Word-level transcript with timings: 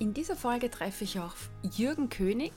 In 0.00 0.12
dieser 0.12 0.34
Folge 0.34 0.70
treffe 0.70 1.04
ich 1.04 1.20
auf 1.20 1.50
Jürgen 1.62 2.08
König. 2.08 2.52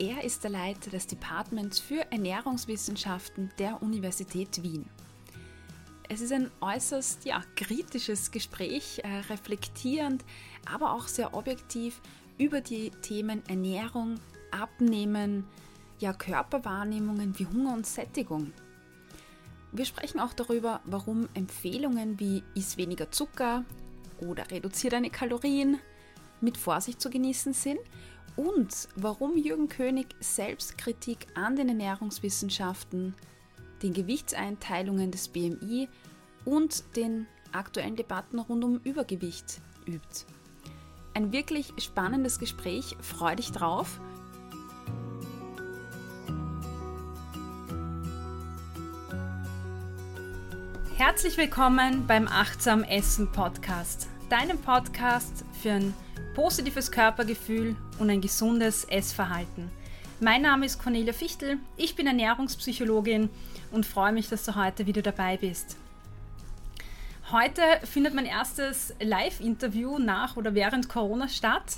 Er 0.00 0.24
ist 0.24 0.42
der 0.42 0.50
Leiter 0.50 0.90
des 0.90 1.06
Departments 1.06 1.78
für 1.78 2.10
Ernährungswissenschaften 2.10 3.52
der 3.56 3.80
Universität 3.82 4.64
Wien. 4.64 4.88
Es 6.08 6.20
ist 6.20 6.32
ein 6.32 6.50
äußerst 6.60 7.24
ja, 7.24 7.44
kritisches 7.54 8.32
Gespräch, 8.32 9.00
äh, 9.04 9.08
reflektierend, 9.30 10.24
aber 10.70 10.92
auch 10.92 11.06
sehr 11.06 11.34
objektiv 11.34 12.00
über 12.36 12.60
die 12.60 12.90
Themen 12.90 13.46
Ernährung, 13.46 14.18
Abnehmen, 14.50 15.44
ja, 16.00 16.12
Körperwahrnehmungen 16.12 17.38
wie 17.38 17.46
Hunger 17.46 17.74
und 17.74 17.86
Sättigung. 17.86 18.52
Wir 19.70 19.84
sprechen 19.84 20.18
auch 20.18 20.32
darüber, 20.32 20.80
warum 20.84 21.28
Empfehlungen 21.34 22.18
wie 22.18 22.42
iss 22.56 22.76
weniger 22.76 23.12
Zucker 23.12 23.64
oder 24.18 24.50
reduziere 24.50 24.90
deine 24.90 25.10
Kalorien 25.10 25.78
mit 26.42 26.56
Vorsicht 26.56 27.00
zu 27.00 27.10
genießen 27.10 27.52
sind 27.52 27.80
und 28.36 28.88
warum 28.96 29.36
Jürgen 29.36 29.68
König 29.68 30.14
Selbstkritik 30.20 31.26
an 31.34 31.56
den 31.56 31.68
Ernährungswissenschaften, 31.68 33.14
den 33.82 33.92
Gewichtseinteilungen 33.92 35.10
des 35.10 35.28
BMI 35.28 35.88
und 36.44 36.96
den 36.96 37.26
aktuellen 37.52 37.96
Debatten 37.96 38.38
rund 38.38 38.64
um 38.64 38.80
Übergewicht 38.84 39.60
übt. 39.86 40.26
Ein 41.14 41.32
wirklich 41.32 41.72
spannendes 41.78 42.38
Gespräch, 42.38 42.96
freu 43.00 43.36
dich 43.36 43.52
drauf. 43.52 44.00
Herzlich 50.96 51.36
willkommen 51.36 52.06
beim 52.06 52.28
Achtsam 52.28 52.84
Essen 52.84 53.30
Podcast, 53.30 54.08
deinem 54.32 54.56
Podcast 54.56 55.44
für 55.60 55.72
ein 55.72 55.94
positives 56.34 56.90
Körpergefühl 56.90 57.76
und 57.98 58.08
ein 58.08 58.22
gesundes 58.22 58.84
Essverhalten. 58.84 59.70
Mein 60.20 60.40
Name 60.40 60.64
ist 60.64 60.82
Cornelia 60.82 61.12
Fichtel, 61.12 61.58
ich 61.76 61.96
bin 61.96 62.06
Ernährungspsychologin 62.06 63.28
und 63.72 63.84
freue 63.84 64.12
mich, 64.12 64.30
dass 64.30 64.44
du 64.44 64.54
heute 64.54 64.86
wieder 64.86 65.02
dabei 65.02 65.36
bist. 65.36 65.76
Heute 67.30 67.60
findet 67.84 68.14
mein 68.14 68.24
erstes 68.24 68.94
Live-Interview 69.02 69.98
nach 69.98 70.38
oder 70.38 70.54
während 70.54 70.88
Corona 70.88 71.28
statt. 71.28 71.76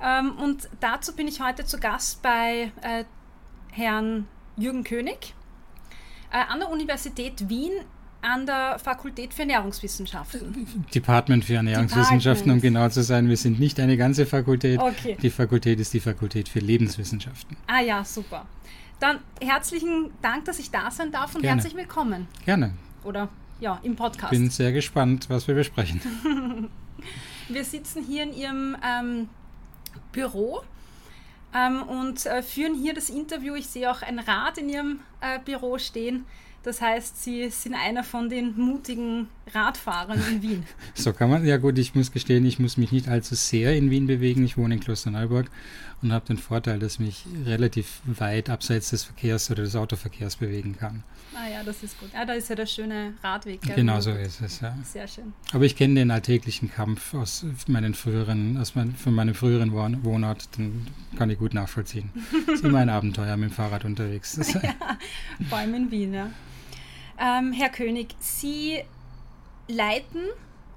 Ähm, 0.00 0.38
und 0.38 0.68
dazu 0.78 1.16
bin 1.16 1.26
ich 1.26 1.40
heute 1.40 1.64
zu 1.64 1.80
Gast 1.80 2.22
bei 2.22 2.70
äh, 2.82 3.04
Herrn 3.72 4.28
Jürgen 4.56 4.84
König 4.84 5.34
äh, 6.32 6.36
an 6.36 6.60
der 6.60 6.70
Universität 6.70 7.48
Wien 7.48 7.72
an 8.22 8.46
der 8.46 8.78
Fakultät 8.78 9.32
für 9.34 9.42
Ernährungswissenschaften. 9.42 10.66
Department 10.94 11.44
für 11.44 11.54
Ernährungswissenschaften, 11.54 12.48
Department. 12.48 12.52
um 12.52 12.60
genau 12.60 12.88
zu 12.88 13.02
sein. 13.02 13.28
Wir 13.28 13.36
sind 13.36 13.58
nicht 13.58 13.80
eine 13.80 13.96
ganze 13.96 14.26
Fakultät. 14.26 14.78
Okay. 14.78 15.16
Die 15.20 15.30
Fakultät 15.30 15.80
ist 15.80 15.92
die 15.94 16.00
Fakultät 16.00 16.48
für 16.48 16.58
Lebenswissenschaften. 16.58 17.56
Ah 17.66 17.80
ja, 17.80 18.04
super. 18.04 18.46
Dann 18.98 19.20
herzlichen 19.40 20.10
Dank, 20.20 20.44
dass 20.44 20.58
ich 20.58 20.70
da 20.70 20.90
sein 20.90 21.10
darf 21.10 21.34
und 21.34 21.42
Gerne. 21.42 21.62
herzlich 21.62 21.74
willkommen. 21.74 22.28
Gerne. 22.44 22.74
Oder 23.04 23.28
ja, 23.60 23.80
im 23.82 23.96
Podcast. 23.96 24.32
Ich 24.32 24.38
bin 24.38 24.50
sehr 24.50 24.72
gespannt, 24.72 25.30
was 25.30 25.48
wir 25.48 25.54
besprechen. 25.54 26.00
wir 27.48 27.64
sitzen 27.64 28.04
hier 28.04 28.24
in 28.24 28.34
Ihrem 28.34 28.76
ähm, 28.86 29.28
Büro 30.12 30.62
ähm, 31.54 31.82
und 31.82 32.26
äh, 32.26 32.42
führen 32.42 32.74
hier 32.74 32.94
das 32.94 33.08
Interview. 33.08 33.54
Ich 33.54 33.68
sehe 33.68 33.90
auch 33.90 34.02
ein 34.02 34.18
Rad 34.18 34.58
in 34.58 34.68
Ihrem 34.68 35.00
äh, 35.20 35.38
Büro 35.38 35.78
stehen. 35.78 36.26
Das 36.62 36.82
heißt, 36.82 37.22
Sie 37.22 37.48
sind 37.48 37.74
einer 37.74 38.04
von 38.04 38.28
den 38.28 38.54
mutigen 38.56 39.28
Radfahrern 39.52 40.20
in 40.30 40.42
Wien. 40.42 40.66
so 40.94 41.12
kann 41.12 41.30
man, 41.30 41.46
ja 41.46 41.56
gut, 41.56 41.78
ich 41.78 41.94
muss 41.94 42.12
gestehen, 42.12 42.44
ich 42.44 42.58
muss 42.58 42.76
mich 42.76 42.92
nicht 42.92 43.08
allzu 43.08 43.34
sehr 43.34 43.74
in 43.76 43.90
Wien 43.90 44.06
bewegen. 44.06 44.44
Ich 44.44 44.58
wohne 44.58 44.74
in 44.74 44.80
Klosterneuburg 44.80 45.50
und 46.02 46.12
habe 46.12 46.26
den 46.26 46.38
Vorteil, 46.38 46.78
dass 46.78 46.98
mich 46.98 47.24
relativ 47.44 48.00
weit 48.04 48.48
abseits 48.48 48.90
des 48.90 49.04
Verkehrs 49.04 49.50
oder 49.50 49.62
des 49.62 49.76
Autoverkehrs 49.76 50.36
bewegen 50.36 50.76
kann. 50.76 51.02
Ah 51.34 51.48
ja, 51.48 51.62
das 51.62 51.82
ist 51.82 51.98
gut. 52.00 52.10
Ja, 52.12 52.24
da 52.24 52.32
ist 52.32 52.48
ja 52.48 52.56
der 52.56 52.66
schöne 52.66 53.14
Radweg. 53.22 53.62
Gell? 53.62 53.76
Genau 53.76 54.00
so 54.00 54.10
ist 54.10 54.40
es, 54.40 54.60
ja. 54.60 54.76
Sehr 54.82 55.06
schön. 55.06 55.32
Aber 55.52 55.64
ich 55.64 55.76
kenne 55.76 55.94
den 55.94 56.10
alltäglichen 56.10 56.70
Kampf 56.70 57.14
aus 57.14 57.44
meinen 57.66 57.94
früheren, 57.94 58.56
aus 58.56 58.74
mein, 58.74 58.94
von 58.94 59.14
meinem 59.14 59.34
früheren 59.34 59.72
Wohnort, 59.72 60.56
den 60.56 60.86
kann 61.16 61.30
ich 61.30 61.38
gut 61.38 61.54
nachvollziehen. 61.54 62.10
Es 62.46 62.54
ist 62.54 62.64
immer 62.64 62.78
ein 62.78 62.88
Abenteuer 62.88 63.36
mit 63.36 63.50
dem 63.50 63.54
Fahrrad 63.54 63.84
unterwegs. 63.84 64.36
ja, 64.62 64.74
vor 65.48 65.58
allem 65.58 65.74
in 65.74 65.90
Wien, 65.90 66.14
ja. 66.14 66.30
Ähm, 67.18 67.52
Herr 67.52 67.68
König, 67.68 68.14
Sie 68.18 68.82
leiten 69.68 70.22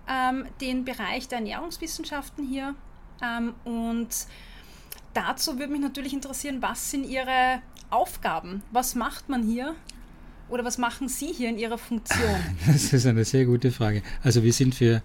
ähm, 0.07 0.45
den 0.61 0.85
Bereich 0.85 1.27
der 1.29 1.39
Ernährungswissenschaften 1.39 2.45
hier 2.45 2.75
ähm, 3.21 3.53
und 3.63 4.09
dazu 5.13 5.59
würde 5.59 5.71
mich 5.71 5.81
natürlich 5.81 6.13
interessieren, 6.13 6.61
was 6.61 6.91
sind 6.91 7.05
Ihre 7.05 7.61
Aufgaben? 7.89 8.61
Was 8.71 8.95
macht 8.95 9.29
man 9.29 9.43
hier? 9.43 9.75
Oder 10.49 10.65
was 10.65 10.77
machen 10.77 11.07
Sie 11.07 11.27
hier 11.27 11.49
in 11.49 11.57
Ihrer 11.57 11.77
Funktion? 11.77 12.35
Das 12.67 12.93
ist 12.93 13.05
eine 13.05 13.25
sehr 13.25 13.45
gute 13.45 13.71
Frage. 13.71 14.03
Also 14.23 14.43
wir 14.43 14.53
sind 14.53 14.75
für 14.75 15.01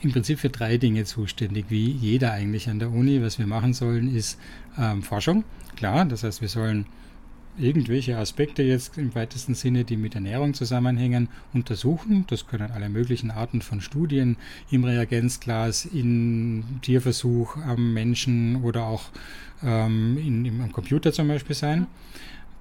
im 0.00 0.12
Prinzip 0.12 0.38
für 0.38 0.48
drei 0.48 0.78
Dinge 0.78 1.04
zuständig, 1.04 1.66
wie 1.68 1.90
jeder 1.90 2.32
eigentlich 2.32 2.68
an 2.68 2.78
der 2.78 2.90
Uni. 2.90 3.20
Was 3.20 3.38
wir 3.38 3.46
machen 3.46 3.74
sollen, 3.74 4.14
ist 4.14 4.38
ähm, 4.78 5.02
Forschung. 5.02 5.44
Klar, 5.76 6.04
das 6.06 6.22
heißt, 6.22 6.40
wir 6.40 6.48
sollen 6.48 6.86
irgendwelche 7.58 8.16
Aspekte 8.16 8.62
jetzt 8.62 8.98
im 8.98 9.14
weitesten 9.14 9.54
Sinne, 9.54 9.84
die 9.84 9.96
mit 9.96 10.14
Ernährung 10.14 10.54
zusammenhängen, 10.54 11.28
untersuchen. 11.52 12.24
Das 12.28 12.46
können 12.46 12.70
alle 12.70 12.88
möglichen 12.88 13.30
Arten 13.30 13.62
von 13.62 13.80
Studien 13.80 14.36
im 14.70 14.84
Reagenzglas, 14.84 15.84
in 15.84 16.64
Tierversuch 16.82 17.56
am 17.56 17.92
Menschen 17.94 18.62
oder 18.62 18.86
auch 18.86 19.04
ähm, 19.62 20.18
in, 20.18 20.44
im 20.44 20.72
Computer 20.72 21.12
zum 21.12 21.28
Beispiel 21.28 21.56
sein. 21.56 21.86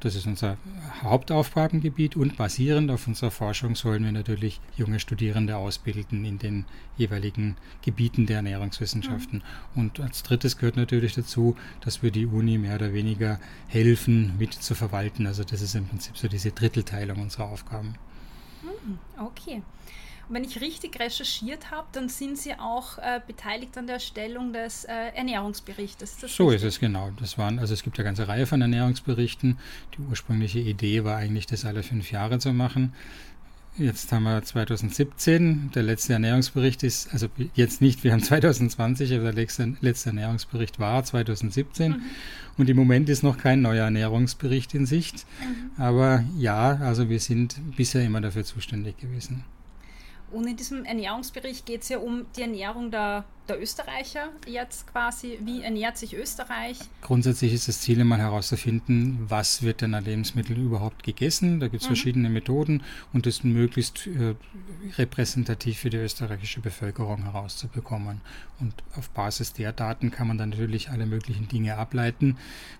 Das 0.03 0.15
ist 0.15 0.27
unser 0.27 0.57
Hauptaufgabengebiet 1.01 2.17
und 2.17 2.35
basierend 2.35 2.91
auf 2.91 3.07
unserer 3.07 3.31
Forschung 3.31 3.73
sollen 3.75 4.03
wir 4.03 4.11
natürlich 4.11 4.59
junge 4.75 4.99
Studierende 4.99 5.55
ausbilden 5.55 6.25
in 6.25 6.39
den 6.39 6.65
jeweiligen 6.97 7.55
Gebieten 7.81 8.25
der 8.25 8.37
Ernährungswissenschaften. 8.37 9.41
Mhm. 9.73 9.79
Und 9.79 9.99
als 10.01 10.21
drittes 10.21 10.57
gehört 10.57 10.75
natürlich 10.75 11.15
dazu, 11.15 11.55
dass 11.79 12.03
wir 12.03 12.11
die 12.11 12.25
Uni 12.25 12.57
mehr 12.57 12.75
oder 12.75 12.91
weniger 12.91 13.39
helfen, 13.69 14.33
mit 14.37 14.53
zu 14.53 14.75
verwalten. 14.75 15.25
Also 15.25 15.45
das 15.45 15.61
ist 15.61 15.73
im 15.73 15.87
Prinzip 15.87 16.17
so 16.17 16.27
diese 16.27 16.51
Drittelteilung 16.51 17.21
unserer 17.21 17.45
Aufgaben. 17.45 17.95
Mhm. 18.61 18.99
Okay. 19.17 19.61
Und 20.27 20.35
wenn 20.35 20.43
ich 20.43 20.61
richtig 20.61 20.99
recherchiert 20.99 21.71
habe, 21.71 21.87
dann 21.91 22.09
sind 22.09 22.37
Sie 22.37 22.53
auch 22.53 22.97
äh, 22.97 23.19
beteiligt 23.25 23.77
an 23.77 23.87
der 23.87 23.95
Erstellung 23.95 24.53
des 24.53 24.85
äh, 24.85 24.93
Ernährungsberichtes. 25.15 26.23
Ist 26.23 26.35
so 26.35 26.47
richtig? 26.47 26.67
ist 26.67 26.75
es 26.75 26.79
genau. 26.79 27.11
Das 27.19 27.37
waren, 27.37 27.59
also 27.59 27.73
es 27.73 27.83
gibt 27.83 27.97
eine 27.97 28.05
ganze 28.05 28.27
Reihe 28.27 28.45
von 28.45 28.61
Ernährungsberichten. 28.61 29.57
Die 29.97 30.01
ursprüngliche 30.09 30.59
Idee 30.59 31.03
war 31.03 31.17
eigentlich, 31.17 31.45
das 31.45 31.65
alle 31.65 31.83
fünf 31.83 32.11
Jahre 32.11 32.39
zu 32.39 32.53
machen. 32.53 32.93
Jetzt 33.77 34.11
haben 34.11 34.23
wir 34.23 34.43
2017, 34.43 35.71
der 35.73 35.81
letzte 35.81 36.13
Ernährungsbericht 36.13 36.83
ist, 36.83 37.11
also 37.11 37.27
jetzt 37.55 37.81
nicht, 37.81 38.03
wir 38.03 38.11
haben 38.13 38.21
2020, 38.21 39.11
aber 39.15 39.23
der 39.23 39.33
letzte, 39.33 39.73
letzte 39.81 40.09
Ernährungsbericht 40.09 40.77
war 40.79 41.03
2017 41.03 41.91
mhm. 41.91 42.01
und 42.57 42.69
im 42.69 42.77
Moment 42.77 43.09
ist 43.09 43.23
noch 43.23 43.39
kein 43.39 43.63
neuer 43.63 43.85
Ernährungsbericht 43.85 44.75
in 44.75 44.85
Sicht. 44.85 45.25
Mhm. 45.41 45.81
Aber 45.81 46.23
ja, 46.37 46.75
also 46.81 47.09
wir 47.09 47.19
sind 47.19 47.59
bisher 47.75 48.03
immer 48.03 48.21
dafür 48.21 48.43
zuständig 48.43 48.97
gewesen. 48.97 49.43
Und 50.33 50.47
in 50.47 50.57
diesem 50.57 50.83
Ernährungsbericht 50.83 51.65
geht 51.65 51.83
es 51.83 51.89
ja 51.89 51.99
um 51.99 52.25
die 52.35 52.41
Ernährung 52.41 52.89
der, 52.89 53.23
der 53.47 53.61
Österreicher 53.61 54.29
jetzt 54.47 54.87
quasi. 54.87 55.39
Wie 55.41 55.61
ernährt 55.61 55.97
sich 55.97 56.15
Österreich? 56.15 56.77
Grundsätzlich 57.01 57.53
ist 57.53 57.67
das 57.67 57.81
Ziel 57.81 57.99
immer 57.99 58.17
herauszufinden, 58.17 59.25
was 59.27 59.63
wird 59.63 59.81
denn 59.81 59.93
an 59.93 60.05
Lebensmitteln 60.05 60.63
überhaupt 60.63 61.03
gegessen. 61.03 61.59
Da 61.59 61.67
gibt 61.67 61.81
es 61.81 61.89
mhm. 61.89 61.95
verschiedene 61.95 62.29
Methoden 62.29 62.83
und 63.11 63.25
das 63.25 63.43
möglichst 63.43 64.07
äh, 64.07 64.35
repräsentativ 64.97 65.79
für 65.79 65.89
die 65.89 65.97
österreichische 65.97 66.61
Bevölkerung 66.61 67.23
herauszubekommen. 67.23 68.21
Und 68.59 68.73
auf 68.95 69.09
Basis 69.09 69.51
der 69.53 69.73
Daten 69.73 70.11
kann 70.11 70.27
man 70.27 70.37
dann 70.37 70.49
natürlich 70.49 70.89
alle 70.89 71.05
möglichen 71.05 71.47
Dinge 71.47 71.75
ableiten, 71.75 72.37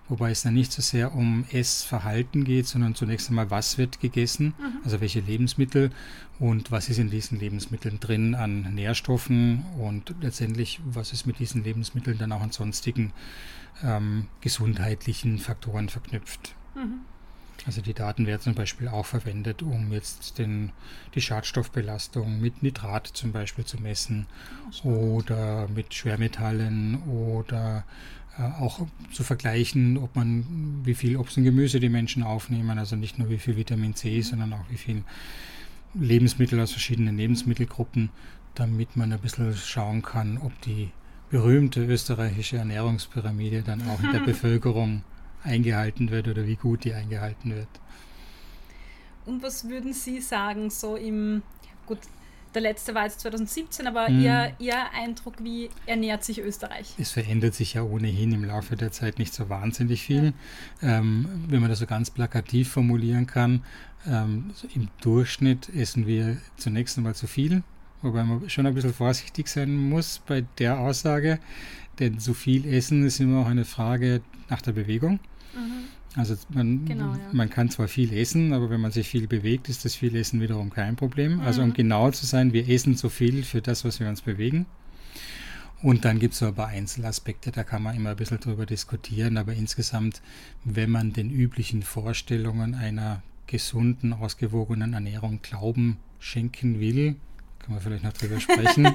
wobei 0.08 0.30
es 0.30 0.42
dann 0.42 0.54
nicht 0.54 0.72
so 0.72 0.80
sehr 0.80 1.14
um 1.14 1.44
Essverhalten 1.50 2.44
geht, 2.44 2.66
sondern 2.66 2.94
zunächst 2.94 3.28
einmal, 3.28 3.50
was 3.50 3.76
wird 3.76 4.00
gegessen, 4.00 4.54
mhm. 4.58 4.78
also 4.84 5.00
welche 5.00 5.20
Lebensmittel 5.20 5.90
und 6.38 6.72
was 6.72 6.88
ist 6.88 6.98
in 6.98 7.10
diesen 7.10 7.38
Lebensmitteln 7.38 8.00
drin 8.00 8.34
an 8.34 8.74
Nährstoffen 8.74 9.64
und 9.78 10.14
letztendlich, 10.20 10.53
was 10.84 11.12
ist 11.12 11.26
mit 11.26 11.38
diesen 11.38 11.64
Lebensmitteln 11.64 12.18
dann 12.18 12.32
auch 12.32 12.42
an 12.42 12.52
sonstigen 12.52 13.12
ähm, 13.82 14.28
gesundheitlichen 14.40 15.38
Faktoren 15.38 15.88
verknüpft. 15.88 16.54
Mhm. 16.74 17.00
Also 17.66 17.80
die 17.80 17.94
Daten 17.94 18.26
werden 18.26 18.42
zum 18.42 18.54
Beispiel 18.54 18.88
auch 18.88 19.06
verwendet, 19.06 19.62
um 19.62 19.90
jetzt 19.92 20.38
den, 20.38 20.72
die 21.14 21.20
Schadstoffbelastung 21.20 22.40
mit 22.40 22.62
Nitrat 22.62 23.06
zum 23.06 23.32
Beispiel 23.32 23.64
zu 23.64 23.80
messen 23.80 24.26
oh, 24.82 24.88
oder 24.88 25.68
mit 25.68 25.94
Schwermetallen 25.94 27.02
oder 27.04 27.84
äh, 28.38 28.42
auch 28.42 28.86
zu 29.12 29.22
vergleichen, 29.22 29.96
ob 29.96 30.14
man 30.14 30.80
wie 30.84 30.94
viel 30.94 31.16
Obst 31.16 31.38
und 31.38 31.44
Gemüse 31.44 31.80
die 31.80 31.88
Menschen 31.88 32.22
aufnehmen, 32.22 32.78
also 32.78 32.96
nicht 32.96 33.18
nur 33.18 33.30
wie 33.30 33.38
viel 33.38 33.56
Vitamin 33.56 33.94
C, 33.94 34.16
mhm. 34.16 34.22
sondern 34.22 34.52
auch 34.52 34.64
wie 34.68 34.76
viel 34.76 35.02
Lebensmittel 35.94 36.60
aus 36.60 36.72
verschiedenen 36.72 37.16
Lebensmittelgruppen, 37.16 38.10
damit 38.54 38.96
man 38.96 39.12
ein 39.12 39.18
bisschen 39.20 39.54
schauen 39.54 40.02
kann, 40.02 40.38
ob 40.38 40.58
die 40.62 40.90
berühmte 41.30 41.84
österreichische 41.84 42.58
Ernährungspyramide 42.58 43.62
dann 43.62 43.88
auch 43.88 44.02
in 44.02 44.12
der 44.12 44.20
Bevölkerung 44.24 45.02
eingehalten 45.42 46.10
wird 46.10 46.28
oder 46.28 46.46
wie 46.46 46.56
gut 46.56 46.84
die 46.84 46.94
eingehalten 46.94 47.54
wird. 47.54 47.68
Und 49.26 49.42
was 49.42 49.68
würden 49.68 49.92
Sie 49.92 50.20
sagen, 50.20 50.70
so 50.70 50.96
im, 50.96 51.42
gut, 51.86 51.98
der 52.54 52.62
letzte 52.62 52.94
war 52.94 53.04
jetzt 53.04 53.20
2017, 53.20 53.86
aber 53.86 54.06
hm. 54.06 54.20
ihr, 54.20 54.52
ihr 54.58 54.92
Eindruck, 54.92 55.34
wie 55.42 55.70
ernährt 55.86 56.24
sich 56.24 56.40
Österreich? 56.40 56.94
Es 56.98 57.10
verändert 57.10 57.54
sich 57.54 57.74
ja 57.74 57.82
ohnehin 57.82 58.32
im 58.32 58.44
Laufe 58.44 58.76
der 58.76 58.92
Zeit 58.92 59.18
nicht 59.18 59.34
so 59.34 59.48
wahnsinnig 59.48 60.02
viel. 60.02 60.34
Ja. 60.80 60.98
Ähm, 60.98 61.46
wenn 61.48 61.60
man 61.60 61.70
das 61.70 61.80
so 61.80 61.86
ganz 61.86 62.10
plakativ 62.10 62.70
formulieren 62.70 63.26
kann, 63.26 63.64
ähm, 64.06 64.50
so 64.54 64.68
im 64.74 64.88
Durchschnitt 65.00 65.68
essen 65.70 66.06
wir 66.06 66.36
zunächst 66.56 66.96
einmal 66.96 67.14
zu 67.14 67.26
viel, 67.26 67.62
wobei 68.04 68.22
man 68.24 68.48
schon 68.48 68.66
ein 68.66 68.74
bisschen 68.74 68.94
vorsichtig 68.94 69.48
sein 69.48 69.74
muss 69.74 70.20
bei 70.26 70.44
der 70.58 70.78
Aussage, 70.78 71.38
denn 71.98 72.18
zu 72.18 72.34
viel 72.34 72.66
Essen 72.66 73.04
ist 73.04 73.20
immer 73.20 73.40
auch 73.40 73.46
eine 73.46 73.64
Frage 73.64 74.20
nach 74.48 74.62
der 74.62 74.72
Bewegung. 74.72 75.18
Mhm. 75.54 75.84
Also 76.16 76.36
man, 76.50 76.84
genau, 76.84 77.12
ja. 77.12 77.20
man 77.32 77.50
kann 77.50 77.70
zwar 77.70 77.88
viel 77.88 78.12
essen, 78.12 78.52
aber 78.52 78.70
wenn 78.70 78.80
man 78.80 78.92
sich 78.92 79.08
viel 79.08 79.26
bewegt, 79.26 79.68
ist 79.68 79.84
das 79.84 79.96
viel 79.96 80.14
Essen 80.14 80.40
wiederum 80.40 80.70
kein 80.70 80.94
Problem. 80.94 81.36
Mhm. 81.36 81.40
Also 81.40 81.62
um 81.62 81.70
mhm. 81.70 81.74
genau 81.74 82.10
zu 82.10 82.24
sein, 82.24 82.52
wir 82.52 82.68
essen 82.68 82.96
zu 82.96 83.08
viel 83.08 83.42
für 83.42 83.60
das, 83.60 83.84
was 83.84 83.98
wir 83.98 84.08
uns 84.08 84.22
bewegen. 84.22 84.66
Und 85.82 86.04
dann 86.04 86.18
gibt 86.18 86.32
es 86.32 86.38
so 86.38 86.46
ein 86.46 86.54
paar 86.54 86.68
Einzelaspekte, 86.68 87.50
da 87.50 87.62
kann 87.62 87.82
man 87.82 87.94
immer 87.94 88.10
ein 88.10 88.16
bisschen 88.16 88.40
drüber 88.40 88.64
diskutieren, 88.64 89.36
aber 89.36 89.52
insgesamt, 89.52 90.22
wenn 90.64 90.90
man 90.90 91.12
den 91.12 91.30
üblichen 91.30 91.82
Vorstellungen 91.82 92.74
einer 92.74 93.22
gesunden, 93.46 94.14
ausgewogenen 94.14 94.94
Ernährung 94.94 95.40
Glauben 95.42 95.98
schenken 96.20 96.80
will, 96.80 97.16
kann 97.64 97.74
man 97.74 97.82
vielleicht 97.82 98.04
noch 98.04 98.12
drüber 98.12 98.40
sprechen, 98.40 98.92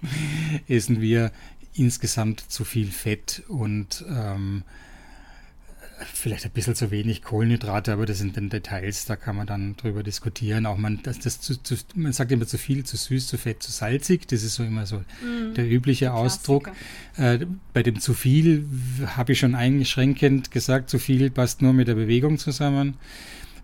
essen 0.68 1.00
wir 1.00 1.32
insgesamt 1.74 2.40
zu 2.40 2.64
viel 2.64 2.90
Fett 2.90 3.42
und 3.48 4.04
ähm, 4.08 4.62
vielleicht 6.12 6.46
ein 6.46 6.50
bisschen 6.50 6.74
zu 6.74 6.90
wenig 6.90 7.22
Kohlenhydrate, 7.22 7.92
aber 7.92 8.06
das 8.06 8.18
sind 8.18 8.36
dann 8.36 8.48
Details, 8.48 9.04
da 9.04 9.16
kann 9.16 9.36
man 9.36 9.46
dann 9.46 9.76
drüber 9.76 10.02
diskutieren. 10.02 10.64
Auch 10.64 10.78
man, 10.78 11.00
das, 11.02 11.18
das 11.18 11.40
zu, 11.40 11.62
zu, 11.62 11.76
man 11.94 12.12
sagt 12.12 12.32
immer 12.32 12.46
zu 12.46 12.56
viel, 12.56 12.84
zu 12.84 12.96
süß, 12.96 13.26
zu 13.26 13.38
fett, 13.38 13.62
zu 13.62 13.70
salzig. 13.70 14.26
Das 14.28 14.42
ist 14.42 14.54
so 14.54 14.64
immer 14.64 14.86
so 14.86 14.98
mm, 14.98 15.54
der 15.54 15.68
übliche 15.68 16.12
Ausdruck. 16.12 16.70
Äh, 17.16 17.46
bei 17.72 17.82
dem 17.82 18.00
zu 18.00 18.14
viel 18.14 18.66
habe 19.06 19.32
ich 19.32 19.38
schon 19.38 19.54
eingeschränkend 19.54 20.50
gesagt, 20.50 20.90
zu 20.90 20.98
viel 20.98 21.30
passt 21.30 21.62
nur 21.62 21.72
mit 21.72 21.88
der 21.88 21.94
Bewegung 21.94 22.38
zusammen. 22.38 22.94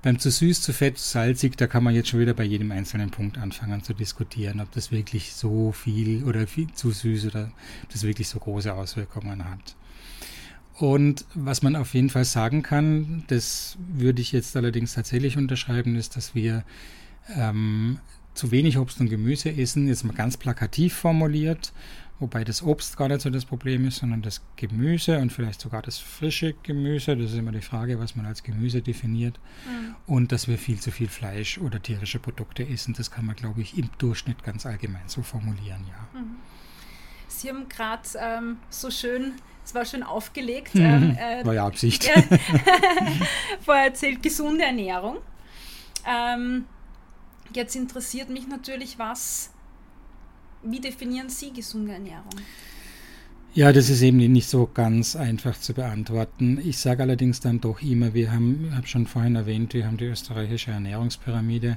Beim 0.02 0.18
zu 0.18 0.30
süß, 0.30 0.62
zu 0.62 0.72
fett, 0.72 0.98
zu 0.98 1.08
salzig, 1.08 1.56
da 1.56 1.68
kann 1.68 1.84
man 1.84 1.94
jetzt 1.94 2.08
schon 2.08 2.18
wieder 2.18 2.34
bei 2.34 2.42
jedem 2.42 2.72
einzelnen 2.72 3.10
Punkt 3.10 3.38
anfangen 3.38 3.84
zu 3.84 3.94
diskutieren, 3.94 4.60
ob 4.60 4.72
das 4.72 4.90
wirklich 4.90 5.32
so 5.32 5.70
viel 5.70 6.24
oder 6.24 6.48
viel 6.48 6.72
zu 6.72 6.90
süß 6.90 7.26
oder 7.26 7.52
ob 7.84 7.90
das 7.90 8.02
wirklich 8.02 8.28
so 8.28 8.40
große 8.40 8.74
Auswirkungen 8.74 9.44
hat. 9.44 9.76
Und 10.78 11.24
was 11.34 11.62
man 11.62 11.76
auf 11.76 11.94
jeden 11.94 12.10
Fall 12.10 12.24
sagen 12.24 12.62
kann, 12.62 13.22
das 13.28 13.76
würde 13.78 14.20
ich 14.20 14.32
jetzt 14.32 14.56
allerdings 14.56 14.94
tatsächlich 14.94 15.36
unterschreiben, 15.36 15.94
ist, 15.94 16.16
dass 16.16 16.34
wir 16.34 16.64
ähm, 17.36 18.00
zu 18.34 18.50
wenig 18.50 18.78
Obst 18.78 19.00
und 19.00 19.08
Gemüse 19.08 19.54
essen, 19.54 19.86
jetzt 19.86 20.04
mal 20.04 20.14
ganz 20.14 20.36
plakativ 20.36 20.94
formuliert, 20.94 21.72
wobei 22.22 22.44
das 22.44 22.62
Obst 22.62 22.96
gar 22.96 23.08
nicht 23.08 23.20
so 23.20 23.28
das 23.28 23.44
Problem 23.44 23.86
ist, 23.86 23.96
sondern 23.96 24.22
das 24.22 24.40
Gemüse 24.56 25.18
und 25.18 25.30
vielleicht 25.30 25.60
sogar 25.60 25.82
das 25.82 25.98
frische 25.98 26.54
Gemüse. 26.62 27.16
Das 27.16 27.32
ist 27.32 27.36
immer 27.36 27.52
die 27.52 27.60
Frage, 27.60 27.98
was 27.98 28.16
man 28.16 28.24
als 28.24 28.42
Gemüse 28.42 28.80
definiert. 28.80 29.38
Mhm. 29.66 29.96
Und 30.06 30.32
dass 30.32 30.48
wir 30.48 30.56
viel 30.56 30.80
zu 30.80 30.90
viel 30.90 31.08
Fleisch 31.08 31.58
oder 31.58 31.82
tierische 31.82 32.18
Produkte 32.18 32.66
essen. 32.66 32.94
Das 32.94 33.10
kann 33.10 33.26
man, 33.26 33.36
glaube 33.36 33.60
ich, 33.60 33.76
im 33.76 33.90
Durchschnitt 33.98 34.42
ganz 34.44 34.64
allgemein 34.64 35.08
so 35.08 35.22
formulieren, 35.22 35.84
ja. 35.88 36.20
Mhm. 36.20 36.36
Sie 37.28 37.48
haben 37.48 37.68
gerade 37.68 38.08
ähm, 38.18 38.56
so 38.70 38.90
schön 38.90 39.32
es 39.64 39.74
war 39.74 39.84
schon 39.84 40.02
aufgelegt. 40.02 40.74
Mhm. 40.74 40.82
Ähm, 40.82 41.16
äh, 41.18 41.44
war 41.46 41.54
ja 41.54 41.66
Absicht. 41.66 42.04
Ja, 42.04 42.14
vorher 43.64 43.84
erzählt, 43.86 44.22
gesunde 44.22 44.64
Ernährung. 44.64 45.18
Ähm, 46.06 46.66
jetzt 47.54 47.76
interessiert 47.76 48.28
mich 48.28 48.48
natürlich, 48.48 48.98
was, 48.98 49.50
wie 50.64 50.80
definieren 50.80 51.28
Sie 51.28 51.52
gesunde 51.52 51.92
Ernährung? 51.92 52.30
Ja, 53.54 53.70
das 53.70 53.90
ist 53.90 54.00
eben 54.00 54.16
nicht 54.16 54.48
so 54.48 54.66
ganz 54.66 55.14
einfach 55.14 55.60
zu 55.60 55.74
beantworten. 55.74 56.58
Ich 56.64 56.78
sage 56.78 57.02
allerdings 57.02 57.40
dann 57.40 57.60
doch 57.60 57.82
immer, 57.82 58.14
wir 58.14 58.32
haben, 58.32 58.68
ich 58.68 58.74
habe 58.74 58.86
schon 58.86 59.06
vorhin 59.06 59.36
erwähnt, 59.36 59.74
wir 59.74 59.86
haben 59.86 59.98
die 59.98 60.06
österreichische 60.06 60.70
Ernährungspyramide 60.70 61.76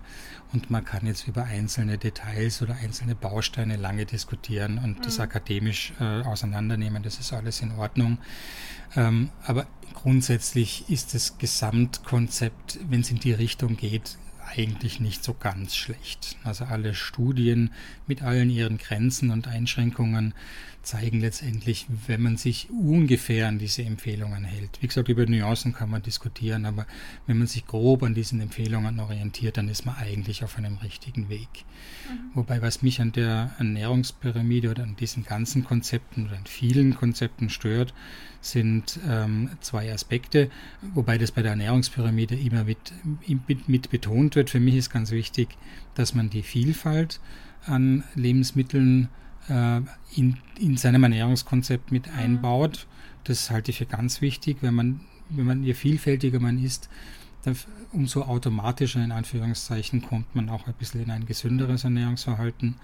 und 0.54 0.70
man 0.72 0.86
kann 0.86 1.06
jetzt 1.06 1.28
über 1.28 1.44
einzelne 1.44 1.98
Details 1.98 2.62
oder 2.62 2.78
einzelne 2.82 3.14
Bausteine 3.14 3.76
lange 3.76 4.06
diskutieren 4.06 4.78
und 4.78 5.00
mhm. 5.00 5.02
das 5.02 5.20
akademisch 5.20 5.92
äh, 6.00 6.22
auseinandernehmen, 6.22 7.04
das 7.04 7.20
ist 7.20 7.34
alles 7.34 7.60
in 7.60 7.74
Ordnung. 7.74 8.20
Ähm, 8.96 9.32
aber 9.46 9.68
grundsätzlich 9.94 10.86
ist 10.90 11.14
das 11.14 11.38
Gesamtkonzept, 11.38 12.80
wenn 12.90 13.02
es 13.02 13.12
in 13.12 13.20
die 13.20 13.34
Richtung 13.34 13.76
geht, 13.76 14.18
eigentlich 14.46 15.00
nicht 15.00 15.24
so 15.24 15.34
ganz 15.34 15.76
schlecht. 15.76 16.38
Also 16.44 16.66
alle 16.66 16.94
Studien 16.94 17.72
mit 18.08 18.22
allen 18.22 18.50
ihren 18.50 18.78
Grenzen 18.78 19.32
und 19.32 19.48
Einschränkungen 19.48 20.34
zeigen 20.86 21.20
letztendlich, 21.20 21.88
wenn 22.08 22.22
man 22.22 22.38
sich 22.38 22.70
ungefähr 22.70 23.48
an 23.48 23.60
diese 23.60 23.84
Empfehlungen 23.84 24.44
hält. 24.44 24.82
Wie 24.82 24.88
gesagt, 24.88 25.10
über 25.10 25.26
Nuancen 25.26 25.74
kann 25.74 25.90
man 25.90 26.02
diskutieren, 26.02 26.66
aber 26.66 26.86
wenn 27.26 27.38
man 27.38 27.48
sich 27.48 27.66
grob 27.66 28.04
an 28.04 28.14
diesen 28.14 28.40
Empfehlungen 28.40 29.00
orientiert, 29.00 29.58
dann 29.58 29.68
ist 29.68 29.86
man 29.86 29.96
eigentlich 29.96 30.44
auf 30.44 30.58
einem 30.58 30.78
richtigen 30.78 31.28
Weg. 31.30 31.50
Mhm. 32.08 32.36
Wobei, 32.36 32.62
was 32.62 32.82
mich 32.82 33.02
an 33.02 33.12
der 33.12 33.56
Ernährungspyramide 33.58 34.70
oder 34.70 34.84
an 34.84 34.96
diesen 34.96 35.26
ganzen 35.26 35.64
Konzepten 35.64 36.28
oder 36.28 36.38
an 36.38 36.46
vielen 36.46 36.96
Konzepten 36.96 37.50
stört, 37.50 37.94
sind 38.46 39.00
ähm, 39.10 39.50
zwei 39.60 39.92
Aspekte, 39.92 40.52
wobei 40.94 41.18
das 41.18 41.32
bei 41.32 41.42
der 41.42 41.52
Ernährungspyramide 41.52 42.36
immer 42.36 42.66
mit, 42.66 42.94
mit, 43.48 43.68
mit 43.68 43.90
betont 43.90 44.36
wird. 44.36 44.52
Für 44.52 44.60
mich 44.60 44.76
ist 44.76 44.92
ganz 44.92 45.12
wichtig, 45.12 45.58
dass 45.96 46.14
man 46.14 46.30
die 46.30 46.44
Vielfalt 46.44 47.20
an 47.66 48.04
Lebensmitteln 48.14 49.10
äh, 49.50 49.82
in, 50.16 50.38
in 50.60 50.78
seinem 50.78 51.04
Ernährungskonzept 51.04 51.92
mit 51.92 52.08
mhm. 52.08 52.20
einbaut. 52.20 52.86
Das 53.24 53.50
halte 53.50 53.72
ich 53.72 53.80
für 53.80 53.88
ganz 53.88 54.22
wichtig, 54.22 54.58
wenn 54.62 54.76
man, 54.76 55.00
wenn 55.30 55.46
man 55.46 55.64
je 55.64 55.74
vielfältiger 55.74 56.40
man 56.40 56.64
ist, 56.64 56.90
umso 57.92 58.24
automatischer 58.24 59.04
in 59.04 59.12
Anführungszeichen 59.12 60.02
kommt 60.02 60.36
man 60.36 60.50
auch 60.50 60.68
ein 60.68 60.74
bisschen 60.74 61.02
in 61.02 61.12
ein 61.12 61.26
gesünderes 61.26 61.84
Ernährungsverhalten. 61.84 62.76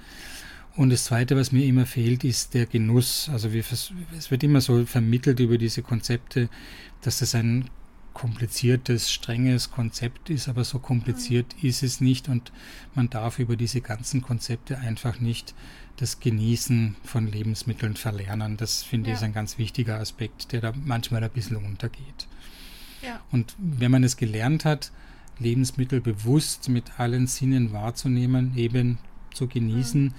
Und 0.76 0.90
das 0.90 1.06
Zweite, 1.06 1.36
was 1.36 1.52
mir 1.52 1.66
immer 1.66 1.86
fehlt, 1.86 2.24
ist 2.24 2.54
der 2.54 2.66
Genuss. 2.66 3.30
Also 3.30 3.52
wir, 3.52 3.64
es 3.70 4.32
wird 4.32 4.44
immer 4.44 4.62
so 4.62 4.86
vermittelt 4.86 5.40
über 5.40 5.58
diese 5.58 5.82
Konzepte, 5.82 6.50
dass 7.02 7.20
das 7.20 7.36
ein 7.36 7.70
kompliziertes, 8.14 9.12
strenges 9.12 9.72
Konzept 9.72 10.30
ist, 10.30 10.50
aber 10.50 10.64
so 10.64 10.80
kompliziert 10.80 11.56
mhm. 11.62 11.70
ist 11.70 11.82
es 11.84 12.02
nicht 12.02 12.28
und 12.28 12.52
man 12.94 13.10
darf 13.10 13.40
über 13.40 13.56
diese 13.56 13.82
ganzen 13.82 14.22
Konzepte 14.22 14.78
einfach 14.80 15.20
nicht 15.20 15.56
das 15.98 16.20
Genießen 16.20 16.96
von 17.04 17.28
Lebensmitteln 17.28 17.96
verlernen. 17.96 18.58
Das 18.58 18.84
finde 18.84 19.10
ja. 19.10 19.14
ich 19.14 19.22
ist 19.22 19.24
ein 19.24 19.34
ganz 19.34 19.58
wichtiger 19.58 20.00
Aspekt, 20.00 20.52
der 20.52 20.62
da 20.62 20.74
manchmal 20.84 21.24
ein 21.24 21.30
bisschen 21.30 21.58
untergeht. 21.58 22.28
Ja. 23.02 23.22
Und 23.32 23.56
wenn 23.58 23.92
man 23.92 24.04
es 24.04 24.18
gelernt 24.18 24.66
hat, 24.66 24.92
Lebensmittel 25.40 26.02
bewusst 26.02 26.70
mit 26.70 27.00
allen 27.00 27.28
Sinnen 27.28 27.72
wahrzunehmen, 27.72 28.58
eben 28.58 29.00
zu 29.34 29.48
genießen, 29.48 30.04
mhm 30.04 30.14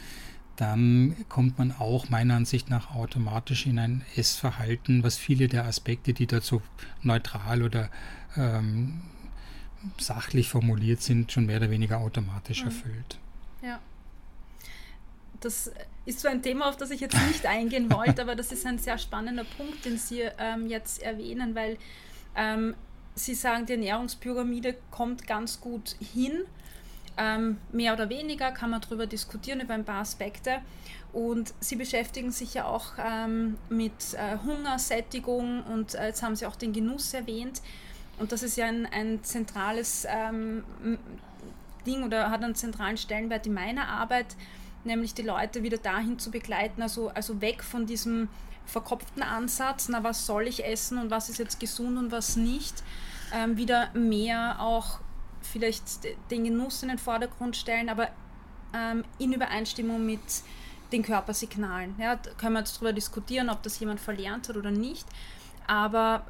dann 0.56 1.16
kommt 1.28 1.58
man 1.58 1.72
auch 1.72 2.08
meiner 2.08 2.34
Ansicht 2.34 2.70
nach 2.70 2.94
automatisch 2.94 3.66
in 3.66 3.78
ein 3.78 4.04
Essverhalten, 4.16 5.02
was 5.02 5.16
viele 5.16 5.48
der 5.48 5.64
Aspekte, 5.64 6.12
die 6.12 6.28
so 6.40 6.62
neutral 7.02 7.62
oder 7.62 7.90
ähm, 8.36 9.02
sachlich 9.98 10.48
formuliert 10.48 11.02
sind, 11.02 11.32
schon 11.32 11.46
mehr 11.46 11.58
oder 11.58 11.70
weniger 11.70 11.98
automatisch 11.98 12.60
mhm. 12.60 12.68
erfüllt. 12.68 13.18
Ja. 13.62 13.80
Das 15.40 15.72
ist 16.04 16.20
so 16.20 16.28
ein 16.28 16.42
Thema, 16.42 16.68
auf 16.68 16.76
das 16.76 16.90
ich 16.90 17.00
jetzt 17.00 17.16
nicht 17.26 17.46
eingehen 17.46 17.90
wollte, 17.92 18.22
aber 18.22 18.36
das 18.36 18.52
ist 18.52 18.66
ein 18.66 18.78
sehr 18.78 18.98
spannender 18.98 19.44
Punkt, 19.44 19.84
den 19.84 19.98
Sie 19.98 20.22
ähm, 20.38 20.66
jetzt 20.66 21.02
erwähnen, 21.02 21.54
weil 21.54 21.78
ähm, 22.36 22.74
Sie 23.14 23.34
sagen, 23.34 23.66
die 23.66 23.72
Ernährungspyramide 23.72 24.76
kommt 24.90 25.26
ganz 25.26 25.60
gut 25.60 25.96
hin 26.00 26.44
ähm, 27.16 27.58
mehr 27.72 27.92
oder 27.92 28.08
weniger 28.08 28.52
kann 28.52 28.70
man 28.70 28.80
darüber 28.80 29.06
diskutieren, 29.06 29.60
über 29.60 29.74
ein 29.74 29.84
paar 29.84 30.00
Aspekte. 30.00 30.60
Und 31.12 31.52
Sie 31.60 31.76
beschäftigen 31.76 32.30
sich 32.30 32.54
ja 32.54 32.64
auch 32.64 32.92
ähm, 32.98 33.58
mit 33.68 34.14
äh, 34.14 34.38
Hunger, 34.44 34.76
und 35.72 35.94
äh, 35.94 36.06
jetzt 36.06 36.22
haben 36.22 36.36
Sie 36.36 36.46
auch 36.46 36.56
den 36.56 36.72
Genuss 36.72 37.12
erwähnt. 37.12 37.60
Und 38.18 38.32
das 38.32 38.42
ist 38.42 38.56
ja 38.56 38.66
ein, 38.66 38.86
ein 38.86 39.22
zentrales 39.22 40.06
ähm, 40.08 40.64
Ding 41.86 42.04
oder 42.04 42.30
hat 42.30 42.42
einen 42.42 42.54
zentralen 42.54 42.96
Stellenwert 42.96 43.46
in 43.46 43.54
meiner 43.54 43.88
Arbeit, 43.88 44.36
nämlich 44.84 45.14
die 45.14 45.22
Leute 45.22 45.62
wieder 45.62 45.78
dahin 45.78 46.18
zu 46.18 46.30
begleiten, 46.30 46.82
also, 46.82 47.08
also 47.08 47.40
weg 47.40 47.62
von 47.62 47.86
diesem 47.86 48.28
verkopften 48.66 49.22
Ansatz, 49.22 49.88
na 49.88 50.02
was 50.04 50.26
soll 50.26 50.46
ich 50.46 50.64
essen 50.64 50.98
und 50.98 51.10
was 51.10 51.28
ist 51.28 51.38
jetzt 51.38 51.60
gesund 51.60 51.98
und 51.98 52.12
was 52.12 52.36
nicht, 52.36 52.82
ähm, 53.34 53.56
wieder 53.56 53.90
mehr 53.94 54.60
auch 54.60 55.00
vielleicht 55.44 56.04
den 56.30 56.44
Genuss 56.44 56.82
in 56.82 56.88
den 56.88 56.98
Vordergrund 56.98 57.56
stellen, 57.56 57.88
aber 57.88 58.08
ähm, 58.74 59.04
in 59.18 59.32
Übereinstimmung 59.32 60.04
mit 60.04 60.20
den 60.92 61.02
Körpersignalen. 61.02 61.94
Ja, 61.98 62.16
da 62.16 62.30
können 62.32 62.54
wir 62.54 62.60
jetzt 62.60 62.76
darüber 62.76 62.92
diskutieren, 62.92 63.48
ob 63.48 63.62
das 63.62 63.78
jemand 63.80 64.00
verlernt 64.00 64.48
hat 64.48 64.56
oder 64.56 64.70
nicht. 64.70 65.06
Aber 65.66 66.26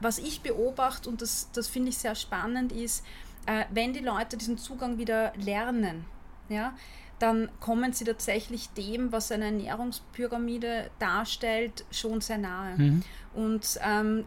was 0.00 0.18
ich 0.18 0.42
beobachte, 0.42 1.08
und 1.08 1.22
das, 1.22 1.50
das 1.52 1.68
finde 1.68 1.90
ich 1.90 1.98
sehr 1.98 2.14
spannend, 2.14 2.72
ist, 2.72 3.04
äh, 3.46 3.64
wenn 3.70 3.92
die 3.92 4.00
Leute 4.00 4.36
diesen 4.36 4.58
Zugang 4.58 4.98
wieder 4.98 5.32
lernen, 5.36 6.04
ja, 6.48 6.74
dann 7.18 7.48
kommen 7.60 7.92
sie 7.92 8.04
tatsächlich 8.04 8.68
dem, 8.70 9.12
was 9.12 9.30
eine 9.30 9.46
Ernährungspyramide 9.46 10.90
darstellt, 10.98 11.84
schon 11.92 12.20
sehr 12.20 12.38
nahe. 12.38 12.76
Mhm. 12.76 13.02
Und 13.34 13.78
ähm, 13.82 14.24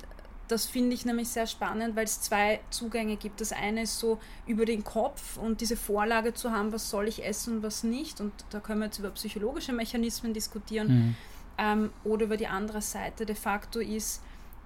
das 0.48 0.66
finde 0.66 0.94
ich 0.94 1.06
nämlich 1.06 1.30
sehr 1.30 1.48
spannend, 1.48 1.96
weil 1.96 2.06
es 2.06 2.22
zwei 2.22 2.60
Zugänge 2.70 3.18
gibt. 3.18 3.42
Das 3.42 3.52
eine 3.52 3.84
ist 3.84 4.00
so 4.00 4.20
über 4.46 4.66
den 4.66 4.84
Kopf 4.84 5.38
und 5.38 5.62
diese 5.62 5.76
Vorlage 5.76 6.34
zu 6.34 6.52
haben, 6.52 6.72
was 6.72 6.90
soll 6.90 7.08
ich 7.08 7.26
essen 7.26 7.58
und 7.58 7.64
was 7.64 7.84
nicht. 7.84 8.22
Und 8.22 8.32
da 8.52 8.60
können 8.60 8.80
wir 8.80 8.86
jetzt 8.86 9.00
über 9.00 9.10
psychologische 9.12 9.74
Mechanismen 9.74 10.34
diskutieren. 10.34 10.88
Mhm. 10.88 11.16
Ähm, 11.58 11.94
oder 12.04 12.26
über 12.26 12.38
die 12.38 12.48
andere 12.48 12.82
Seite. 12.82 13.26
De 13.26 13.36
facto 13.36 13.80
ist, 13.80 14.22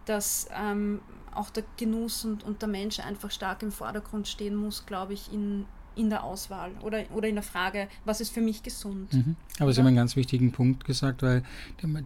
dass 0.06 0.50
ähm, 0.54 1.02
auch 1.34 1.50
der 1.50 1.64
Genuss 1.78 2.26
und, 2.26 2.44
und 2.44 2.62
der 2.62 2.70
Mensch 2.70 3.00
einfach 3.00 3.32
stark 3.32 3.62
im 3.62 3.72
Vordergrund 3.72 4.28
stehen 4.28 4.56
muss, 4.56 4.86
glaube 4.86 5.14
ich, 5.14 5.32
in, 5.32 5.66
in 6.00 6.10
der 6.10 6.24
Auswahl 6.24 6.72
oder, 6.82 7.03
oder 7.13 7.27
in 7.27 7.36
der 7.36 7.44
Frage, 7.44 7.88
was 8.06 8.22
ist 8.22 8.34
für 8.34 8.41
mich 8.41 8.63
gesund. 8.63 9.13
Mhm. 9.13 9.36
Aber 9.60 9.74
Sie 9.74 9.79
haben 9.79 9.88
einen 9.88 9.96
ganz 9.98 10.15
wichtigen 10.15 10.51
Punkt 10.51 10.86
gesagt, 10.86 11.22
weil 11.22 11.44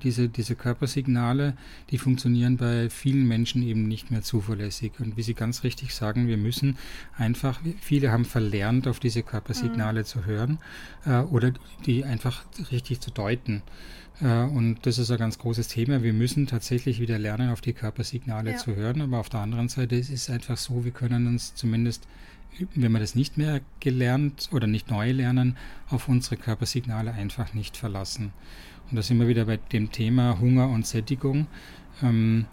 diese, 0.04 0.30
diese 0.30 0.56
Körpersignale, 0.56 1.56
die 1.92 2.00
funktionieren 2.00 2.58
bei 2.58 2.90
vielen 2.90 3.28
Menschen 3.28 3.62
eben 3.62 3.88
nicht 3.88 4.10
mehr 4.10 4.24
zuverlässig. 4.24 4.94
Und 5.00 5.16
wie 5.16 5.22
Sie 5.22 5.36
ganz 5.36 5.64
richtig 5.64 5.94
sagen, 5.94 6.28
wir 6.28 6.38
müssen 6.38 6.78
einfach, 7.18 7.62
viele 7.80 8.12
haben 8.12 8.26
verlernt, 8.26 8.88
auf 8.88 9.00
diese 9.00 9.22
Körpersignale 9.22 10.02
mhm. 10.02 10.06
zu 10.06 10.26
hören 10.26 10.58
äh, 11.06 11.20
oder 11.20 11.54
die 11.86 12.04
einfach 12.04 12.44
richtig 12.72 13.00
zu 13.00 13.12
deuten. 13.12 13.62
Äh, 14.22 14.44
und 14.44 14.80
das 14.84 14.98
ist 14.98 15.12
ein 15.12 15.18
ganz 15.18 15.38
großes 15.38 15.68
Thema. 15.68 16.02
Wir 16.02 16.14
müssen 16.14 16.48
tatsächlich 16.48 17.00
wieder 17.00 17.20
lernen, 17.20 17.52
auf 17.52 17.62
die 17.62 17.74
Körpersignale 17.74 18.52
ja. 18.52 18.58
zu 18.58 18.76
hören. 18.76 19.02
Aber 19.02 19.20
auf 19.20 19.30
der 19.30 19.42
anderen 19.42 19.70
Seite 19.70 19.96
ist 19.96 20.10
es 20.10 20.30
einfach 20.30 20.58
so, 20.58 20.84
wir 20.84 20.92
können 20.92 21.28
uns 21.28 21.54
zumindest 21.56 22.08
wenn 22.76 22.92
wir 22.92 23.00
das 23.00 23.16
nicht 23.16 23.38
mehr 23.38 23.62
gelernt 23.80 24.50
oder 24.52 24.68
nicht 24.68 24.90
neu 24.90 25.12
lernen, 25.12 25.58
auf 25.90 26.08
unsere 26.08 26.38
Körpersignale 26.38 27.14
einfach 27.14 27.54
nicht 27.54 27.78
verlassen. 27.78 28.34
Und 28.90 28.98
da 28.98 29.02
sind 29.02 29.20
wir 29.20 29.28
wieder 29.28 29.46
bei 29.46 29.58
dem 29.58 29.92
Thema 29.92 30.40
Hunger 30.40 30.70
und 30.70 30.86
Sättigung. 30.86 31.48
Ähm, 32.02 32.46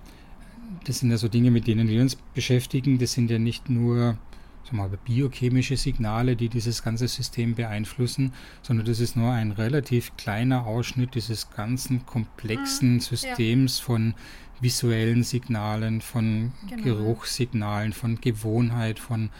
das 0.85 1.01
sind 1.01 1.11
ja 1.11 1.17
so 1.17 1.29
Dinge, 1.29 1.51
mit 1.51 1.67
denen 1.67 1.89
wir 1.89 2.01
uns 2.01 2.17
beschäftigen. 2.17 2.99
Das 2.99 3.13
sind 3.13 3.31
ja 3.31 3.39
nicht 3.39 3.69
nur 3.69 4.17
mal, 4.73 4.89
biochemische 5.05 5.77
Signale, 5.77 6.37
die 6.37 6.49
dieses 6.49 6.83
ganze 6.83 7.09
System 7.09 7.55
beeinflussen, 7.55 8.33
sondern 8.63 8.87
das 8.87 9.01
ist 9.01 9.17
nur 9.17 9.33
ein 9.33 9.53
relativ 9.53 10.17
kleiner 10.17 10.67
Ausschnitt 10.67 11.15
dieses 11.15 11.51
ganzen 11.51 12.07
komplexen 12.07 12.95
mhm, 12.95 13.01
Systems 13.01 13.79
ja. 13.79 13.85
von 13.85 14.15
visuellen 14.61 15.23
Signalen, 15.23 16.01
von 16.01 16.53
genau. 16.69 16.83
Geruchssignalen, 16.83 17.93
von 17.93 18.21
Gewohnheit, 18.21 18.99
von 18.99 19.31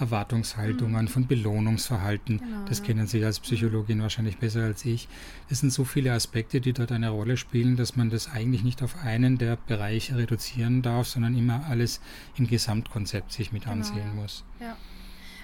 Erwartungshaltungen, 0.00 1.04
mhm. 1.04 1.08
von 1.08 1.26
Belohnungsverhalten. 1.26 2.38
Genau, 2.38 2.64
das 2.66 2.82
kennen 2.82 3.06
Sie 3.06 3.24
als 3.24 3.40
Psychologin 3.40 3.98
mhm. 3.98 4.02
wahrscheinlich 4.02 4.38
besser 4.38 4.62
als 4.62 4.84
ich. 4.84 5.08
Es 5.48 5.60
sind 5.60 5.72
so 5.72 5.84
viele 5.84 6.12
Aspekte, 6.12 6.60
die 6.60 6.72
dort 6.72 6.92
eine 6.92 7.10
Rolle 7.10 7.36
spielen, 7.36 7.76
dass 7.76 7.96
man 7.96 8.10
das 8.10 8.30
eigentlich 8.30 8.62
nicht 8.64 8.82
auf 8.82 8.96
einen 9.04 9.38
der 9.38 9.56
Bereiche 9.56 10.16
reduzieren 10.16 10.82
darf, 10.82 11.06
sondern 11.08 11.36
immer 11.36 11.64
alles 11.66 12.00
im 12.36 12.46
Gesamtkonzept 12.46 13.32
sich 13.32 13.52
mit 13.52 13.62
genau, 13.62 13.74
ansehen 13.74 13.98
ja. 13.98 14.14
muss. 14.14 14.44
Ja. 14.60 14.76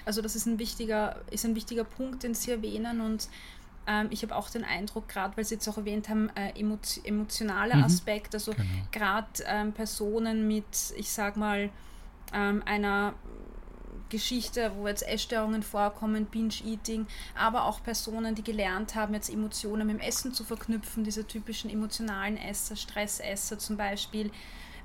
Also 0.05 0.21
das 0.21 0.35
ist 0.37 0.45
ein 0.45 0.57
wichtiger, 0.57 1.21
ist 1.31 1.43
ein 1.45 1.53
wichtiger 1.53 1.83
Punkt, 1.83 2.23
den 2.23 2.33
Sie 2.33 2.51
erwähnen 2.51 3.01
und 3.01 3.27
ähm, 3.87 4.07
ich 4.09 4.21
habe 4.23 4.35
auch 4.35 4.49
den 4.49 4.63
Eindruck, 4.63 5.07
gerade 5.07 5.35
weil 5.37 5.45
Sie 5.45 5.55
jetzt 5.55 5.67
auch 5.67 5.77
erwähnt 5.77 6.09
haben, 6.09 6.29
äh, 6.35 6.53
emotionaler 7.03 7.77
mhm. 7.77 7.83
Aspekt, 7.83 8.33
also 8.33 8.51
genau. 8.51 8.63
gerade 8.91 9.27
ähm, 9.45 9.71
Personen 9.73 10.47
mit, 10.47 10.93
ich 10.97 11.09
sag 11.09 11.37
mal, 11.37 11.69
ähm, 12.33 12.61
einer 12.65 13.13
Geschichte, 14.09 14.71
wo 14.75 14.87
jetzt 14.87 15.07
Essstörungen 15.07 15.63
vorkommen, 15.63 16.25
Binge-Eating, 16.25 17.07
aber 17.35 17.65
auch 17.65 17.83
Personen, 17.83 18.35
die 18.35 18.43
gelernt 18.43 18.95
haben, 18.95 19.13
jetzt 19.13 19.29
Emotionen 19.29 19.87
mit 19.87 19.97
dem 19.97 20.01
Essen 20.01 20.33
zu 20.33 20.43
verknüpfen, 20.43 21.03
diese 21.03 21.25
typischen 21.25 21.69
emotionalen 21.69 22.37
Esser, 22.37 22.75
Stressesser 22.75 23.59
zum 23.59 23.77
Beispiel. 23.77 24.31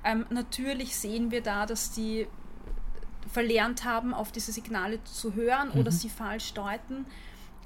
Ähm, 0.03 0.25
natürlich 0.29 0.95
sehen 0.95 1.31
wir 1.31 1.41
da, 1.41 1.65
dass 1.65 1.91
die 1.91 2.27
verlernt 3.31 3.85
haben, 3.85 4.13
auf 4.13 4.31
diese 4.31 4.51
Signale 4.51 5.03
zu 5.03 5.33
hören 5.33 5.69
mhm. 5.73 5.79
oder 5.79 5.91
sie 5.91 6.09
falsch 6.09 6.53
deuten. 6.53 7.05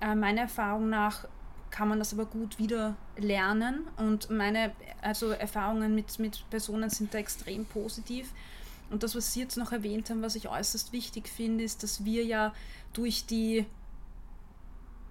Äh, 0.02 0.16
meiner 0.16 0.42
Erfahrung 0.42 0.90
nach 0.90 1.26
kann 1.70 1.90
man 1.90 2.00
das 2.00 2.14
aber 2.14 2.26
gut 2.26 2.60
wieder 2.60 2.96
lernen 3.18 3.88
und 3.98 4.30
meine 4.30 4.72
also 5.02 5.32
Erfahrungen 5.32 5.94
mit, 5.96 6.18
mit 6.20 6.50
Personen 6.50 6.90
sind 6.90 7.14
da 7.14 7.18
extrem 7.18 7.66
positiv. 7.66 8.32
Und 8.90 9.04
das, 9.04 9.16
was 9.16 9.34
Sie 9.34 9.42
jetzt 9.42 9.58
noch 9.58 9.72
erwähnt 9.72 10.10
haben, 10.10 10.22
was 10.22 10.36
ich 10.36 10.48
äußerst 10.48 10.94
wichtig 10.94 11.28
finde, 11.28 11.64
ist, 11.64 11.84
dass 11.84 12.06
wir 12.06 12.24
ja 12.24 12.54
durch 12.94 13.26
die 13.26 13.66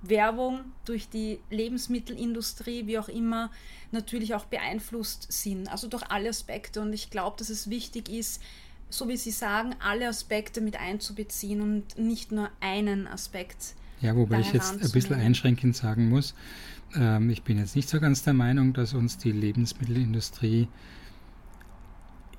Werbung, 0.02 0.60
durch 0.84 1.08
die 1.08 1.40
Lebensmittelindustrie, 1.50 2.86
wie 2.86 2.98
auch 2.98 3.08
immer, 3.08 3.50
natürlich 3.92 4.34
auch 4.34 4.44
beeinflusst 4.44 5.32
sind. 5.32 5.68
Also 5.68 5.88
durch 5.88 6.04
alle 6.10 6.28
Aspekte. 6.28 6.80
Und 6.80 6.92
ich 6.92 7.10
glaube, 7.10 7.36
dass 7.38 7.50
es 7.50 7.68
wichtig 7.68 8.08
ist, 8.08 8.42
so 8.88 9.08
wie 9.08 9.16
Sie 9.16 9.30
sagen, 9.30 9.74
alle 9.80 10.08
Aspekte 10.08 10.60
mit 10.60 10.78
einzubeziehen 10.78 11.60
und 11.60 11.98
nicht 11.98 12.32
nur 12.32 12.50
einen 12.60 13.06
Aspekt. 13.06 13.74
Ja, 14.00 14.14
wobei 14.14 14.40
ich 14.40 14.52
jetzt 14.52 14.72
ein 14.72 14.90
bisschen 14.90 15.16
einschränkend 15.16 15.74
sagen 15.74 16.08
muss, 16.08 16.34
ähm, 16.94 17.30
ich 17.30 17.42
bin 17.42 17.58
jetzt 17.58 17.74
nicht 17.74 17.88
so 17.88 17.98
ganz 17.98 18.22
der 18.22 18.34
Meinung, 18.34 18.72
dass 18.72 18.94
uns 18.94 19.18
die 19.18 19.32
Lebensmittelindustrie 19.32 20.68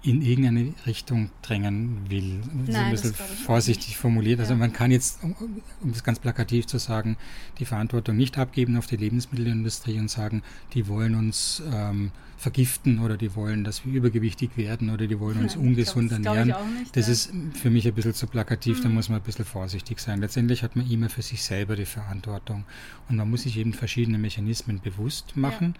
in 0.03 0.21
irgendeine 0.21 0.73
Richtung 0.85 1.31
drängen 1.41 2.09
will. 2.09 2.39
Nein, 2.53 2.67
so 2.67 2.77
ein 2.77 2.91
bisschen 2.91 3.13
vorsichtig 3.13 3.97
formuliert. 3.97 4.39
Also 4.39 4.53
ja. 4.53 4.57
man 4.57 4.71
kann 4.71 4.91
jetzt, 4.91 5.19
um 5.23 5.91
das 5.91 6.03
ganz 6.03 6.19
plakativ 6.19 6.67
zu 6.67 6.77
sagen, 6.77 7.17
die 7.59 7.65
Verantwortung 7.65 8.15
nicht 8.15 8.37
abgeben 8.37 8.77
auf 8.77 8.87
die 8.87 8.95
Lebensmittelindustrie 8.95 9.99
und 9.99 10.09
sagen, 10.09 10.43
die 10.73 10.87
wollen 10.87 11.15
uns 11.15 11.63
ähm, 11.73 12.11
vergiften 12.37 12.99
oder 12.99 13.17
die 13.17 13.35
wollen, 13.35 13.63
dass 13.63 13.85
wir 13.85 13.93
übergewichtig 13.93 14.55
werden 14.55 14.91
oder 14.91 15.07
die 15.07 15.19
wollen 15.19 15.39
uns 15.39 15.55
Nein, 15.57 15.65
ungesund 15.65 16.09
glaub, 16.21 16.37
ernähren. 16.37 16.79
Nicht, 16.79 16.95
das 16.95 17.07
ja. 17.07 17.13
ist 17.13 17.31
für 17.55 17.71
mich 17.71 17.87
ein 17.87 17.93
bisschen 17.95 18.13
zu 18.13 18.27
plakativ, 18.27 18.79
mhm. 18.79 18.83
da 18.83 18.89
muss 18.89 19.09
man 19.09 19.19
ein 19.19 19.23
bisschen 19.23 19.45
vorsichtig 19.45 19.99
sein. 19.99 20.21
Letztendlich 20.21 20.61
hat 20.61 20.75
man 20.75 20.89
immer 20.89 21.09
für 21.09 21.23
sich 21.23 21.41
selber 21.41 21.75
die 21.75 21.85
Verantwortung 21.85 22.65
und 23.09 23.15
man 23.15 23.29
muss 23.29 23.41
sich 23.41 23.57
eben 23.57 23.73
verschiedene 23.73 24.19
Mechanismen 24.19 24.79
bewusst 24.79 25.35
machen 25.35 25.73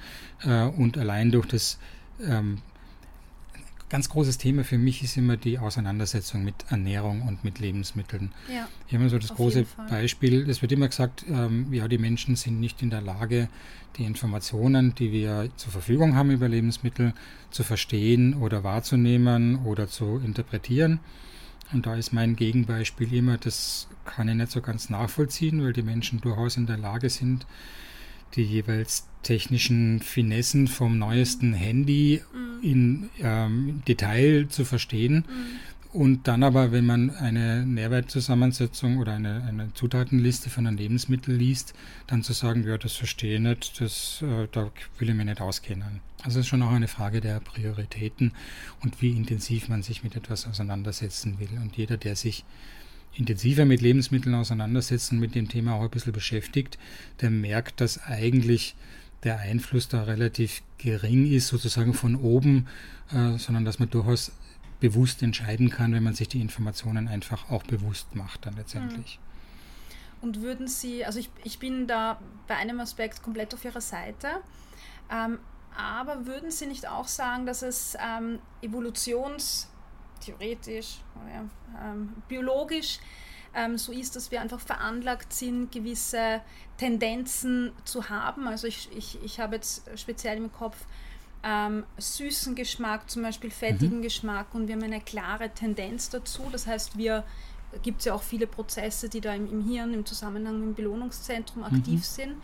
ja. 0.44 0.68
äh, 0.68 0.70
und 0.70 0.98
allein 0.98 1.32
durch 1.32 1.46
das 1.46 1.78
ähm, 2.26 2.58
ganz 3.90 4.10
großes 4.10 4.38
Thema 4.38 4.64
für 4.64 4.78
mich 4.78 5.04
ist 5.04 5.18
immer 5.18 5.38
die 5.38 5.60
Auseinandersetzung 5.60 6.44
mit 6.44 6.56
Ernährung 6.70 7.22
und 7.22 7.44
mit 7.44 7.60
Lebensmitteln. 7.60 8.34
Ja, 8.50 8.68
ich 8.88 8.94
habe 8.94 9.04
immer 9.04 9.10
so 9.10 9.18
das 9.18 9.34
große 9.34 9.66
Beispiel, 9.90 10.50
es 10.50 10.62
wird 10.62 10.72
immer 10.72 10.88
gesagt, 10.88 11.26
ähm, 11.30 11.72
ja, 11.74 11.88
die 11.88 11.98
Menschen 11.98 12.36
sind 12.36 12.60
nicht 12.60 12.82
in 12.82 12.90
der 12.90 13.02
Lage, 13.02 13.48
die 13.98 14.04
Informationen, 14.04 14.94
die 14.96 15.12
wir 15.12 15.50
zur 15.56 15.72
Verfügung 15.72 16.16
haben 16.16 16.32
über 16.32 16.48
Lebensmittel, 16.48 17.14
zu 17.50 17.64
verstehen 17.64 18.36
oder 18.36 18.64
wahrzunehmen 18.64 19.64
oder 19.66 19.88
zu 19.88 20.22
interpretieren. 20.24 21.00
Und 21.74 21.86
da 21.86 21.96
ist 21.96 22.14
mein 22.14 22.36
Gegenbeispiel 22.36 23.14
immer, 23.14 23.38
das 23.38 23.88
kann 24.06 24.30
ich 24.30 24.36
nicht 24.36 24.52
so 24.52 24.62
ganz 24.62 24.90
nachvollziehen, 24.90 25.64
weil 25.64 25.74
die 25.74 25.82
Menschen 25.82 26.22
durchaus 26.22 26.58
in 26.58 26.66
der 26.66 26.78
Lage 26.78 27.10
sind, 27.10 27.46
die 28.36 28.44
jeweils 28.44 29.08
technischen 29.24 30.00
Finessen 30.00 30.68
vom 30.68 30.98
neuesten 30.98 31.54
Handy 31.54 32.22
mhm. 32.34 32.64
in 32.64 33.10
ähm, 33.20 33.82
Detail 33.88 34.48
zu 34.50 34.66
verstehen. 34.66 35.26
Mhm. 35.28 35.60
Und 35.94 36.28
dann 36.28 36.44
aber, 36.44 36.72
wenn 36.72 36.86
man 36.86 37.10
eine 37.10 37.66
Nährwertzusammensetzung 37.66 38.98
oder 38.98 39.14
eine, 39.14 39.44
eine 39.44 39.74
Zutatenliste 39.74 40.50
von 40.50 40.68
einem 40.68 40.78
Lebensmittel 40.78 41.36
liest, 41.36 41.74
dann 42.08 42.24
zu 42.24 42.34
sagen, 42.34 42.68
ja, 42.68 42.78
das 42.78 42.94
verstehe 42.94 43.36
ich 43.36 43.42
nicht, 43.42 43.82
das, 43.82 44.22
äh, 44.22 44.48
da 44.52 44.70
will 45.00 45.10
ich 45.10 45.16
mich 45.16 45.26
nicht 45.26 45.42
auskennen. 45.42 46.02
Also 46.24 46.40
es 46.40 46.46
ist 46.46 46.50
schon 46.50 46.62
auch 46.62 46.72
eine 46.72 46.88
Frage 46.88 47.22
der 47.22 47.40
Prioritäten 47.40 48.34
und 48.84 49.02
wie 49.02 49.12
intensiv 49.12 49.70
man 49.70 49.82
sich 49.82 50.04
mit 50.04 50.16
etwas 50.16 50.46
auseinandersetzen 50.46 51.40
will. 51.40 51.50
Und 51.62 51.78
jeder, 51.78 51.98
der 51.98 52.16
sich 52.16 52.44
intensiver 53.18 53.66
mit 53.66 53.82
Lebensmitteln 53.82 54.36
auseinandersetzt 54.36 55.12
und 55.12 55.20
mit 55.20 55.36
dem 55.36 55.50
Thema 55.50 55.74
auch 55.74 55.84
ein 55.84 55.90
bisschen 55.90 56.14
beschäftigt, 56.14 56.78
der 57.22 57.30
merkt, 57.30 57.82
dass 57.82 58.04
eigentlich 58.04 58.76
der 59.24 59.40
Einfluss 59.40 59.88
da 59.88 60.04
relativ 60.04 60.62
gering 60.78 61.32
ist, 61.32 61.48
sozusagen 61.48 61.94
von 61.94 62.16
oben, 62.16 62.68
äh, 63.12 63.38
sondern 63.38 63.66
dass 63.66 63.80
man 63.80 63.90
durchaus 63.90 64.32
bewusst 64.80 65.24
entscheiden 65.24 65.70
kann, 65.70 65.94
wenn 65.94 66.04
man 66.04 66.14
sich 66.14 66.28
die 66.28 66.40
Informationen 66.40 67.08
einfach 67.08 67.50
auch 67.50 67.64
bewusst 67.64 68.16
macht 68.16 68.46
dann 68.46 68.56
letztendlich. 68.56 69.16
Hm. 69.16 69.22
Und 70.22 70.42
würden 70.42 70.68
Sie, 70.68 71.06
also 71.06 71.20
ich, 71.20 71.30
ich 71.44 71.60
bin 71.60 71.88
da 71.88 72.20
bei 72.48 72.56
einem 72.56 72.80
Aspekt 72.80 73.22
komplett 73.24 73.54
auf 73.54 73.66
Ihrer 73.66 73.82
Seite, 73.82 74.28
ähm, 75.12 75.40
aber 75.76 76.26
würden 76.26 76.50
Sie 76.52 76.66
nicht 76.66 76.88
auch 76.88 77.08
sagen, 77.08 77.46
dass 77.46 77.62
es 77.62 77.96
ähm, 78.04 78.40
evolutionstheoretisch, 78.62 79.77
oh 81.16 81.30
ja, 81.30 81.46
ähm, 81.84 82.14
biologisch 82.28 83.00
ähm, 83.54 83.78
so 83.78 83.92
ist, 83.92 84.16
dass 84.16 84.32
wir 84.32 84.42
einfach 84.42 84.60
veranlagt 84.60 85.34
sind, 85.34 85.72
gewisse 85.72 86.42
Tendenzen 86.78 87.72
zu 87.86 88.10
haben. 88.10 88.48
Also 88.48 88.68
ich, 88.68 88.90
ich, 88.96 89.22
ich 89.24 89.40
habe 89.40 89.56
jetzt 89.56 89.90
speziell 89.96 90.38
im 90.38 90.52
Kopf 90.52 90.78
ähm, 91.44 91.86
süßen 91.98 92.56
Geschmack, 92.56 93.10
zum 93.10 93.24
Beispiel 93.24 93.50
fettigen 93.50 94.00
mhm. 94.00 94.04
Geschmack 94.04 94.54
und 94.54 94.68
wir 94.68 94.76
haben 94.76 94.84
eine 94.84 95.02
klare 95.02 95.50
Tendenz 95.50 96.10
dazu. 96.10 96.44
Das 96.52 96.68
heißt, 96.68 96.98
wir 96.98 97.24
gibt 97.84 98.00
es 98.00 98.06
ja 98.06 98.14
auch 98.14 98.24
viele 98.24 98.48
Prozesse, 98.48 99.10
die 99.10 99.22
da 99.22 99.34
im, 99.34 99.50
im 99.52 99.68
Hirn 99.68 99.94
im 99.94 100.06
Zusammenhang 100.06 100.60
mit 100.60 100.68
dem 100.68 100.76
Belohnungszentrum 100.76 101.64
aktiv 101.64 102.00
mhm. 102.00 102.04
sind. 102.04 102.36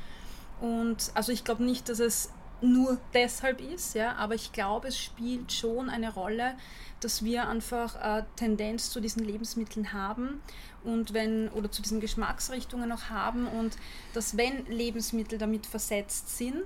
Und 0.62 1.12
also 1.13 1.32
ich 1.32 1.44
glaube 1.44 1.63
nicht, 1.63 1.89
dass 1.89 2.00
es 2.00 2.32
nur 2.63 2.98
deshalb 3.13 3.60
ist, 3.62 3.93
ja, 3.93 4.15
aber 4.15 4.36
ich 4.36 4.53
glaube, 4.53 4.88
es 4.88 4.98
spielt 4.98 5.51
schon 5.51 5.89
eine 5.89 6.13
Rolle, 6.13 6.55
dass 7.01 7.24
wir 7.24 7.48
einfach 7.50 7.96
äh, 8.01 8.24
Tendenz 8.38 8.89
zu 8.89 9.01
diesen 9.01 9.25
Lebensmitteln 9.25 9.91
haben 9.91 10.41
und 10.84 11.13
wenn 11.13 11.50
oder 11.50 11.70
zu 11.70 11.82
diesen 11.82 12.00
Geschmacksrichtungen 12.00 12.88
noch 12.88 13.10
haben 13.10 13.48
und 13.48 13.77
dass 14.13 14.38
wenn 14.38 14.65
Lebensmittel 14.67 15.38
damit 15.38 15.65
versetzt 15.65 16.38
sind, 16.38 16.63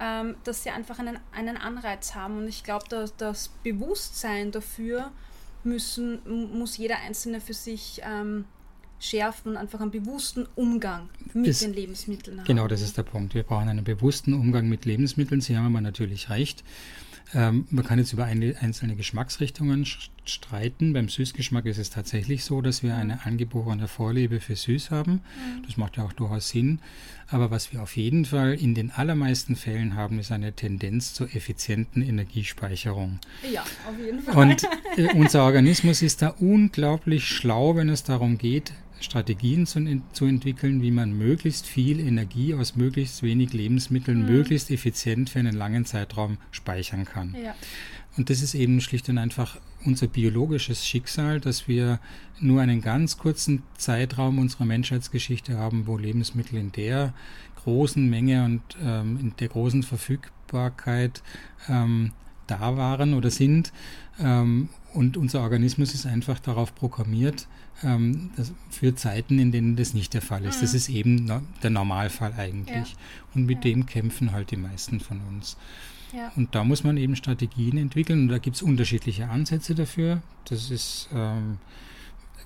ähm, 0.00 0.36
dass 0.44 0.62
sie 0.62 0.70
einfach 0.70 0.98
einen, 0.98 1.18
einen 1.32 1.56
Anreiz 1.56 2.14
haben 2.14 2.36
und 2.36 2.48
ich 2.48 2.62
glaube, 2.62 2.84
dass 2.90 3.16
das 3.16 3.48
Bewusstsein 3.62 4.52
dafür 4.52 5.12
müssen, 5.64 6.20
muss 6.58 6.76
jeder 6.76 6.98
Einzelne 6.98 7.40
für 7.40 7.54
sich 7.54 8.02
ähm, 8.04 8.44
schärfen 9.02 9.52
und 9.52 9.56
einfach 9.56 9.80
einen 9.80 9.90
bewussten 9.90 10.46
Umgang 10.54 11.08
mit 11.34 11.48
das, 11.48 11.58
den 11.58 11.74
Lebensmitteln 11.74 12.38
haben. 12.38 12.46
Genau, 12.46 12.68
das 12.68 12.82
ist 12.82 12.96
der 12.96 13.02
Punkt. 13.02 13.34
Wir 13.34 13.42
brauchen 13.42 13.68
einen 13.68 13.84
bewussten 13.84 14.32
Umgang 14.32 14.68
mit 14.68 14.84
Lebensmitteln. 14.84 15.40
Sie 15.40 15.56
haben 15.56 15.66
aber 15.66 15.80
natürlich 15.80 16.30
recht. 16.30 16.62
Ähm, 17.34 17.66
man 17.70 17.84
kann 17.84 17.98
jetzt 17.98 18.12
über 18.12 18.24
eine, 18.24 18.54
einzelne 18.60 18.94
Geschmacksrichtungen 18.94 19.86
streiten. 20.24 20.92
Beim 20.92 21.08
Süßgeschmack 21.08 21.66
ist 21.66 21.78
es 21.78 21.90
tatsächlich 21.90 22.44
so, 22.44 22.60
dass 22.60 22.82
wir 22.82 22.94
eine 22.94 23.24
angeborene 23.24 23.88
Vorliebe 23.88 24.38
für 24.40 24.54
Süß 24.54 24.90
haben. 24.90 25.12
Mhm. 25.12 25.62
Das 25.66 25.76
macht 25.76 25.96
ja 25.96 26.04
auch 26.04 26.12
durchaus 26.12 26.50
Sinn. 26.50 26.78
Aber 27.28 27.50
was 27.50 27.72
wir 27.72 27.82
auf 27.82 27.96
jeden 27.96 28.26
Fall 28.26 28.54
in 28.54 28.74
den 28.74 28.90
allermeisten 28.90 29.56
Fällen 29.56 29.96
haben, 29.96 30.18
ist 30.18 30.30
eine 30.30 30.52
Tendenz 30.52 31.14
zur 31.14 31.34
effizienten 31.34 32.02
Energiespeicherung. 32.02 33.18
Ja, 33.50 33.62
auf 33.62 33.98
jeden 33.98 34.20
Fall. 34.20 34.36
Und 34.36 34.62
äh, 34.96 35.12
unser 35.14 35.44
Organismus 35.44 36.02
ist 36.02 36.22
da 36.22 36.28
unglaublich 36.28 37.26
schlau, 37.26 37.74
wenn 37.76 37.88
es 37.88 38.04
darum 38.04 38.36
geht, 38.36 38.74
Strategien 39.02 39.66
zu, 39.66 40.02
zu, 40.12 40.26
entwickeln, 40.26 40.82
wie 40.82 40.90
man 40.90 41.16
möglichst 41.16 41.66
viel 41.66 42.00
Energie 42.00 42.54
aus 42.54 42.76
möglichst 42.76 43.22
wenig 43.22 43.52
Lebensmitteln 43.52 44.22
mhm. 44.22 44.26
möglichst 44.26 44.70
effizient 44.70 45.30
für 45.30 45.38
einen 45.38 45.56
langen 45.56 45.84
Zeitraum 45.84 46.38
speichern 46.50 47.04
kann. 47.04 47.34
Ja. 47.42 47.54
Und 48.16 48.28
das 48.30 48.42
ist 48.42 48.54
eben 48.54 48.80
schlicht 48.80 49.08
und 49.08 49.18
einfach 49.18 49.58
unser 49.84 50.06
biologisches 50.06 50.86
Schicksal, 50.86 51.40
dass 51.40 51.66
wir 51.66 51.98
nur 52.40 52.60
einen 52.60 52.80
ganz 52.80 53.16
kurzen 53.18 53.62
Zeitraum 53.76 54.38
unserer 54.38 54.64
Menschheitsgeschichte 54.64 55.56
haben, 55.56 55.86
wo 55.86 55.96
Lebensmittel 55.96 56.58
in 56.58 56.72
der 56.72 57.14
großen 57.64 58.08
Menge 58.08 58.44
und 58.44 58.62
ähm, 58.82 59.18
in 59.20 59.34
der 59.38 59.48
großen 59.48 59.82
Verfügbarkeit 59.82 61.22
ähm, 61.68 62.12
da 62.46 62.76
waren 62.76 63.14
oder 63.14 63.30
sind. 63.30 63.72
Ähm, 64.18 64.68
und 64.92 65.16
unser 65.16 65.40
Organismus 65.40 65.94
ist 65.94 66.06
einfach 66.06 66.38
darauf 66.38 66.74
programmiert, 66.74 67.46
ähm, 67.82 68.30
für 68.70 68.94
Zeiten, 68.94 69.38
in 69.38 69.52
denen 69.52 69.76
das 69.76 69.94
nicht 69.94 70.14
der 70.14 70.22
Fall 70.22 70.44
ist. 70.44 70.58
Mhm. 70.58 70.60
Das 70.62 70.74
ist 70.74 70.88
eben 70.88 71.24
no 71.24 71.40
der 71.62 71.70
Normalfall 71.70 72.34
eigentlich. 72.36 72.90
Ja. 72.90 72.98
Und 73.34 73.46
mit 73.46 73.64
ja. 73.64 73.72
dem 73.72 73.86
kämpfen 73.86 74.32
halt 74.32 74.50
die 74.50 74.56
meisten 74.56 75.00
von 75.00 75.20
uns. 75.28 75.56
Ja. 76.12 76.30
Und 76.36 76.54
da 76.54 76.62
muss 76.62 76.84
man 76.84 76.98
eben 76.98 77.16
Strategien 77.16 77.78
entwickeln 77.78 78.22
und 78.22 78.28
da 78.28 78.38
gibt 78.38 78.56
es 78.56 78.62
unterschiedliche 78.62 79.28
Ansätze 79.28 79.74
dafür. 79.74 80.20
Das 80.44 80.70
ist, 80.70 81.08
ähm, 81.14 81.56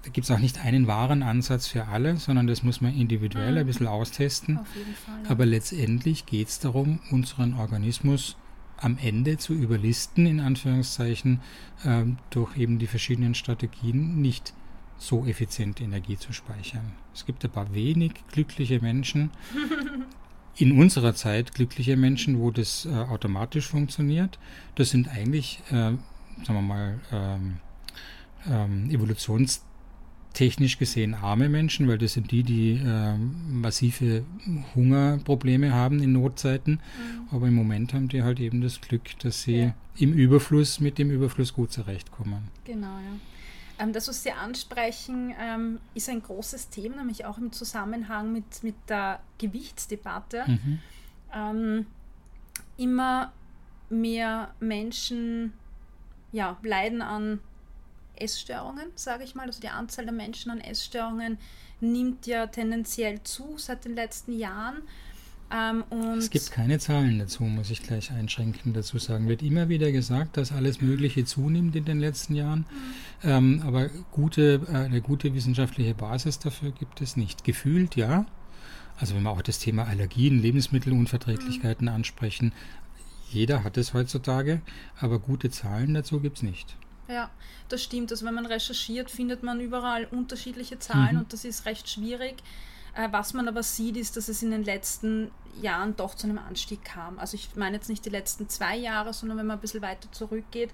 da 0.04 0.10
gibt 0.10 0.24
es 0.24 0.30
auch 0.30 0.38
nicht 0.38 0.64
einen 0.64 0.86
wahren 0.86 1.24
Ansatz 1.24 1.66
für 1.66 1.86
alle, 1.88 2.16
sondern 2.16 2.46
das 2.46 2.62
muss 2.62 2.80
man 2.80 2.96
individuell 2.96 3.52
mhm. 3.52 3.58
ein 3.58 3.66
bisschen 3.66 3.88
austesten. 3.88 4.60
Fall, 5.04 5.14
Aber 5.28 5.46
letztendlich 5.46 6.26
geht 6.26 6.48
es 6.48 6.60
darum, 6.60 7.00
unseren 7.10 7.54
Organismus 7.54 8.36
am 8.78 8.98
Ende 8.98 9.38
zu 9.38 9.54
überlisten, 9.54 10.26
in 10.26 10.40
Anführungszeichen, 10.40 11.40
äh, 11.84 12.04
durch 12.30 12.56
eben 12.56 12.78
die 12.78 12.86
verschiedenen 12.86 13.34
Strategien 13.34 14.20
nicht 14.20 14.52
so 14.98 15.26
effizient 15.26 15.80
Energie 15.80 16.16
zu 16.16 16.32
speichern. 16.32 16.92
Es 17.14 17.26
gibt 17.26 17.44
ein 17.44 17.50
paar 17.50 17.74
wenig 17.74 18.12
glückliche 18.32 18.80
Menschen, 18.80 19.30
in 20.56 20.78
unserer 20.78 21.14
Zeit 21.14 21.54
glückliche 21.54 21.96
Menschen, 21.96 22.40
wo 22.40 22.50
das 22.50 22.86
äh, 22.86 22.90
automatisch 22.90 23.68
funktioniert. 23.68 24.38
Das 24.74 24.90
sind 24.90 25.08
eigentlich, 25.08 25.60
äh, 25.68 25.72
sagen 25.72 26.00
wir 26.46 26.62
mal, 26.62 27.00
ähm, 27.12 27.56
ähm, 28.48 28.90
evolutionstechnisch 30.36 30.78
gesehen 30.78 31.14
arme 31.14 31.48
Menschen, 31.48 31.88
weil 31.88 31.98
das 31.98 32.12
sind 32.12 32.30
die, 32.30 32.42
die 32.42 32.72
äh, 32.72 33.16
massive 33.48 34.24
Hungerprobleme 34.74 35.72
haben 35.72 36.02
in 36.02 36.12
Notzeiten. 36.12 36.72
Mhm. 36.74 37.28
Aber 37.34 37.48
im 37.48 37.54
Moment 37.54 37.94
haben 37.94 38.08
die 38.08 38.22
halt 38.22 38.40
eben 38.40 38.60
das 38.60 38.80
Glück, 38.80 39.18
dass 39.20 39.42
sie 39.42 39.58
ja. 39.58 39.74
im 39.98 40.12
Überfluss 40.12 40.80
mit 40.80 40.98
dem 40.98 41.10
Überfluss 41.10 41.52
gut 41.52 41.72
zurechtkommen. 41.72 42.48
Genau, 42.64 42.98
ja. 42.98 43.18
Ähm, 43.78 43.92
das, 43.92 44.08
was 44.08 44.22
Sie 44.22 44.32
ansprechen, 44.32 45.34
ähm, 45.38 45.78
ist 45.94 46.08
ein 46.08 46.22
großes 46.22 46.70
Thema, 46.70 46.96
nämlich 46.96 47.26
auch 47.26 47.36
im 47.36 47.52
Zusammenhang 47.52 48.32
mit, 48.32 48.62
mit 48.62 48.74
der 48.88 49.20
Gewichtsdebatte. 49.36 50.44
Mhm. 50.46 50.78
Ähm, 51.34 51.86
immer 52.78 53.32
mehr 53.90 54.54
Menschen 54.60 55.52
ja, 56.32 56.56
leiden 56.62 57.02
an 57.02 57.40
Essstörungen, 58.20 58.86
sage 58.94 59.24
ich 59.24 59.34
mal. 59.34 59.46
Also 59.46 59.60
die 59.60 59.68
Anzahl 59.68 60.04
der 60.04 60.14
Menschen 60.14 60.50
an 60.50 60.60
Essstörungen 60.60 61.38
nimmt 61.80 62.26
ja 62.26 62.46
tendenziell 62.46 63.22
zu 63.22 63.54
seit 63.58 63.84
den 63.84 63.94
letzten 63.94 64.38
Jahren. 64.38 64.82
Ähm, 65.50 65.84
es 66.18 66.30
gibt 66.30 66.50
keine 66.50 66.78
Zahlen 66.80 67.20
dazu, 67.20 67.44
muss 67.44 67.70
ich 67.70 67.82
gleich 67.82 68.10
einschränkend 68.10 68.76
dazu 68.76 68.98
sagen. 68.98 69.28
Wird 69.28 69.42
immer 69.42 69.68
wieder 69.68 69.92
gesagt, 69.92 70.36
dass 70.36 70.50
alles 70.50 70.80
Mögliche 70.80 71.24
zunimmt 71.24 71.76
in 71.76 71.84
den 71.84 72.00
letzten 72.00 72.34
Jahren, 72.34 72.66
mhm. 73.22 73.30
ähm, 73.30 73.62
aber 73.64 73.88
gute, 74.10 74.60
äh, 74.68 74.76
eine 74.76 75.00
gute 75.00 75.34
wissenschaftliche 75.34 75.94
Basis 75.94 76.40
dafür 76.40 76.72
gibt 76.72 77.00
es 77.00 77.16
nicht. 77.16 77.44
Gefühlt 77.44 77.94
ja. 77.94 78.26
Also 78.98 79.14
wenn 79.14 79.22
wir 79.22 79.30
auch 79.30 79.42
das 79.42 79.58
Thema 79.58 79.84
Allergien, 79.84 80.40
Lebensmittelunverträglichkeiten 80.40 81.86
mhm. 81.86 81.94
ansprechen, 81.94 82.52
jeder 83.30 83.62
hat 83.62 83.76
es 83.76 83.94
heutzutage, 83.94 84.62
aber 84.98 85.18
gute 85.18 85.50
Zahlen 85.50 85.94
dazu 85.94 86.20
gibt 86.20 86.38
es 86.38 86.42
nicht. 86.42 86.76
Ja, 87.08 87.30
das 87.68 87.82
stimmt. 87.82 88.10
Also 88.10 88.26
wenn 88.26 88.34
man 88.34 88.46
recherchiert, 88.46 89.10
findet 89.10 89.42
man 89.42 89.60
überall 89.60 90.06
unterschiedliche 90.06 90.78
Zahlen 90.78 91.14
mhm. 91.14 91.22
und 91.22 91.32
das 91.32 91.44
ist 91.44 91.66
recht 91.66 91.88
schwierig. 91.88 92.42
Äh, 92.94 93.08
was 93.12 93.34
man 93.34 93.46
aber 93.46 93.62
sieht, 93.62 93.96
ist, 93.96 94.16
dass 94.16 94.28
es 94.28 94.42
in 94.42 94.50
den 94.50 94.64
letzten 94.64 95.30
Jahren 95.60 95.96
doch 95.96 96.14
zu 96.14 96.26
einem 96.26 96.38
Anstieg 96.38 96.84
kam. 96.84 97.18
Also 97.18 97.34
ich 97.34 97.54
meine 97.56 97.76
jetzt 97.76 97.88
nicht 97.88 98.04
die 98.04 98.10
letzten 98.10 98.48
zwei 98.48 98.76
Jahre, 98.76 99.12
sondern 99.12 99.38
wenn 99.38 99.46
man 99.46 99.58
ein 99.58 99.60
bisschen 99.60 99.82
weiter 99.82 100.10
zurückgeht, 100.12 100.70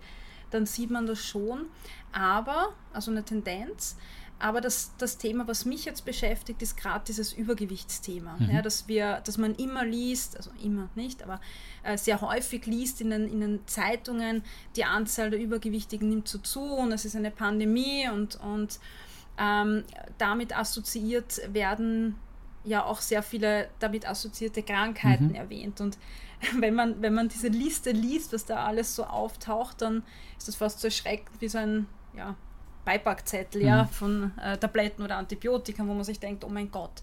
dann 0.50 0.66
sieht 0.66 0.90
man 0.90 1.06
das 1.06 1.24
schon. 1.24 1.66
Aber, 2.12 2.74
also 2.92 3.10
eine 3.10 3.24
Tendenz, 3.24 3.96
aber 4.42 4.60
das, 4.60 4.92
das 4.98 5.18
Thema, 5.18 5.46
was 5.46 5.64
mich 5.64 5.84
jetzt 5.84 6.04
beschäftigt, 6.04 6.62
ist 6.62 6.76
gerade 6.76 7.04
dieses 7.06 7.32
Übergewichtsthema. 7.32 8.36
Mhm. 8.38 8.50
Ja, 8.50 8.60
dass, 8.60 8.88
wir, 8.88 9.20
dass 9.24 9.38
man 9.38 9.54
immer 9.54 9.84
liest, 9.84 10.36
also 10.36 10.50
immer 10.62 10.88
nicht, 10.96 11.22
aber 11.22 11.40
äh, 11.84 11.96
sehr 11.96 12.20
häufig 12.20 12.66
liest 12.66 13.00
in 13.00 13.10
den, 13.10 13.28
in 13.28 13.40
den 13.40 13.66
Zeitungen, 13.66 14.42
die 14.74 14.84
Anzahl 14.84 15.30
der 15.30 15.38
Übergewichtigen 15.38 16.08
nimmt 16.08 16.26
so 16.26 16.38
zu 16.38 16.60
und 16.60 16.90
es 16.90 17.04
ist 17.04 17.14
eine 17.14 17.30
Pandemie 17.30 18.08
und, 18.08 18.34
und 18.40 18.80
ähm, 19.38 19.84
damit 20.18 20.58
assoziiert 20.58 21.40
werden 21.52 22.16
ja 22.64 22.84
auch 22.84 23.00
sehr 23.00 23.22
viele 23.22 23.68
damit 23.78 24.08
assoziierte 24.08 24.64
Krankheiten 24.64 25.28
mhm. 25.28 25.34
erwähnt. 25.36 25.80
Und 25.80 25.98
wenn 26.58 26.74
man, 26.74 27.00
wenn 27.00 27.14
man 27.14 27.28
diese 27.28 27.48
Liste 27.48 27.92
liest, 27.92 28.32
was 28.32 28.44
da 28.44 28.64
alles 28.64 28.96
so 28.96 29.04
auftaucht, 29.04 29.82
dann 29.82 30.02
ist 30.36 30.48
das 30.48 30.56
fast 30.56 30.80
so 30.80 30.88
erschreckend 30.88 31.40
wie 31.40 31.48
so 31.48 31.58
ein 31.58 31.86
ja, 32.16 32.34
Beipackzettel 32.84 33.62
mhm. 33.62 33.68
ja, 33.68 33.84
von 33.86 34.32
äh, 34.38 34.56
Tabletten 34.58 35.02
oder 35.02 35.16
Antibiotika, 35.16 35.86
wo 35.86 35.94
man 35.94 36.04
sich 36.04 36.20
denkt, 36.20 36.44
oh 36.44 36.48
mein 36.48 36.70
Gott. 36.70 37.02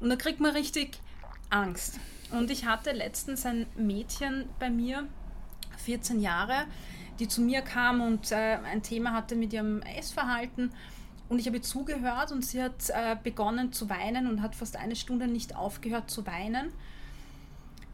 Und 0.00 0.10
da 0.10 0.16
kriegt 0.16 0.40
man 0.40 0.52
richtig 0.52 1.00
Angst. 1.50 1.98
Und 2.30 2.50
ich 2.50 2.66
hatte 2.66 2.92
letztens 2.92 3.46
ein 3.46 3.66
Mädchen 3.76 4.48
bei 4.58 4.70
mir, 4.70 5.06
14 5.78 6.20
Jahre, 6.20 6.66
die 7.18 7.28
zu 7.28 7.40
mir 7.40 7.62
kam 7.62 8.00
und 8.00 8.30
äh, 8.32 8.58
ein 8.64 8.82
Thema 8.82 9.12
hatte 9.12 9.34
mit 9.34 9.52
ihrem 9.52 9.82
Essverhalten. 9.82 10.72
Und 11.28 11.38
ich 11.38 11.46
habe 11.46 11.56
ihr 11.56 11.62
zugehört 11.62 12.32
und 12.32 12.44
sie 12.44 12.62
hat 12.62 12.88
äh, 12.88 13.16
begonnen 13.22 13.72
zu 13.72 13.90
weinen 13.90 14.28
und 14.28 14.40
hat 14.40 14.54
fast 14.54 14.76
eine 14.76 14.96
Stunde 14.96 15.26
nicht 15.26 15.56
aufgehört 15.56 16.10
zu 16.10 16.26
weinen. 16.26 16.72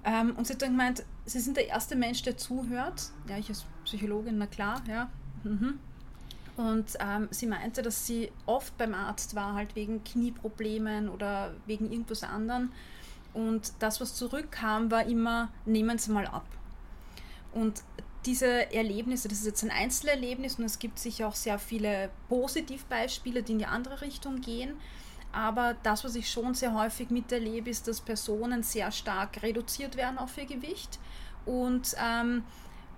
Ähm, 0.04 0.34
und 0.36 0.46
sie 0.46 0.52
hat 0.52 0.62
dann 0.62 0.70
gemeint, 0.70 1.04
sie 1.24 1.40
sind 1.40 1.56
der 1.56 1.68
erste 1.68 1.96
Mensch, 1.96 2.22
der 2.22 2.36
zuhört. 2.36 3.10
Ja, 3.28 3.38
ich 3.38 3.48
als 3.48 3.64
Psychologin, 3.84 4.38
na 4.38 4.46
klar, 4.46 4.82
ja. 4.88 5.10
Mhm. 5.42 5.78
Und 6.56 6.96
ähm, 7.00 7.28
sie 7.30 7.46
meinte, 7.46 7.82
dass 7.82 8.06
sie 8.06 8.30
oft 8.46 8.76
beim 8.78 8.94
Arzt 8.94 9.34
war, 9.34 9.54
halt 9.54 9.74
wegen 9.74 10.04
Knieproblemen 10.04 11.08
oder 11.08 11.52
wegen 11.66 11.90
irgendwas 11.90 12.22
anderem. 12.22 12.70
Und 13.32 13.72
das, 13.80 14.00
was 14.00 14.14
zurückkam, 14.14 14.90
war 14.90 15.04
immer, 15.06 15.48
nehmen 15.66 15.98
Sie 15.98 16.12
mal 16.12 16.26
ab. 16.26 16.46
Und 17.52 17.82
diese 18.26 18.72
Erlebnisse, 18.72 19.28
das 19.28 19.40
ist 19.40 19.46
jetzt 19.46 19.64
ein 19.64 19.70
Einzelerlebnis 19.70 20.58
und 20.58 20.64
es 20.64 20.78
gibt 20.78 20.98
sicher 20.98 21.28
auch 21.28 21.34
sehr 21.34 21.58
viele 21.58 22.10
Positivbeispiele, 22.28 23.42
die 23.42 23.52
in 23.52 23.58
die 23.58 23.66
andere 23.66 24.00
Richtung 24.00 24.40
gehen. 24.40 24.76
Aber 25.32 25.74
das, 25.82 26.04
was 26.04 26.14
ich 26.14 26.30
schon 26.30 26.54
sehr 26.54 26.74
häufig 26.74 27.10
miterlebe, 27.10 27.68
ist, 27.68 27.88
dass 27.88 28.00
Personen 28.00 28.62
sehr 28.62 28.92
stark 28.92 29.42
reduziert 29.42 29.96
werden 29.96 30.16
auf 30.16 30.38
ihr 30.38 30.46
Gewicht. 30.46 31.00
Und 31.44 31.94
ähm, 32.00 32.44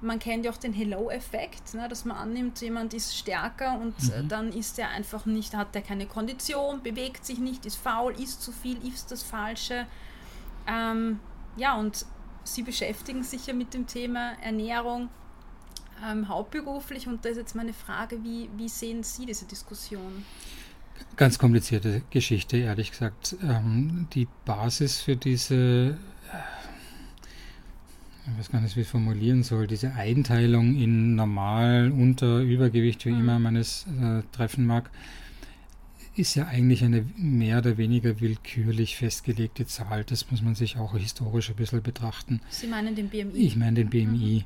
man 0.00 0.18
kennt 0.18 0.44
ja 0.44 0.50
auch 0.50 0.56
den 0.56 0.72
Hello-Effekt, 0.72 1.74
ne, 1.74 1.88
dass 1.88 2.04
man 2.04 2.16
annimmt, 2.16 2.60
jemand 2.60 2.94
ist 2.94 3.16
stärker 3.16 3.78
und 3.80 3.94
äh, 4.12 4.22
mhm. 4.22 4.28
dann 4.28 4.52
ist 4.52 4.78
er 4.78 4.90
einfach 4.90 5.26
nicht, 5.26 5.54
hat 5.54 5.74
er 5.74 5.82
keine 5.82 6.06
Kondition, 6.06 6.82
bewegt 6.82 7.24
sich 7.24 7.38
nicht, 7.38 7.66
ist 7.66 7.76
faul, 7.76 8.12
isst 8.20 8.42
zu 8.42 8.52
viel, 8.52 8.78
isst 8.86 9.10
das 9.10 9.22
Falsche. 9.22 9.86
Ähm, 10.66 11.20
ja, 11.56 11.74
und 11.76 12.04
Sie 12.44 12.62
beschäftigen 12.62 13.24
sich 13.24 13.46
ja 13.46 13.54
mit 13.54 13.74
dem 13.74 13.86
Thema 13.86 14.34
Ernährung 14.40 15.08
ähm, 16.04 16.28
hauptberuflich 16.28 17.08
und 17.08 17.24
da 17.24 17.30
ist 17.30 17.38
jetzt 17.38 17.56
meine 17.56 17.72
Frage, 17.72 18.22
wie, 18.22 18.48
wie 18.56 18.68
sehen 18.68 19.02
Sie 19.02 19.26
diese 19.26 19.46
Diskussion? 19.46 20.24
Ganz 21.16 21.38
komplizierte 21.38 22.02
Geschichte, 22.10 22.58
ehrlich 22.58 22.90
gesagt. 22.90 23.36
Ähm, 23.42 24.06
die 24.12 24.28
Basis 24.44 25.00
für 25.00 25.16
diese, 25.16 25.54
äh, 25.54 25.96
ich 28.32 28.38
weiß 28.38 28.50
gar 28.50 28.60
nicht, 28.60 28.76
wie 28.76 28.80
ich 28.80 28.88
formulieren 28.88 29.42
soll, 29.42 29.66
diese 29.66 29.94
Einteilung 29.94 30.76
in 30.76 31.14
normal, 31.14 31.92
unter, 31.92 32.40
Übergewicht, 32.40 33.04
wie 33.06 33.12
mhm. 33.12 33.20
immer 33.20 33.38
man 33.38 33.56
es 33.56 33.86
äh, 34.00 34.22
treffen 34.32 34.66
mag, 34.66 34.90
ist 36.16 36.34
ja 36.34 36.46
eigentlich 36.46 36.82
eine 36.82 37.04
mehr 37.16 37.58
oder 37.58 37.76
weniger 37.76 38.20
willkürlich 38.20 38.96
festgelegte 38.96 39.66
Zahl. 39.66 40.04
Das 40.04 40.30
muss 40.30 40.42
man 40.42 40.54
sich 40.54 40.78
auch 40.78 40.96
historisch 40.96 41.50
ein 41.50 41.56
bisschen 41.56 41.82
betrachten. 41.82 42.40
Sie 42.48 42.66
meinen 42.66 42.94
den 42.94 43.10
BMI? 43.10 43.36
Ich 43.36 43.56
meine 43.56 43.84
den 43.84 43.90
BMI. 43.90 44.44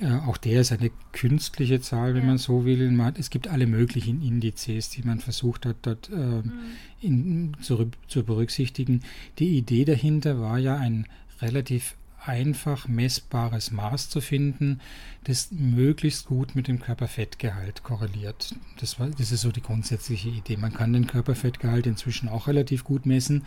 Mhm. 0.00 0.06
Äh, 0.06 0.18
auch 0.26 0.36
der 0.36 0.60
ist 0.60 0.72
eine 0.72 0.90
künstliche 1.12 1.80
Zahl, 1.80 2.14
wenn 2.14 2.22
ja. 2.22 2.28
man 2.28 2.38
so 2.38 2.64
will. 2.64 2.90
Man, 2.90 3.14
es 3.16 3.30
gibt 3.30 3.46
alle 3.46 3.66
möglichen 3.66 4.22
Indizes, 4.22 4.90
die 4.90 5.02
man 5.02 5.20
versucht 5.20 5.66
hat, 5.66 5.76
dort 5.82 6.10
äh, 6.10 6.16
mhm. 6.16 6.52
in, 7.00 7.56
zu, 7.60 7.90
zu 8.08 8.24
berücksichtigen. 8.24 9.02
Die 9.38 9.56
Idee 9.56 9.84
dahinter 9.84 10.40
war 10.40 10.58
ja 10.58 10.76
ein 10.76 11.06
relativ 11.40 11.96
einfach 12.26 12.88
messbares 12.88 13.70
Maß 13.70 14.08
zu 14.08 14.20
finden, 14.20 14.80
das 15.24 15.50
möglichst 15.50 16.26
gut 16.26 16.54
mit 16.54 16.68
dem 16.68 16.80
Körperfettgehalt 16.80 17.82
korreliert. 17.82 18.54
Das, 18.78 18.98
war, 18.98 19.08
das 19.08 19.32
ist 19.32 19.42
so 19.42 19.52
die 19.52 19.62
grundsätzliche 19.62 20.28
Idee. 20.28 20.56
Man 20.56 20.72
kann 20.72 20.92
den 20.92 21.06
Körperfettgehalt 21.06 21.86
inzwischen 21.86 22.28
auch 22.28 22.46
relativ 22.46 22.84
gut 22.84 23.06
messen. 23.06 23.44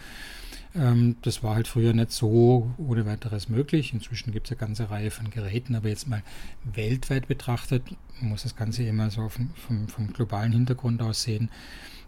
Ähm, 0.75 1.15
das 1.21 1.43
war 1.43 1.55
halt 1.55 1.67
früher 1.67 1.93
nicht 1.93 2.11
so 2.11 2.71
ohne 2.77 3.05
weiteres 3.05 3.49
möglich. 3.49 3.93
Inzwischen 3.93 4.31
gibt 4.31 4.47
es 4.47 4.51
eine 4.51 4.59
ganze 4.59 4.89
Reihe 4.89 5.11
von 5.11 5.29
Geräten, 5.31 5.75
aber 5.75 5.89
jetzt 5.89 6.07
mal 6.07 6.23
weltweit 6.63 7.27
betrachtet, 7.27 7.83
man 8.19 8.31
muss 8.31 8.43
das 8.43 8.55
Ganze 8.55 8.83
immer 8.83 9.09
so 9.09 9.29
vom, 9.29 9.49
vom, 9.55 9.87
vom 9.87 10.13
globalen 10.13 10.51
Hintergrund 10.51 11.01
aus 11.01 11.23
sehen, 11.23 11.49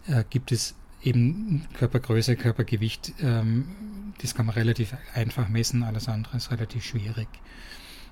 äh, 0.08 0.24
gibt 0.30 0.52
es 0.52 0.76
eben 1.04 1.66
Körpergröße, 1.74 2.36
Körpergewicht. 2.36 3.14
Ähm, 3.22 3.66
das 4.22 4.36
kann 4.36 4.46
man 4.46 4.56
relativ 4.56 4.96
einfach 5.14 5.48
messen, 5.50 5.84
alles 5.84 6.10
andere 6.10 6.38
ist 6.38 6.52
relativ 6.52 6.84
schwierig. 6.84 7.28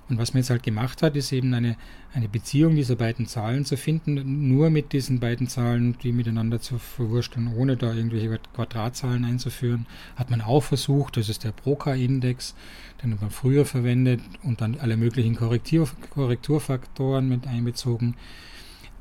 Und 0.10 0.18
was 0.18 0.34
man 0.34 0.40
jetzt 0.40 0.50
halt 0.50 0.64
gemacht 0.64 1.02
hat, 1.02 1.16
ist 1.18 1.34
eben 1.34 1.54
eine, 1.54 1.76
eine 2.14 2.30
Beziehung 2.30 2.76
dieser 2.76 2.96
beiden 2.96 3.26
Zahlen 3.26 3.66
zu 3.66 3.76
finden, 3.76 4.48
nur 4.48 4.70
mit 4.70 4.94
diesen 4.94 5.20
beiden 5.20 5.48
Zahlen, 5.48 5.98
die 6.02 6.14
miteinander 6.14 6.62
zu 6.62 6.78
verwursteln, 6.78 7.54
ohne 7.54 7.76
da 7.76 7.94
irgendwelche 7.94 8.40
Quadratzahlen 8.56 9.26
einzuführen, 9.26 9.86
hat 10.16 10.30
man 10.30 10.42
auch 10.42 10.64
versucht, 10.64 11.18
das 11.18 11.28
ist 11.28 11.44
der 11.44 11.52
Broca-Index, 11.52 12.56
den 13.04 13.14
hat 13.14 13.22
man 13.22 13.32
früher 13.32 13.66
verwendet 13.66 14.22
und 14.44 14.62
dann 14.62 14.78
alle 14.80 14.96
möglichen 14.96 15.36
Korrektur, 15.36 15.90
Korrekturfaktoren 16.12 17.28
mit 17.28 17.46
einbezogen. 17.46 18.16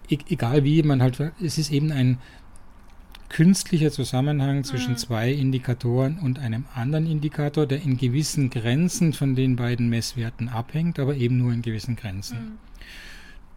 E 0.09 0.19
egal 0.29 0.65
wie, 0.65 0.83
man 0.83 1.03
halt, 1.03 1.21
es 1.41 1.59
ist 1.59 1.71
eben 1.71 1.93
ein, 1.93 2.19
künstlicher 3.29 3.91
Zusammenhang 3.91 4.65
zwischen 4.65 4.93
mhm. 4.93 4.99
zwei 4.99 5.33
Indikatoren 5.33 6.19
und 6.19 6.39
einem 6.39 6.65
anderen 6.75 7.07
Indikator, 7.07 7.67
der 7.67 7.83
in 7.83 7.97
gewissen 7.97 8.51
Grenzen 8.51 9.13
von 9.13 9.35
den 9.35 9.57
beiden 9.57 9.89
Messwerten 9.89 10.49
abhängt, 10.49 10.99
aber 10.99 11.17
eben 11.17 11.39
nur 11.39 11.53
in 11.53 11.63
gewissen 11.63 11.97
Grenzen. 11.97 12.39
Mhm. 12.39 12.59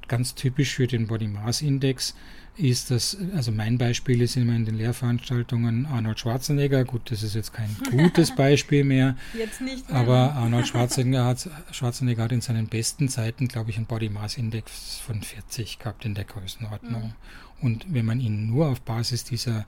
Ganz 0.07 0.33
typisch 0.33 0.75
für 0.75 0.87
den 0.87 1.07
Body 1.07 1.27
Mass 1.27 1.61
Index 1.61 2.15
ist 2.59 2.91
das, 2.91 3.17
also 3.35 3.51
mein 3.51 3.77
Beispiel 3.77 4.21
ist 4.21 4.35
immer 4.35 4.55
in 4.55 4.65
den 4.65 4.75
Lehrveranstaltungen 4.75 5.85
Arnold 5.85 6.19
Schwarzenegger. 6.19 6.83
Gut, 6.83 7.09
das 7.09 7.23
ist 7.23 7.35
jetzt 7.35 7.53
kein 7.53 7.75
gutes 7.91 8.35
Beispiel 8.35 8.83
mehr. 8.83 9.15
Jetzt 9.33 9.61
nicht 9.61 9.89
mehr. 9.89 9.97
Aber 9.97 10.33
Arnold 10.35 10.67
Schwarzenegger 10.67 11.25
hat, 11.25 11.49
Schwarzenegger 11.71 12.23
hat 12.23 12.31
in 12.31 12.41
seinen 12.41 12.67
besten 12.67 13.07
Zeiten, 13.07 13.47
glaube 13.47 13.69
ich, 13.69 13.77
einen 13.77 13.85
Body 13.85 14.09
Mass 14.09 14.37
Index 14.37 14.97
von 14.97 15.21
40 15.21 15.79
gehabt 15.79 16.05
in 16.05 16.15
der 16.15 16.25
Größenordnung. 16.25 17.03
Mhm. 17.03 17.13
Und 17.61 17.85
wenn 17.89 18.05
man 18.05 18.19
ihn 18.19 18.47
nur 18.47 18.69
auf 18.69 18.81
Basis 18.81 19.23
dieser 19.23 19.65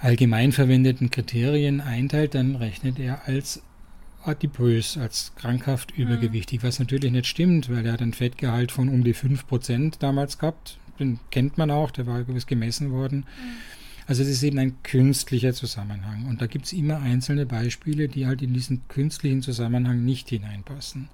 allgemein 0.00 0.52
verwendeten 0.52 1.10
Kriterien 1.10 1.80
einteilt, 1.80 2.34
dann 2.34 2.56
rechnet 2.56 2.98
er 2.98 3.26
als 3.26 3.62
adipös, 4.24 4.98
als 4.98 5.32
krankhaft 5.36 5.92
übergewichtig, 5.96 6.62
mhm. 6.62 6.66
was 6.66 6.78
natürlich 6.78 7.12
nicht 7.12 7.26
stimmt, 7.26 7.70
weil 7.70 7.86
er 7.86 7.92
hat 7.92 8.02
ein 8.02 8.12
Fettgehalt 8.12 8.72
von 8.72 8.88
um 8.88 9.04
die 9.04 9.14
5% 9.14 9.98
damals 9.98 10.38
gehabt. 10.38 10.78
Den 10.98 11.20
kennt 11.30 11.58
man 11.58 11.70
auch, 11.70 11.90
der 11.90 12.06
war 12.06 12.24
gewiss 12.24 12.46
gemessen 12.46 12.90
worden. 12.90 13.18
Mhm. 13.18 13.56
Also 14.06 14.22
das 14.22 14.30
ist 14.30 14.42
eben 14.42 14.58
ein 14.58 14.82
künstlicher 14.82 15.52
Zusammenhang. 15.52 16.26
Und 16.26 16.40
da 16.40 16.46
gibt 16.46 16.66
es 16.66 16.72
immer 16.72 17.00
einzelne 17.00 17.44
Beispiele, 17.44 18.08
die 18.08 18.26
halt 18.26 18.40
in 18.40 18.54
diesen 18.54 18.86
künstlichen 18.88 19.42
Zusammenhang 19.42 20.04
nicht 20.04 20.28
hineinpassen. 20.28 21.08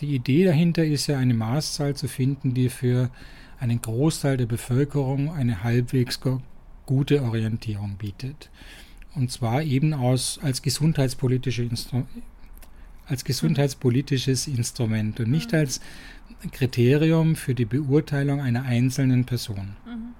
Die 0.00 0.14
Idee 0.14 0.44
dahinter 0.44 0.84
ist 0.84 1.06
ja 1.06 1.18
eine 1.18 1.34
Maßzahl 1.34 1.94
zu 1.94 2.08
finden, 2.08 2.54
die 2.54 2.68
für 2.68 3.10
einen 3.58 3.80
Großteil 3.80 4.36
der 4.36 4.46
Bevölkerung 4.46 5.32
eine 5.32 5.62
halbwegs 5.62 6.20
gute 6.84 7.22
Orientierung 7.22 7.96
bietet. 7.96 8.50
Und 9.14 9.30
zwar 9.32 9.62
eben 9.62 9.94
aus, 9.94 10.38
als, 10.42 10.62
gesundheitspolitische 10.62 11.62
Instru 11.62 12.04
als 13.08 13.24
gesundheitspolitisches 13.24 14.48
Instrument 14.48 15.20
und 15.20 15.30
nicht 15.30 15.52
mhm. 15.52 15.58
als 15.58 15.80
Kriterium 16.50 17.36
für 17.36 17.54
die 17.54 17.64
Beurteilung 17.64 18.40
einer 18.40 18.64
einzelnen 18.64 19.24
Person. 19.24 19.76
Mhm. 19.86 20.14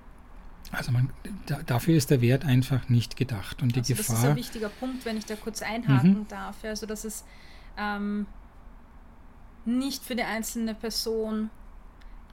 Also 0.70 0.92
man, 0.92 1.10
da, 1.46 1.60
dafür 1.64 1.96
ist 1.96 2.10
der 2.10 2.20
Wert 2.20 2.44
einfach 2.44 2.88
nicht 2.88 3.16
gedacht. 3.16 3.62
Und 3.62 3.74
die 3.74 3.80
also 3.80 3.94
Gefahr. 3.94 4.14
Das 4.14 4.24
ist 4.24 4.30
ein 4.30 4.36
wichtiger 4.36 4.68
Punkt, 4.68 5.04
wenn 5.04 5.16
ich 5.16 5.26
da 5.26 5.34
kurz 5.36 5.62
einhaken 5.62 6.20
mhm. 6.20 6.28
darf. 6.28 6.62
Also 6.64 6.86
dass 6.86 7.04
es 7.04 7.24
ähm, 7.76 8.26
nicht 9.64 10.04
für 10.04 10.14
die 10.14 10.22
einzelne 10.22 10.74
Person 10.74 11.50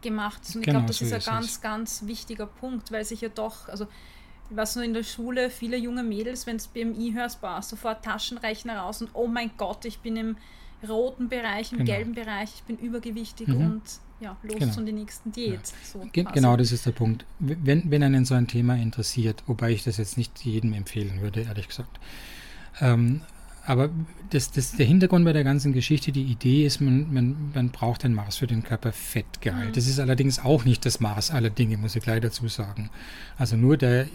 gemacht. 0.03 0.41
Und 0.53 0.61
ich 0.61 0.65
genau, 0.65 0.79
glaube, 0.79 0.87
das 0.87 0.99
so 0.99 1.05
ist 1.05 1.13
ein 1.13 1.21
ganz, 1.21 1.45
es. 1.47 1.61
ganz 1.61 2.03
wichtiger 2.05 2.45
Punkt, 2.45 2.91
weil 2.91 3.03
sich 3.03 3.21
ja 3.21 3.29
doch, 3.29 3.67
also 3.67 3.87
was 4.51 4.75
nur 4.75 4.85
in 4.85 4.93
der 4.93 5.03
Schule, 5.03 5.49
viele 5.49 5.77
junge 5.77 6.03
Mädels, 6.03 6.45
wenn 6.45 6.57
es 6.57 6.67
BMI 6.67 7.13
hörst, 7.13 7.41
boah, 7.41 7.61
sofort 7.61 8.05
Taschenrechner 8.05 8.77
raus 8.77 9.01
und 9.01 9.09
oh 9.13 9.27
mein 9.27 9.51
Gott, 9.57 9.85
ich 9.85 9.99
bin 9.99 10.15
im 10.15 10.37
roten 10.87 11.29
Bereich, 11.29 11.71
im 11.71 11.79
genau. 11.79 11.91
gelben 11.91 12.13
Bereich, 12.13 12.51
ich 12.55 12.63
bin 12.63 12.77
übergewichtig 12.77 13.47
mhm. 13.47 13.55
und 13.55 13.81
ja, 14.19 14.37
los 14.43 14.59
genau. 14.59 14.73
zu 14.73 14.83
die 14.83 14.91
nächsten 14.91 15.31
Diät. 15.31 15.53
Ja. 15.53 15.59
So 15.83 16.07
Ge 16.11 16.25
genau, 16.33 16.55
das 16.55 16.71
ist 16.71 16.85
der 16.85 16.91
Punkt. 16.91 17.25
Wenn, 17.39 17.89
wenn 17.89 18.03
einen 18.03 18.25
so 18.25 18.35
ein 18.35 18.47
Thema 18.47 18.75
interessiert, 18.75 19.43
wobei 19.47 19.71
ich 19.71 19.83
das 19.83 19.97
jetzt 19.97 20.17
nicht 20.17 20.39
jedem 20.45 20.73
empfehlen 20.73 21.21
würde, 21.21 21.41
ehrlich 21.41 21.67
gesagt, 21.67 21.99
ähm, 22.79 23.21
aber 23.65 23.89
das, 24.29 24.51
das, 24.51 24.73
der 24.73 24.85
Hintergrund 24.85 25.25
bei 25.25 25.33
der 25.33 25.43
ganzen 25.43 25.73
Geschichte, 25.73 26.11
die 26.11 26.23
Idee 26.23 26.65
ist, 26.65 26.81
man, 26.81 27.13
man, 27.13 27.51
man 27.53 27.69
braucht 27.69 28.03
ein 28.03 28.13
Maß 28.13 28.37
für 28.37 28.47
den 28.47 28.63
Körperfettgehalt. 28.63 29.69
Mhm. 29.69 29.73
Das 29.73 29.87
ist 29.87 29.99
allerdings 29.99 30.39
auch 30.39 30.65
nicht 30.65 30.85
das 30.85 30.99
Maß 30.99 31.31
aller 31.31 31.49
Dinge, 31.49 31.77
muss 31.77 31.95
ich 31.95 32.03
gleich 32.03 32.21
dazu 32.21 32.47
sagen. 32.47 32.89
Also 33.37 33.55
nur 33.55 33.77
der 33.77 34.07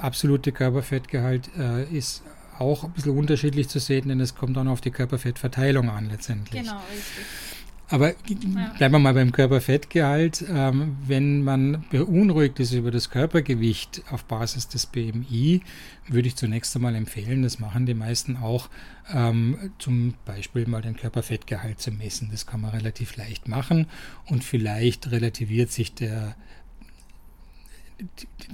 absolute 0.00 0.50
Körperfettgehalt 0.50 1.50
äh, 1.56 1.84
ist 1.84 2.22
auch 2.58 2.84
ein 2.84 2.92
bisschen 2.92 3.16
unterschiedlich 3.16 3.68
zu 3.68 3.78
sehen, 3.78 4.08
denn 4.08 4.18
es 4.18 4.34
kommt 4.34 4.56
dann 4.56 4.66
auf 4.66 4.80
die 4.80 4.90
Körperfettverteilung 4.90 5.88
an 5.88 6.08
letztendlich. 6.08 6.62
Genau, 6.62 6.80
richtig. 6.90 7.24
Aber 7.88 8.14
bleiben 8.78 8.94
wir 8.94 8.98
mal 8.98 9.14
beim 9.14 9.30
Körperfettgehalt. 9.30 10.44
Ähm, 10.48 10.96
wenn 11.06 11.44
man 11.44 11.84
beunruhigt 11.90 12.58
ist 12.58 12.72
über 12.72 12.90
das 12.90 13.10
Körpergewicht 13.10 14.02
auf 14.10 14.24
Basis 14.24 14.66
des 14.66 14.86
BMI, 14.86 15.62
würde 16.08 16.26
ich 16.26 16.34
zunächst 16.34 16.74
einmal 16.74 16.96
empfehlen, 16.96 17.42
das 17.42 17.60
machen 17.60 17.86
die 17.86 17.94
meisten 17.94 18.36
auch, 18.36 18.68
ähm, 19.12 19.70
zum 19.78 20.14
Beispiel 20.24 20.66
mal 20.66 20.82
den 20.82 20.96
Körperfettgehalt 20.96 21.80
zu 21.80 21.92
messen. 21.92 22.28
Das 22.32 22.46
kann 22.46 22.60
man 22.60 22.70
relativ 22.70 23.16
leicht 23.16 23.46
machen 23.46 23.86
und 24.26 24.42
vielleicht 24.42 25.12
relativiert 25.12 25.70
sich 25.70 25.94
der 25.94 26.34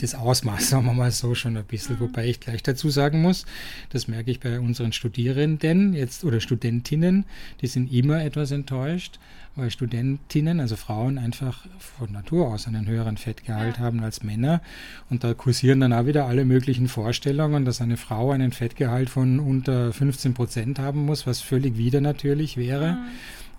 das 0.01 0.15
Ausmaß, 0.15 0.69
sagen 0.71 0.87
wir 0.87 0.93
mal 0.93 1.11
so, 1.11 1.35
schon 1.35 1.57
ein 1.57 1.65
bisschen. 1.65 2.01
Wobei 2.01 2.27
ich 2.27 2.41
gleich 2.41 2.63
dazu 2.63 2.91
sagen 2.91 3.23
muss, 3.23 3.45
das 3.91 4.09
merke 4.09 4.31
ich 4.31 4.41
bei 4.41 4.61
unseren 4.61 4.93
Studierenden 4.93 5.95
jetzt 5.95 6.25
oder 6.25 6.41
Studentinnen, 6.41 7.25
die 7.61 7.67
sind 7.67 7.93
immer 7.93 8.25
etwas 8.25 8.51
enttäuscht, 8.51 9.19
weil 9.55 9.71
Studentinnen, 9.71 10.61
also 10.61 10.77
Frauen, 10.77 11.19
einfach 11.19 11.67
von 11.79 12.11
Natur 12.13 12.49
aus 12.49 12.67
einen 12.67 12.87
höheren 12.87 13.19
Fettgehalt 13.19 13.77
ja. 13.77 13.83
haben 13.83 14.03
als 14.03 14.23
Männer. 14.23 14.63
Und 15.11 15.25
da 15.25 15.35
kursieren 15.35 15.81
dann 15.81 15.93
auch 15.93 16.07
wieder 16.07 16.27
alle 16.27 16.45
möglichen 16.45 16.89
Vorstellungen, 16.89 17.65
dass 17.65 17.81
eine 17.81 17.99
Frau 17.99 18.31
einen 18.31 18.53
Fettgehalt 18.53 19.11
von 19.11 19.41
unter 19.41 19.93
15 19.93 20.33
Prozent 20.33 20.79
haben 20.79 21.05
muss, 21.05 21.27
was 21.27 21.41
völlig 21.41 21.77
wieder 21.77 22.01
natürlich 22.01 22.57
wäre. 22.57 22.93
Mhm. 22.93 23.09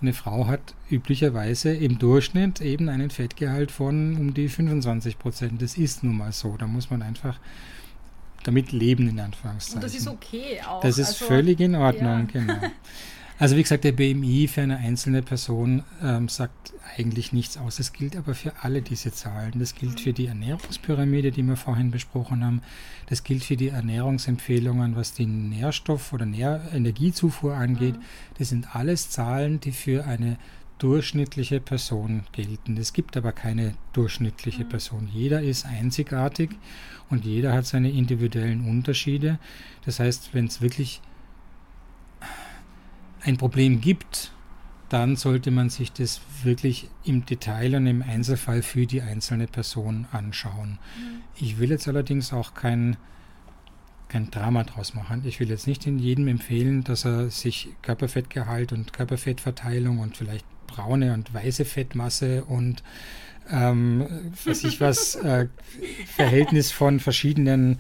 Eine 0.04 0.12
Frau 0.12 0.48
hat 0.48 0.76
üblicherweise 0.92 1.74
im 1.74 1.98
Durchschnitt 1.98 2.60
eben 2.60 2.90
einen 2.90 3.10
Fettgehalt 3.10 3.72
von 3.72 4.18
um 4.18 4.34
die 4.34 4.50
25 4.50 5.18
Prozent. 5.18 5.62
Das 5.62 5.78
ist 5.78 6.04
nun 6.04 6.18
mal 6.18 6.34
so. 6.34 6.58
Da 6.58 6.68
muss 6.68 6.90
man 6.90 7.02
einfach 7.02 7.40
damit 8.44 8.74
leben, 8.74 9.08
in 9.08 9.22
Anführungszeichen. 9.22 9.78
Und 9.78 9.84
das 9.86 9.96
ist 9.96 10.10
okay 10.10 10.62
auch. 10.68 10.82
Das 10.82 10.98
ist 10.98 11.08
also, 11.08 11.26
völlig 11.26 11.62
in 11.62 11.76
Ordnung, 11.76 12.28
ja. 12.34 12.42
genau. 12.42 12.54
Also 13.40 13.58
wie 13.58 13.64
gesagt, 13.64 13.84
der 13.84 13.94
BMI 13.94 14.48
für 14.48 14.62
eine 14.62 14.78
einzelne 14.78 15.24
Person 15.24 15.84
ähm, 16.02 16.30
sagt 16.30 16.74
eigentlich 16.98 17.34
nichts 17.34 17.58
aus. 17.58 17.78
Das 17.78 17.92
gilt 17.92 18.16
aber 18.16 18.36
für 18.36 18.54
alle 18.62 18.82
diese 18.82 19.12
Zahlen. 19.12 19.54
Das 19.58 19.74
gilt 19.74 20.00
für 20.00 20.14
die 20.14 20.28
Ernährungspyramide, 20.28 21.32
die 21.32 21.44
wir 21.44 21.56
vorhin 21.56 21.90
besprochen 21.90 22.46
haben. 22.46 22.62
Das 23.08 23.24
gilt 23.24 23.44
für 23.44 23.58
die 23.58 23.70
Ernährungsempfehlungen, 23.70 24.96
was 24.96 25.14
die 25.14 25.26
Nährstoff- 25.26 26.14
oder 26.14 26.26
Nähr 26.26 26.62
Energiezufuhr 26.74 27.56
angeht. 27.56 27.98
Mhm. 27.98 28.04
Das 28.38 28.50
sind 28.50 28.76
alles 28.76 29.10
Zahlen, 29.10 29.60
die 29.60 29.72
für 29.72 30.06
eine 30.06 30.38
durchschnittliche 30.78 31.60
Person 31.60 32.24
gelten. 32.34 32.78
Es 32.78 32.94
gibt 32.94 33.18
aber 33.18 33.32
keine 33.32 33.74
durchschnittliche 33.94 34.66
mhm. 34.66 34.70
Person. 34.70 35.10
Jeder 35.12 35.42
ist 35.42 35.66
einzigartig 35.66 36.52
und 37.10 37.26
jeder 37.26 37.54
hat 37.54 37.66
seine 37.66 37.90
individuellen 37.90 38.68
Unterschiede. 38.70 39.40
Das 39.86 40.00
heißt, 40.00 40.34
wenn 40.34 40.46
es 40.46 40.62
wirklich 40.62 41.02
ein 43.24 43.38
Problem 43.38 43.82
gibt, 43.82 44.32
dann 44.90 45.16
sollte 45.16 45.50
man 45.50 45.70
sich 45.70 45.92
das 45.92 46.22
wirklich 46.44 46.88
im 47.04 47.26
Detail 47.26 47.76
und 47.76 47.88
im 47.88 48.04
Einzelfall 48.04 48.62
für 48.62 48.86
die 48.86 49.02
einzelne 49.02 49.48
Person 49.48 50.06
anschauen. 50.12 50.78
Mhm. 50.98 51.22
Ich 51.36 51.58
will 51.58 51.72
jetzt 51.72 51.88
allerdings 51.88 52.32
auch 52.32 52.54
kein, 52.54 52.98
kein 54.08 54.30
Drama 54.30 54.64
draus 54.64 54.94
machen. 54.94 55.24
Ich 55.26 55.40
will 55.40 55.50
jetzt 55.50 55.66
nicht 55.66 55.88
in 55.88 55.98
jedem 55.98 56.28
empfehlen, 56.28 56.84
dass 56.84 57.06
er 57.06 57.32
sich 57.32 57.70
Körperfettgehalt 57.82 58.72
und 58.72 58.94
Körperfettverteilung 58.94 60.00
und 60.00 60.18
vielleicht 60.18 60.46
braune 60.68 61.14
und 61.14 61.34
weiße 61.34 61.66
Fettmasse 61.66 62.46
und 62.46 62.84
ähm, 63.50 64.32
was 64.46 64.64
ich 64.64 64.80
was, 64.80 65.16
äh, 65.16 65.48
Verhältnis 66.06 66.72
von 66.72 67.00
verschiedenen 67.00 67.80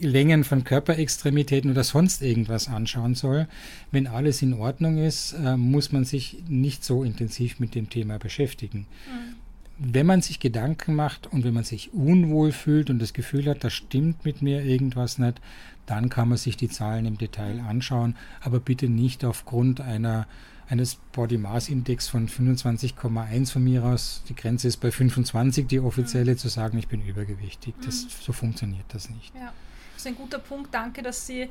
Längen 0.00 0.44
von 0.44 0.64
Körperextremitäten 0.64 1.70
oder 1.70 1.84
sonst 1.84 2.22
irgendwas 2.22 2.68
anschauen 2.68 3.14
soll. 3.14 3.48
Wenn 3.90 4.06
alles 4.06 4.42
in 4.42 4.54
Ordnung 4.54 4.98
ist, 4.98 5.32
äh, 5.32 5.56
muss 5.56 5.92
man 5.92 6.04
sich 6.04 6.42
nicht 6.48 6.84
so 6.84 7.04
intensiv 7.04 7.60
mit 7.60 7.74
dem 7.74 7.90
Thema 7.90 8.18
beschäftigen. 8.18 8.86
Mhm. 9.06 9.92
Wenn 9.92 10.06
man 10.06 10.22
sich 10.22 10.40
Gedanken 10.40 10.94
macht 10.94 11.28
und 11.28 11.44
wenn 11.44 11.54
man 11.54 11.64
sich 11.64 11.94
unwohl 11.94 12.50
fühlt 12.50 12.90
und 12.90 12.98
das 12.98 13.12
Gefühl 13.12 13.46
hat, 13.46 13.62
da 13.62 13.70
stimmt 13.70 14.24
mit 14.24 14.42
mir 14.42 14.64
irgendwas 14.64 15.18
nicht, 15.18 15.40
dann 15.86 16.08
kann 16.08 16.28
man 16.28 16.38
sich 16.38 16.56
die 16.56 16.68
Zahlen 16.68 17.06
im 17.06 17.18
Detail 17.18 17.54
mhm. 17.54 17.66
anschauen, 17.66 18.16
aber 18.40 18.60
bitte 18.60 18.88
nicht 18.88 19.24
aufgrund 19.24 19.80
einer 19.80 20.26
eines 20.70 20.96
Body 21.12 21.38
Mass 21.38 21.68
Index 21.68 22.08
von 22.08 22.28
25,1 22.28 23.52
von 23.52 23.64
mir 23.64 23.84
aus, 23.84 24.22
die 24.28 24.34
Grenze 24.34 24.68
ist 24.68 24.78
bei 24.78 24.90
25, 24.90 25.66
die 25.66 25.80
offizielle, 25.80 26.32
mhm. 26.32 26.38
zu 26.38 26.48
sagen, 26.48 26.78
ich 26.78 26.88
bin 26.88 27.00
übergewichtig. 27.02 27.74
Das, 27.84 28.04
mhm. 28.04 28.08
So 28.20 28.32
funktioniert 28.32 28.84
das 28.88 29.08
nicht. 29.08 29.34
Ja. 29.34 29.52
Ist 29.98 30.06
ein 30.06 30.14
guter 30.14 30.38
Punkt. 30.38 30.72
Danke, 30.72 31.02
dass 31.02 31.26
Sie 31.26 31.50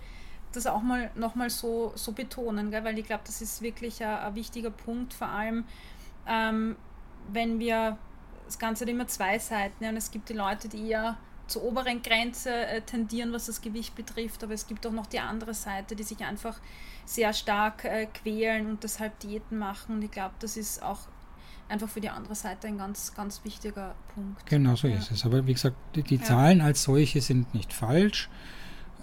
das 0.54 0.66
auch 0.68 0.82
mal 0.82 1.12
nochmal 1.16 1.50
so, 1.50 1.92
so 1.96 2.14
betonen, 2.14 2.72
gell? 2.72 2.84
weil 2.86 2.98
ich 2.98 3.06
glaube, 3.06 3.24
das 3.26 3.42
ist 3.42 3.62
wirklich 3.62 4.02
ein, 4.02 4.10
ein, 4.10 4.36
wichtiger 4.36 4.72
Punkt, 4.72 5.14
vor 5.14 5.28
allem 5.28 5.66
ähm, 6.26 6.78
wenn 7.28 7.60
wir, 7.60 7.98
das 8.46 8.58
Ganze 8.58 8.86
hat 8.86 8.90
immer 8.90 9.06
zwei 9.08 9.38
Seiten 9.38 9.84
ja, 9.84 9.90
und 9.90 9.98
es 9.98 10.12
gibt 10.12 10.30
die 10.30 10.34
Leute, 10.34 10.70
die 10.70 10.90
eher 10.90 11.18
zur 11.48 11.64
oberen 11.64 12.02
Grenze 12.02 12.52
äh, 12.52 12.82
tendieren, 12.82 13.34
was 13.34 13.48
das 13.48 13.62
Gewicht 13.62 13.96
betrifft, 13.96 14.42
aber 14.46 14.54
es 14.54 14.66
gibt 14.66 14.88
auch 14.88 14.94
noch 14.94 15.08
die 15.08 15.20
andere 15.20 15.54
Seite, 15.54 15.98
die 15.98 16.04
sich 16.04 16.20
einfach 16.24 16.58
sehr 17.06 17.34
stark 17.34 17.84
äh, 17.84 18.06
quälen 18.06 18.68
und 18.68 18.82
deshalb 18.82 19.20
Diäten 19.20 19.58
machen 19.58 19.96
und 19.96 20.02
ich 20.04 20.12
glaube, 20.12 20.36
das 20.40 20.56
ist 20.56 20.82
auch 20.82 21.00
einfach 21.70 21.90
für 21.90 22.02
die 22.02 22.10
andere 22.10 22.36
Seite 22.36 22.68
ein 22.68 22.78
ganz, 22.78 23.14
ganz 23.16 23.44
wichtiger 23.44 23.96
Punkt. 24.14 24.46
Genau 24.46 24.76
so 24.76 24.88
ja. 24.88 24.98
ist 24.98 25.12
es. 25.12 25.26
Aber 25.26 25.46
wie 25.48 25.54
gesagt, 25.54 25.76
die, 25.96 26.04
die 26.04 26.18
ja. 26.18 26.24
Zahlen 26.24 26.62
als 26.62 26.84
solche 26.84 27.22
sind 27.22 27.54
nicht 27.54 27.74
falsch 27.74 28.30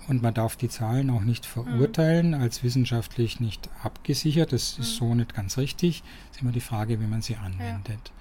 und 0.08 0.22
man 0.22 0.34
darf 0.34 0.56
die 0.56 0.68
Zahlen 0.68 1.10
auch 1.10 1.22
nicht 1.22 1.46
verurteilen, 1.46 2.28
mhm. 2.28 2.42
als 2.42 2.62
wissenschaftlich 2.62 3.40
nicht 3.40 3.70
abgesichert. 3.82 4.52
Das 4.52 4.76
mhm. 4.76 4.84
ist 4.84 4.96
so 4.96 5.14
nicht 5.14 5.34
ganz 5.34 5.58
richtig. 5.58 6.02
Es 6.30 6.36
ist 6.36 6.42
immer 6.42 6.52
die 6.52 6.60
Frage, 6.60 7.00
wie 7.00 7.06
man 7.06 7.22
sie 7.22 7.36
anwendet. 7.36 7.88
Ja. 7.88 8.12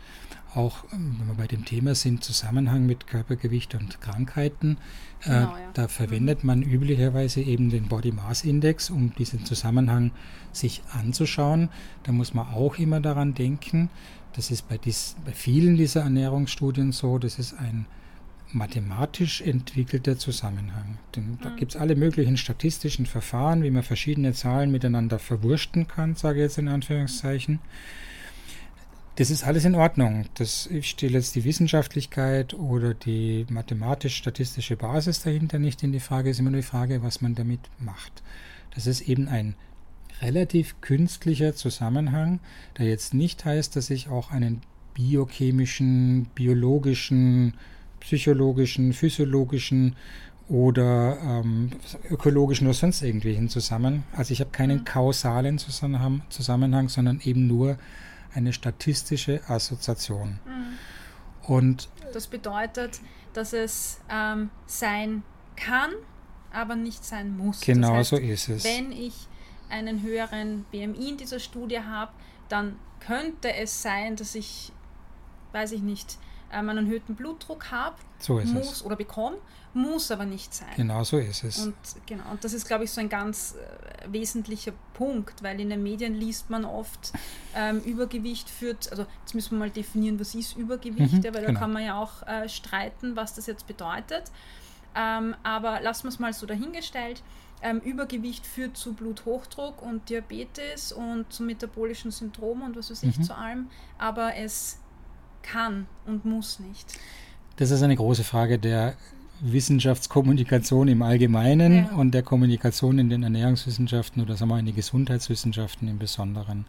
Auch 0.55 0.83
ähm, 0.93 1.15
wenn 1.19 1.27
wir 1.27 1.33
bei 1.33 1.47
dem 1.47 1.65
Thema 1.65 1.95
sind, 1.95 2.23
Zusammenhang 2.23 2.85
mit 2.85 3.07
Körpergewicht 3.07 3.73
und 3.73 3.99
Krankheiten, 4.01 4.77
äh, 5.23 5.29
genau, 5.29 5.55
äh, 5.55 5.59
da 5.73 5.87
verwendet 5.87 6.43
mhm. 6.43 6.47
man 6.47 6.61
üblicherweise 6.61 7.41
eben 7.41 7.69
den 7.69 7.87
Body 7.87 8.11
Mass 8.11 8.43
Index, 8.43 8.89
um 8.89 9.13
diesen 9.15 9.45
Zusammenhang 9.45 10.11
sich 10.51 10.83
anzuschauen. 10.93 11.69
Da 12.03 12.11
muss 12.11 12.33
man 12.33 12.47
auch 12.47 12.77
immer 12.77 13.01
daran 13.01 13.33
denken, 13.33 13.89
das 14.35 14.51
ist 14.51 14.67
bei, 14.67 14.77
dies, 14.77 15.15
bei 15.25 15.31
vielen 15.31 15.77
dieser 15.77 16.01
Ernährungsstudien 16.01 16.91
so, 16.91 17.17
das 17.17 17.39
ist 17.39 17.53
ein 17.53 17.85
mathematisch 18.51 19.41
entwickelter 19.41 20.17
Zusammenhang. 20.17 20.97
Denn 21.15 21.39
da 21.41 21.49
mhm. 21.49 21.55
gibt 21.55 21.75
es 21.75 21.81
alle 21.81 21.95
möglichen 21.95 22.37
statistischen 22.37 23.05
Verfahren, 23.05 23.63
wie 23.63 23.71
man 23.71 23.83
verschiedene 23.83 24.33
Zahlen 24.33 24.71
miteinander 24.71 25.19
verwurschten 25.19 25.87
kann, 25.87 26.15
sage 26.15 26.39
ich 26.39 26.43
jetzt 26.43 26.57
in 26.57 26.67
Anführungszeichen. 26.67 27.59
Das 29.15 29.29
ist 29.29 29.43
alles 29.43 29.65
in 29.65 29.75
Ordnung. 29.75 30.25
Das, 30.35 30.65
ich 30.67 30.89
stelle 30.89 31.13
jetzt 31.13 31.35
die 31.35 31.43
Wissenschaftlichkeit 31.43 32.55
oder 32.55 32.95
die 32.95 33.45
mathematisch-statistische 33.49 34.75
Basis 34.75 35.21
dahinter 35.21 35.59
nicht 35.59 35.83
in 35.83 35.91
die 35.91 35.99
Frage. 35.99 36.29
Es 36.29 36.37
ist 36.37 36.39
immer 36.39 36.49
nur 36.49 36.61
die 36.61 36.67
Frage, 36.67 37.03
was 37.03 37.21
man 37.21 37.35
damit 37.35 37.59
macht. 37.79 38.23
Das 38.73 38.87
ist 38.87 39.01
eben 39.01 39.27
ein 39.27 39.55
relativ 40.23 40.79
künstlicher 40.81 41.55
Zusammenhang, 41.55 42.39
der 42.77 42.87
jetzt 42.87 43.13
nicht 43.13 43.45
heißt, 43.45 43.75
dass 43.75 43.89
ich 43.89 44.09
auch 44.09 44.31
einen 44.31 44.61
biochemischen, 44.93 46.25
biologischen, 46.35 47.55
psychologischen, 47.99 48.93
physiologischen 48.93 49.95
oder 50.49 51.17
ähm, 51.21 51.71
ökologischen 52.09 52.67
oder 52.67 52.73
sonst 52.73 53.01
irgendwelchen 53.01 53.49
Zusammenhang. 53.49 54.03
Also 54.15 54.33
ich 54.33 54.39
habe 54.39 54.51
keinen 54.51 54.79
mhm. 54.79 54.85
kausalen 54.85 55.57
Zusammenhang, 55.57 56.21
Zusammenhang, 56.29 56.89
sondern 56.89 57.21
eben 57.23 57.47
nur 57.47 57.77
eine 58.33 58.53
statistische 58.53 59.41
Assoziation. 59.47 60.39
Mhm. 60.45 61.47
Und 61.47 61.89
das 62.13 62.27
bedeutet, 62.27 62.99
dass 63.33 63.53
es 63.53 63.99
ähm, 64.09 64.49
sein 64.65 65.23
kann, 65.55 65.91
aber 66.51 66.75
nicht 66.75 67.03
sein 67.03 67.35
muss. 67.35 67.61
Genau 67.61 67.89
das 67.89 67.97
heißt, 67.97 68.09
so 68.09 68.17
ist 68.17 68.49
es. 68.49 68.63
Wenn 68.63 68.91
ich 68.91 69.27
einen 69.73 70.01
höheren 70.01 70.65
BMI 70.71 71.09
in 71.09 71.17
dieser 71.17 71.39
Studie 71.39 71.79
habe, 71.79 72.11
dann 72.49 72.77
könnte 72.99 73.53
es 73.53 73.81
sein, 73.81 74.15
dass 74.15 74.35
ich, 74.35 74.71
weiß 75.51 75.71
ich 75.73 75.81
nicht, 75.81 76.17
ähm, 76.51 76.69
einen 76.69 76.85
erhöhten 76.85 77.15
Blutdruck 77.15 77.71
habe, 77.71 77.95
so 78.19 78.39
muss 78.39 78.71
es. 78.71 78.85
oder 78.85 78.95
bekomme, 78.95 79.37
muss 79.73 80.11
aber 80.11 80.25
nicht 80.25 80.53
sein. 80.53 80.69
Genau 80.75 81.03
so 81.03 81.17
ist 81.17 81.43
es. 81.43 81.59
Und, 81.59 81.75
genau, 82.05 82.23
und 82.31 82.43
das 82.43 82.53
ist, 82.53 82.67
glaube 82.67 82.83
ich, 82.83 82.91
so 82.91 83.01
ein 83.01 83.09
ganz 83.09 83.55
äh, 83.55 84.11
wesentlicher 84.11 84.73
Punkt, 84.93 85.41
weil 85.41 85.59
in 85.59 85.69
den 85.69 85.81
Medien 85.81 86.13
liest 86.13 86.49
man 86.49 86.63
oft, 86.63 87.11
ähm, 87.55 87.79
Übergewicht 87.79 88.49
führt, 88.49 88.91
also 88.91 89.05
jetzt 89.21 89.33
müssen 89.33 89.51
wir 89.51 89.59
mal 89.59 89.71
definieren, 89.71 90.19
was 90.19 90.35
ist 90.35 90.55
Übergewicht, 90.55 91.13
mhm, 91.13 91.21
ja, 91.21 91.33
weil 91.33 91.41
genau. 91.41 91.53
da 91.53 91.59
kann 91.59 91.73
man 91.73 91.83
ja 91.83 91.99
auch 91.99 92.21
äh, 92.27 92.47
streiten, 92.47 93.15
was 93.15 93.33
das 93.33 93.47
jetzt 93.47 93.65
bedeutet. 93.65 94.31
Ähm, 94.95 95.35
aber 95.41 95.81
lassen 95.81 96.03
wir 96.03 96.09
es 96.09 96.19
mal 96.19 96.33
so 96.33 96.45
dahingestellt. 96.45 97.23
Ähm, 97.63 97.79
Übergewicht 97.79 98.45
führt 98.45 98.75
zu 98.75 98.93
Bluthochdruck 98.93 99.81
und 99.81 100.09
Diabetes 100.09 100.91
und 100.91 101.31
zu 101.31 101.43
metabolischen 101.43 102.11
Syndromen 102.11 102.63
und 102.63 102.75
was 102.75 102.91
weiß 102.91 103.03
ich 103.03 103.17
mhm. 103.17 103.23
zu 103.23 103.35
allem, 103.35 103.67
aber 103.97 104.35
es 104.35 104.79
kann 105.43 105.87
und 106.05 106.25
muss 106.25 106.59
nicht. 106.59 106.99
Das 107.55 107.71
ist 107.71 107.81
eine 107.81 107.95
große 107.95 108.25
Frage 108.25 108.59
der 108.59 108.95
Wissenschaftskommunikation 109.39 110.87
im 110.87 111.01
Allgemeinen 111.01 111.85
ja. 111.85 111.91
und 111.95 112.11
der 112.11 112.23
Kommunikation 112.23 112.99
in 112.99 113.09
den 113.09 113.23
Ernährungswissenschaften 113.23 114.21
oder 114.21 114.35
sagen 114.35 114.51
wir 114.51 114.59
in 114.59 114.65
den 114.65 114.75
Gesundheitswissenschaften 114.75 115.87
im 115.87 115.99
Besonderen. 115.99 116.65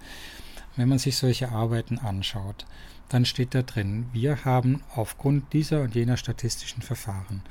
Wenn 0.77 0.89
man 0.89 0.99
sich 0.99 1.17
solche 1.17 1.51
Arbeiten 1.51 1.99
anschaut, 1.99 2.67
dann 3.09 3.25
steht 3.25 3.55
da 3.55 3.63
drin, 3.63 4.07
wir 4.13 4.45
haben 4.45 4.83
aufgrund 4.95 5.53
dieser 5.53 5.83
und 5.83 5.95
jener 5.95 6.17
statistischen 6.17 6.83
Verfahren 6.83 7.43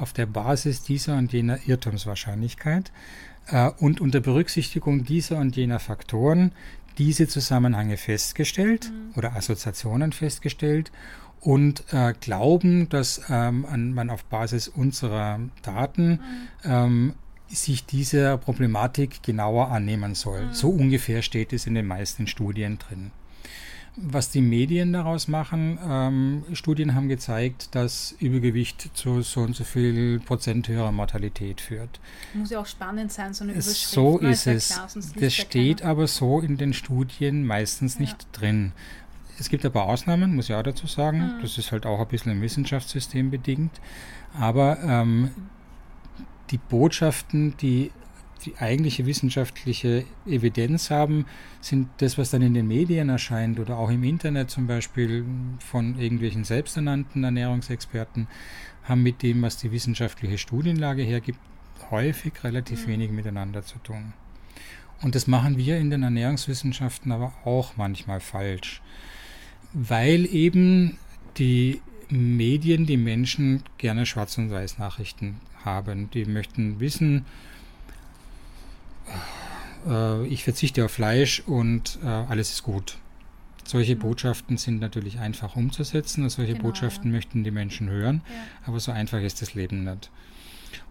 auf 0.00 0.12
der 0.12 0.26
Basis 0.26 0.82
dieser 0.82 1.16
und 1.16 1.32
jener 1.32 1.58
Irrtumswahrscheinlichkeit 1.66 2.92
äh, 3.48 3.70
und 3.78 4.00
unter 4.00 4.20
Berücksichtigung 4.20 5.04
dieser 5.04 5.38
und 5.38 5.56
jener 5.56 5.78
Faktoren 5.78 6.52
diese 6.98 7.28
Zusammenhänge 7.28 7.96
festgestellt 7.96 8.90
mhm. 8.90 9.12
oder 9.16 9.34
Assoziationen 9.34 10.12
festgestellt 10.12 10.90
und 11.40 11.84
äh, 11.92 12.12
glauben, 12.20 12.88
dass 12.88 13.22
ähm, 13.30 13.94
man 13.94 14.10
auf 14.10 14.24
Basis 14.24 14.68
unserer 14.68 15.40
Daten 15.62 16.10
mhm. 16.10 16.18
ähm, 16.64 17.14
sich 17.48 17.84
dieser 17.84 18.38
Problematik 18.38 19.22
genauer 19.22 19.70
annehmen 19.70 20.14
soll. 20.14 20.46
Mhm. 20.46 20.52
So 20.52 20.70
ungefähr 20.70 21.22
steht 21.22 21.52
es 21.52 21.66
in 21.66 21.74
den 21.74 21.86
meisten 21.86 22.26
Studien 22.26 22.78
drin. 22.78 23.10
Was 23.96 24.30
die 24.30 24.40
Medien 24.40 24.92
daraus 24.92 25.26
machen, 25.26 25.78
ähm, 25.84 26.44
Studien 26.52 26.94
haben 26.94 27.08
gezeigt, 27.08 27.74
dass 27.74 28.12
Übergewicht 28.20 28.90
zu 28.94 29.22
so 29.22 29.40
und 29.40 29.56
so 29.56 29.64
viel 29.64 30.20
Prozent 30.20 30.68
höherer 30.68 30.92
Mortalität 30.92 31.60
führt. 31.60 32.00
Muss 32.32 32.50
ja 32.50 32.60
auch 32.60 32.66
spannend 32.66 33.12
sein, 33.12 33.34
so 33.34 33.44
eine 33.44 33.52
Überschrift. 33.52 33.78
So 33.78 34.18
ist 34.18 34.46
es. 34.46 34.68
Klar, 34.68 34.88
das 35.18 35.34
steht 35.34 35.82
aber 35.82 36.06
so 36.06 36.40
in 36.40 36.56
den 36.56 36.72
Studien 36.72 37.44
meistens 37.44 37.94
ja. 37.94 38.02
nicht 38.02 38.28
drin. 38.32 38.72
Es 39.40 39.48
gibt 39.48 39.64
ein 39.64 39.72
paar 39.72 39.86
Ausnahmen, 39.86 40.36
muss 40.36 40.48
ich 40.48 40.54
auch 40.54 40.62
dazu 40.62 40.86
sagen. 40.86 41.36
Mhm. 41.36 41.42
Das 41.42 41.58
ist 41.58 41.72
halt 41.72 41.84
auch 41.84 41.98
ein 41.98 42.08
bisschen 42.08 42.32
im 42.32 42.42
Wissenschaftssystem 42.42 43.30
bedingt. 43.30 43.80
Aber 44.38 44.78
ähm, 44.82 45.30
die 46.50 46.58
Botschaften, 46.58 47.56
die 47.56 47.90
die 48.40 48.56
eigentliche 48.58 49.06
wissenschaftliche 49.06 50.04
Evidenz 50.26 50.90
haben, 50.90 51.26
sind 51.60 51.88
das, 51.98 52.18
was 52.18 52.30
dann 52.30 52.42
in 52.42 52.54
den 52.54 52.68
Medien 52.68 53.08
erscheint 53.08 53.58
oder 53.58 53.76
auch 53.76 53.90
im 53.90 54.04
Internet 54.04 54.50
zum 54.50 54.66
Beispiel 54.66 55.24
von 55.58 55.98
irgendwelchen 55.98 56.44
selbsternannten 56.44 57.24
Ernährungsexperten, 57.24 58.28
haben 58.84 59.02
mit 59.02 59.22
dem, 59.22 59.42
was 59.42 59.56
die 59.56 59.72
wissenschaftliche 59.72 60.38
Studienlage 60.38 61.02
hergibt, 61.02 61.38
häufig 61.90 62.32
relativ 62.44 62.86
mhm. 62.86 62.90
wenig 62.90 63.10
miteinander 63.10 63.62
zu 63.62 63.78
tun. 63.78 64.12
Und 65.02 65.14
das 65.14 65.26
machen 65.26 65.56
wir 65.56 65.78
in 65.78 65.90
den 65.90 66.02
Ernährungswissenschaften 66.02 67.12
aber 67.12 67.32
auch 67.44 67.76
manchmal 67.76 68.20
falsch, 68.20 68.82
weil 69.72 70.26
eben 70.26 70.98
die 71.38 71.80
Medien, 72.10 72.86
die 72.86 72.96
Menschen 72.96 73.62
gerne 73.78 74.04
Schwarz- 74.04 74.36
und 74.36 74.50
Weiß-Nachrichten 74.50 75.40
haben. 75.64 76.10
Die 76.10 76.24
möchten 76.24 76.80
wissen, 76.80 77.24
äh, 79.88 80.26
ich 80.26 80.44
verzichte 80.44 80.84
auf 80.84 80.92
Fleisch 80.92 81.40
und 81.46 81.98
äh, 82.02 82.06
alles 82.06 82.52
ist 82.52 82.62
gut. 82.62 82.98
Solche 83.64 83.94
mhm. 83.94 84.00
Botschaften 84.00 84.56
sind 84.56 84.80
natürlich 84.80 85.18
einfach 85.18 85.56
umzusetzen 85.56 86.24
und 86.24 86.30
solche 86.30 86.52
genau, 86.52 86.64
Botschaften 86.64 87.10
ja. 87.10 87.16
möchten 87.16 87.44
die 87.44 87.50
Menschen 87.50 87.88
hören, 87.88 88.22
ja. 88.26 88.34
aber 88.66 88.80
so 88.80 88.92
einfach 88.92 89.20
ist 89.20 89.42
das 89.42 89.54
Leben 89.54 89.84
nicht. 89.84 90.10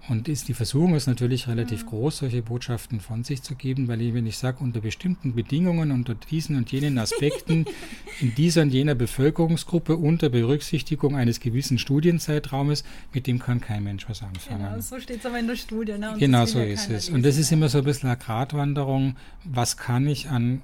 Und 0.10 0.28
ist 0.28 0.48
die 0.48 0.56
Versuchung 0.56 0.96
ist 0.96 1.06
natürlich 1.06 1.48
relativ 1.48 1.84
mhm. 1.84 1.90
groß, 1.90 2.18
solche 2.18 2.42
Botschaften 2.42 3.00
von 3.00 3.24
sich 3.24 3.44
zu 3.44 3.54
geben, 3.54 3.88
weil 3.88 4.02
ich, 4.02 4.14
wenn 4.16 4.26
ich 4.26 4.38
sage, 4.38 4.58
unter 4.64 4.82
bestimmten 4.82 5.36
Bedingungen, 5.36 5.92
unter 5.92 6.16
diesen 6.16 6.56
und 6.56 6.72
jenen 6.72 6.98
Aspekten, 6.98 7.66
in 8.20 8.34
dieser 8.34 8.64
und 8.64 8.72
jener 8.72 8.96
Bevölkerungsgruppe, 8.96 9.96
unter 9.96 10.30
Berücksichtigung 10.30 11.16
eines 11.16 11.40
gewissen 11.40 11.78
Studienzeitraumes, 11.78 12.84
mit 13.14 13.28
dem 13.28 13.38
kann 13.38 13.62
kein 13.62 13.84
Mensch 13.84 14.10
was 14.10 14.24
anfangen. 14.24 14.66
Genau, 14.66 14.82
so 14.82 15.00
steht 15.00 15.20
es 15.20 15.26
aber 15.28 15.38
in 15.38 15.48
der 15.48 15.56
Studie. 15.56 15.98
Ne? 15.98 16.16
genau 16.18 16.46
so 16.46 16.60
ist 16.60 16.90
es. 16.90 17.10
Und 17.10 17.24
das 17.24 17.38
ist 17.38 17.52
immer 17.52 17.70
so 17.70 17.78
ein 17.78 17.84
bisschen 17.84 18.10
eine 18.10 18.18
Gratwanderung. 18.18 19.16
Was 19.44 19.78
kann 19.78 20.08
ich 20.08 20.30
an 20.30 20.62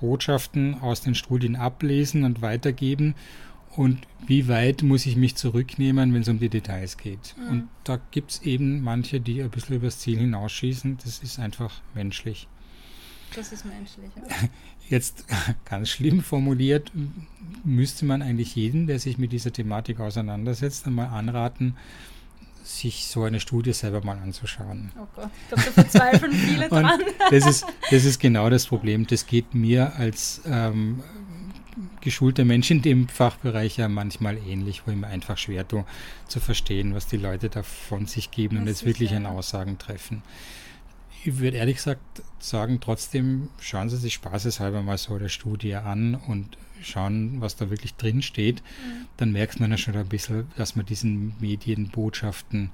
Botschaften 0.00 0.80
aus 0.80 1.02
den 1.02 1.14
Studien 1.14 1.54
ablesen 1.54 2.24
und 2.24 2.42
weitergeben? 2.42 3.14
Und 3.76 3.98
wie 4.26 4.48
weit 4.48 4.82
muss 4.82 5.06
ich 5.06 5.16
mich 5.16 5.36
zurücknehmen, 5.36 6.12
wenn 6.12 6.22
es 6.22 6.28
um 6.28 6.38
die 6.38 6.48
Details 6.48 6.96
geht. 6.96 7.34
Mhm. 7.36 7.48
Und 7.48 7.68
da 7.84 8.00
gibt 8.10 8.32
es 8.32 8.42
eben 8.42 8.82
manche, 8.82 9.20
die 9.20 9.42
ein 9.42 9.50
bisschen 9.50 9.76
übers 9.76 9.98
Ziel 9.98 10.18
hinausschießen. 10.18 10.98
Das 11.02 11.20
ist 11.20 11.38
einfach 11.38 11.80
menschlich. 11.94 12.48
Das 13.34 13.52
ist 13.52 13.64
menschlich. 13.64 14.10
Ja. 14.16 14.48
Jetzt 14.88 15.24
ganz 15.64 15.88
schlimm 15.88 16.20
formuliert, 16.20 16.90
müsste 17.64 18.04
man 18.04 18.22
eigentlich 18.22 18.56
jeden, 18.56 18.88
der 18.88 18.98
sich 18.98 19.18
mit 19.18 19.30
dieser 19.32 19.52
Thematik 19.52 20.00
auseinandersetzt, 20.00 20.86
einmal 20.86 21.06
anraten, 21.06 21.76
sich 22.64 23.06
so 23.06 23.22
eine 23.22 23.38
Studie 23.38 23.72
selber 23.72 24.04
mal 24.04 24.18
anzuschauen. 24.18 24.90
Oh 24.96 25.06
Gott, 25.14 25.30
ich 25.42 25.48
glaube, 25.48 25.62
da 25.64 25.70
verzweifeln 25.72 26.32
viele 26.32 26.68
dran. 26.68 27.00
das, 27.30 27.46
ist, 27.46 27.66
das 27.90 28.04
ist 28.04 28.18
genau 28.18 28.50
das 28.50 28.66
Problem. 28.66 29.06
Das 29.06 29.26
geht 29.26 29.54
mir 29.54 29.94
als 29.94 30.42
ähm, 30.44 31.02
geschulter 32.00 32.44
Mensch 32.44 32.70
in 32.70 32.82
dem 32.82 33.08
Fachbereich 33.08 33.76
ja 33.76 33.88
manchmal 33.88 34.38
ähnlich, 34.38 34.86
wo 34.86 34.90
ich 34.90 34.96
mir 34.96 35.06
einfach 35.06 35.38
schwer 35.38 35.66
tue, 35.66 35.84
zu 36.26 36.40
verstehen, 36.40 36.94
was 36.94 37.06
die 37.06 37.16
Leute 37.16 37.48
da 37.48 37.62
von 37.62 38.06
sich 38.06 38.30
geben 38.30 38.56
das 38.56 38.62
und 38.62 38.68
jetzt 38.68 38.84
wirklich 38.84 39.14
an 39.14 39.26
Aussagen 39.26 39.78
treffen. 39.78 40.22
Ich 41.22 41.38
würde 41.38 41.58
ehrlich 41.58 41.76
gesagt 41.76 42.22
sagen, 42.38 42.80
trotzdem 42.80 43.50
schauen 43.60 43.90
Sie 43.90 43.98
sich 43.98 44.14
spaßeshalber 44.14 44.82
mal 44.82 44.96
so 44.96 45.14
eine 45.14 45.28
Studie 45.28 45.74
an 45.74 46.14
und 46.14 46.56
schauen, 46.82 47.40
was 47.40 47.56
da 47.56 47.68
wirklich 47.68 47.94
drin 47.94 48.22
steht. 48.22 48.62
Mhm. 48.62 49.06
Dann 49.18 49.32
merkt 49.32 49.60
man 49.60 49.70
ja 49.70 49.76
schon 49.76 49.96
ein 49.96 50.08
bisschen, 50.08 50.48
dass 50.56 50.76
man 50.76 50.86
diesen 50.86 51.34
Medienbotschaften 51.38 52.70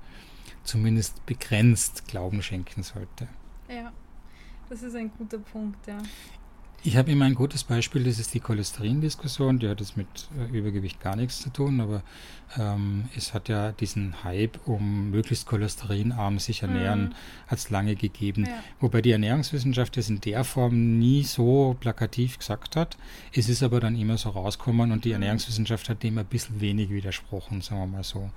zumindest 0.62 1.24
begrenzt 1.26 2.06
Glauben 2.06 2.42
schenken 2.42 2.82
sollte. 2.82 3.28
Ja, 3.68 3.92
das 4.68 4.82
ist 4.82 4.94
ein 4.94 5.10
guter 5.16 5.38
Punkt, 5.38 5.84
ja. 5.86 5.98
Ich 6.86 6.96
habe 6.96 7.10
immer 7.10 7.24
ein 7.24 7.34
gutes 7.34 7.64
Beispiel, 7.64 8.04
das 8.04 8.20
ist 8.20 8.32
die 8.32 8.38
Cholesterin-Diskussion. 8.38 9.58
Die 9.58 9.68
hat 9.68 9.80
jetzt 9.80 9.96
mit 9.96 10.06
äh, 10.38 10.56
Übergewicht 10.56 11.00
gar 11.00 11.16
nichts 11.16 11.40
zu 11.42 11.50
tun, 11.50 11.80
aber 11.80 12.04
ähm, 12.56 13.08
es 13.16 13.34
hat 13.34 13.48
ja 13.48 13.72
diesen 13.72 14.22
Hype 14.22 14.60
um 14.68 15.10
möglichst 15.10 15.48
cholesterinarm 15.48 16.38
sich 16.38 16.62
ernähren, 16.62 17.06
mhm. 17.06 17.14
hat 17.48 17.58
es 17.58 17.70
lange 17.70 17.96
gegeben. 17.96 18.44
Ja. 18.44 18.62
Wobei 18.78 19.02
die 19.02 19.10
Ernährungswissenschaft 19.10 19.96
das 19.96 20.08
in 20.08 20.20
der 20.20 20.44
Form 20.44 21.00
nie 21.00 21.24
so 21.24 21.76
plakativ 21.80 22.38
gesagt 22.38 22.76
hat. 22.76 22.96
Es 23.32 23.48
ist 23.48 23.64
aber 23.64 23.80
dann 23.80 23.96
immer 23.96 24.16
so 24.16 24.28
rausgekommen 24.28 24.92
und 24.92 25.04
die 25.04 25.08
mhm. 25.08 25.14
Ernährungswissenschaft 25.14 25.88
hat 25.88 26.04
dem 26.04 26.18
ein 26.18 26.26
bisschen 26.26 26.60
wenig 26.60 26.90
widersprochen, 26.90 27.62
sagen 27.62 27.80
wir 27.80 27.86
mal 27.88 28.04
so. 28.04 28.30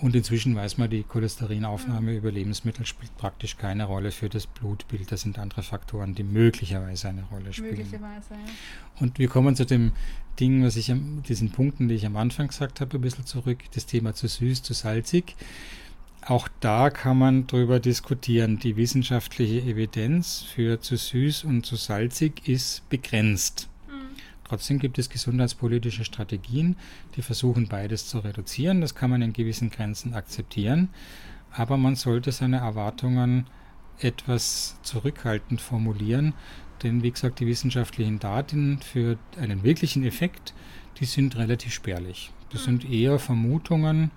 Und 0.00 0.16
inzwischen 0.16 0.56
weiß 0.56 0.76
man, 0.76 0.90
die 0.90 1.04
Cholesterinaufnahme 1.04 2.16
über 2.16 2.32
Lebensmittel 2.32 2.84
spielt 2.84 3.16
praktisch 3.16 3.56
keine 3.56 3.84
Rolle 3.84 4.10
für 4.10 4.28
das 4.28 4.46
Blutbild. 4.46 5.12
Das 5.12 5.20
sind 5.20 5.38
andere 5.38 5.62
Faktoren, 5.62 6.14
die 6.14 6.24
möglicherweise 6.24 7.08
eine 7.08 7.22
Rolle 7.24 7.52
spielen. 7.52 7.76
Möglicherweise, 7.76 8.34
ja. 8.34 8.52
Und 9.00 9.18
wir 9.18 9.28
kommen 9.28 9.54
zu 9.54 9.64
dem 9.64 9.92
Ding, 10.40 10.64
was 10.64 10.76
ich, 10.76 10.92
diesen 11.28 11.52
Punkten, 11.52 11.88
die 11.88 11.94
ich 11.94 12.06
am 12.06 12.16
Anfang 12.16 12.48
gesagt 12.48 12.80
habe, 12.80 12.98
ein 12.98 13.00
bisschen 13.00 13.24
zurück. 13.24 13.58
Das 13.72 13.86
Thema 13.86 14.14
zu 14.14 14.26
süß, 14.26 14.62
zu 14.62 14.74
salzig. 14.74 15.36
Auch 16.26 16.48
da 16.60 16.90
kann 16.90 17.18
man 17.18 17.46
darüber 17.46 17.78
diskutieren. 17.78 18.58
Die 18.58 18.76
wissenschaftliche 18.76 19.60
Evidenz 19.60 20.42
für 20.42 20.80
zu 20.80 20.96
süß 20.96 21.44
und 21.44 21.64
zu 21.64 21.76
salzig 21.76 22.48
ist 22.48 22.88
begrenzt. 22.88 23.68
Trotzdem 24.54 24.78
gibt 24.78 25.00
es 25.00 25.10
gesundheitspolitische 25.10 26.04
Strategien, 26.04 26.76
die 27.16 27.22
versuchen 27.22 27.66
beides 27.66 28.06
zu 28.06 28.20
reduzieren. 28.20 28.80
Das 28.82 28.94
kann 28.94 29.10
man 29.10 29.20
in 29.20 29.32
gewissen 29.32 29.68
Grenzen 29.68 30.14
akzeptieren, 30.14 30.90
aber 31.50 31.76
man 31.76 31.96
sollte 31.96 32.30
seine 32.30 32.58
Erwartungen 32.58 33.48
etwas 33.98 34.78
zurückhaltend 34.82 35.60
formulieren, 35.60 36.34
denn 36.84 37.02
wie 37.02 37.10
gesagt, 37.10 37.40
die 37.40 37.48
wissenschaftlichen 37.48 38.20
Daten 38.20 38.78
für 38.78 39.18
einen 39.40 39.64
wirklichen 39.64 40.04
Effekt, 40.04 40.54
die 41.00 41.06
sind 41.06 41.34
relativ 41.34 41.74
spärlich. 41.74 42.30
Das 42.52 42.62
sind 42.62 42.88
eher 42.88 43.18
Vermutungen, 43.18 44.12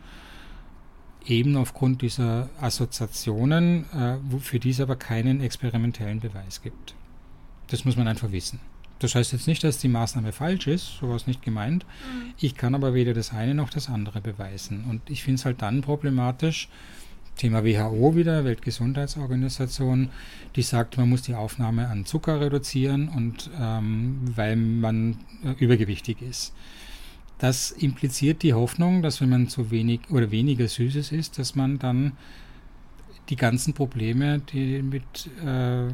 eben 1.25 1.57
aufgrund 1.57 2.03
dieser 2.03 2.51
Assoziationen, 2.61 3.85
äh, 3.91 4.39
für 4.39 4.59
die 4.59 4.69
es 4.69 4.81
aber 4.81 4.97
keinen 4.97 5.41
experimentellen 5.41 6.19
Beweis 6.19 6.61
gibt. 6.61 6.93
Das 7.71 7.85
muss 7.85 7.97
man 7.97 8.07
einfach 8.07 8.31
wissen. 8.31 8.59
Das 8.99 9.15
heißt 9.15 9.33
jetzt 9.33 9.47
nicht, 9.47 9.63
dass 9.63 9.77
die 9.77 9.87
Maßnahme 9.87 10.31
falsch 10.31 10.67
ist, 10.67 10.97
sowas 10.99 11.27
nicht 11.27 11.41
gemeint. 11.43 11.85
Mhm. 11.85 12.33
Ich 12.39 12.55
kann 12.55 12.75
aber 12.75 12.93
weder 12.93 13.13
das 13.13 13.31
eine 13.31 13.53
noch 13.53 13.69
das 13.69 13.89
andere 13.89 14.21
beweisen. 14.21 14.85
Und 14.89 15.09
ich 15.09 15.23
finde 15.23 15.39
es 15.39 15.45
halt 15.45 15.61
dann 15.61 15.81
problematisch, 15.81 16.69
Thema 17.37 17.63
WHO 17.63 18.15
wieder, 18.15 18.43
Weltgesundheitsorganisation, 18.43 20.09
die 20.55 20.63
sagt, 20.63 20.97
man 20.97 21.09
muss 21.09 21.21
die 21.21 21.35
Aufnahme 21.35 21.87
an 21.87 22.05
Zucker 22.05 22.41
reduzieren 22.41 23.09
und 23.09 23.49
ähm, 23.59 24.19
weil 24.35 24.55
man 24.55 25.17
äh, 25.43 25.51
übergewichtig 25.63 26.21
ist. 26.21 26.53
Das 27.37 27.69
impliziert 27.69 28.41
die 28.41 28.55
Hoffnung, 28.55 29.03
dass 29.03 29.21
wenn 29.21 29.29
man 29.29 29.47
zu 29.47 29.69
wenig 29.69 30.01
oder 30.09 30.31
weniger 30.31 30.67
Süßes 30.67 31.11
isst, 31.11 31.37
dass 31.37 31.53
man 31.53 31.77
dann 31.77 32.13
die 33.29 33.35
ganzen 33.35 33.73
Probleme, 33.73 34.39
die 34.39 34.81
mit 34.81 35.29
äh, 35.45 35.89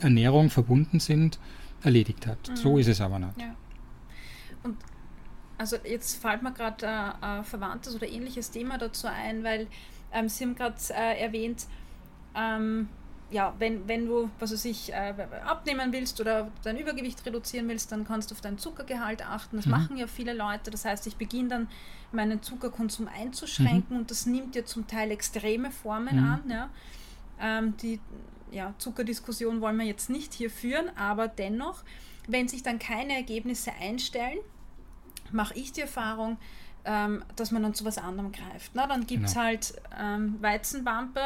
Ernährung 0.00 0.50
verbunden 0.50 1.00
sind, 1.00 1.38
erledigt 1.82 2.26
hat. 2.26 2.48
Mhm. 2.48 2.56
So 2.56 2.78
ist 2.78 2.88
es 2.88 3.00
aber 3.00 3.18
nicht. 3.18 3.40
Ja. 3.40 3.54
Und 4.62 4.76
also 5.58 5.76
jetzt 5.84 6.20
fällt 6.20 6.42
mir 6.42 6.52
gerade 6.52 6.86
äh, 6.86 7.24
ein 7.24 7.44
verwandtes 7.44 7.94
oder 7.94 8.08
ähnliches 8.08 8.50
Thema 8.50 8.78
dazu 8.78 9.06
ein, 9.06 9.42
weil 9.44 9.68
ähm, 10.12 10.28
Sie 10.28 10.44
haben 10.44 10.54
gerade 10.54 10.76
äh, 10.90 11.22
erwähnt, 11.22 11.66
ähm, 12.34 12.88
ja, 13.30 13.54
wenn, 13.58 13.88
wenn 13.88 14.06
du, 14.06 14.30
was 14.38 14.52
weiß 14.52 14.64
ich, 14.66 14.92
äh, 14.92 15.14
abnehmen 15.44 15.92
willst 15.92 16.20
oder 16.20 16.50
dein 16.62 16.78
Übergewicht 16.78 17.24
reduzieren 17.26 17.68
willst, 17.68 17.90
dann 17.90 18.04
kannst 18.04 18.30
du 18.30 18.34
auf 18.34 18.40
dein 18.40 18.56
Zuckergehalt 18.58 19.26
achten. 19.26 19.56
Das 19.56 19.66
mhm. 19.66 19.72
machen 19.72 19.96
ja 19.96 20.06
viele 20.06 20.32
Leute. 20.32 20.70
Das 20.70 20.84
heißt, 20.84 21.06
ich 21.06 21.16
beginne 21.16 21.48
dann 21.48 21.68
meinen 22.12 22.40
Zuckerkonsum 22.42 23.08
einzuschränken 23.08 23.96
mhm. 23.96 24.02
und 24.02 24.10
das 24.10 24.26
nimmt 24.26 24.54
ja 24.54 24.64
zum 24.64 24.86
Teil 24.86 25.10
extreme 25.10 25.72
Formen 25.72 26.16
mhm. 26.16 26.30
an. 26.30 26.42
Ja. 26.48 26.70
Ähm, 27.40 27.76
die 27.78 27.98
ja, 28.50 28.74
Zuckerdiskussion 28.78 29.60
wollen 29.60 29.76
wir 29.76 29.86
jetzt 29.86 30.10
nicht 30.10 30.34
hier 30.34 30.50
führen, 30.50 30.90
aber 30.96 31.28
dennoch, 31.28 31.82
wenn 32.28 32.48
sich 32.48 32.62
dann 32.62 32.78
keine 32.78 33.14
Ergebnisse 33.14 33.72
einstellen, 33.80 34.38
mache 35.32 35.54
ich 35.54 35.72
die 35.72 35.82
Erfahrung, 35.82 36.38
ähm, 36.84 37.24
dass 37.34 37.50
man 37.50 37.62
dann 37.62 37.74
zu 37.74 37.84
was 37.84 37.98
anderem 37.98 38.32
greift. 38.32 38.72
Na, 38.74 38.86
dann 38.86 39.06
gibt 39.06 39.26
es 39.26 39.34
genau. 39.34 39.44
halt 39.44 39.74
ähm, 39.98 40.36
Weizenwampe, 40.40 41.20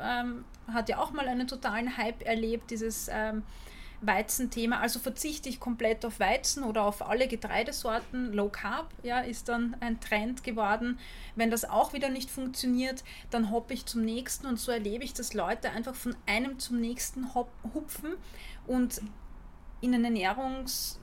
ähm, 0.00 0.44
hat 0.72 0.88
ja 0.88 0.98
auch 0.98 1.12
mal 1.12 1.28
einen 1.28 1.46
totalen 1.46 1.96
Hype 1.96 2.22
erlebt, 2.22 2.70
dieses 2.70 3.08
ähm, 3.12 3.42
Weizenthema. 4.02 4.80
Also 4.80 4.98
verzichte 4.98 5.48
ich 5.48 5.60
komplett 5.60 6.04
auf 6.04 6.20
Weizen 6.20 6.64
oder 6.64 6.84
auf 6.84 7.08
alle 7.08 7.28
Getreidesorten. 7.28 8.32
Low 8.32 8.48
Carb 8.48 8.90
ja, 9.02 9.20
ist 9.20 9.48
dann 9.48 9.76
ein 9.80 10.00
Trend 10.00 10.44
geworden. 10.44 10.98
Wenn 11.36 11.50
das 11.50 11.64
auch 11.64 11.92
wieder 11.92 12.10
nicht 12.10 12.30
funktioniert, 12.30 13.04
dann 13.30 13.50
hoppe 13.50 13.74
ich 13.74 13.86
zum 13.86 14.04
nächsten 14.04 14.46
und 14.46 14.58
so 14.58 14.72
erlebe 14.72 15.04
ich, 15.04 15.14
dass 15.14 15.34
Leute 15.34 15.70
einfach 15.70 15.94
von 15.94 16.14
einem 16.26 16.58
zum 16.58 16.80
nächsten 16.80 17.34
hupfen 17.34 18.14
und 18.66 19.00
in 19.80 19.94
ein 19.94 20.04
Ernährungsprogramm 20.04 21.01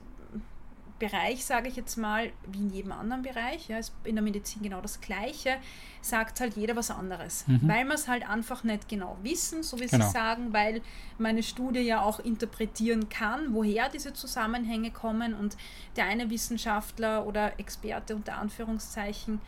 Bereich, 1.00 1.44
sage 1.44 1.68
ich 1.68 1.74
jetzt 1.74 1.96
mal, 1.96 2.30
wie 2.46 2.58
in 2.58 2.70
jedem 2.70 2.92
anderen 2.92 3.22
Bereich, 3.22 3.68
ja, 3.68 3.78
ist 3.78 3.92
in 4.04 4.14
der 4.14 4.22
Medizin 4.22 4.62
genau 4.62 4.80
das 4.80 5.00
Gleiche, 5.00 5.56
sagt 6.00 6.38
halt 6.38 6.56
jeder 6.56 6.76
was 6.76 6.92
anderes. 6.92 7.44
Mhm. 7.48 7.60
Weil 7.62 7.84
wir 7.86 7.94
es 7.94 8.06
halt 8.06 8.28
einfach 8.28 8.62
nicht 8.62 8.88
genau 8.88 9.18
wissen, 9.22 9.64
so 9.64 9.80
wie 9.80 9.86
genau. 9.86 10.06
Sie 10.06 10.12
sagen, 10.12 10.52
weil 10.52 10.82
meine 11.18 11.42
Studie 11.42 11.80
ja 11.80 12.02
auch 12.02 12.20
interpretieren 12.20 13.08
kann, 13.08 13.52
woher 13.52 13.88
diese 13.88 14.12
Zusammenhänge 14.12 14.92
kommen 14.92 15.34
und 15.34 15.56
der 15.96 16.04
eine 16.04 16.30
Wissenschaftler 16.30 17.26
oder 17.26 17.58
Experte 17.58 18.14
unter 18.14 18.36
Anführungszeichen 18.38 19.40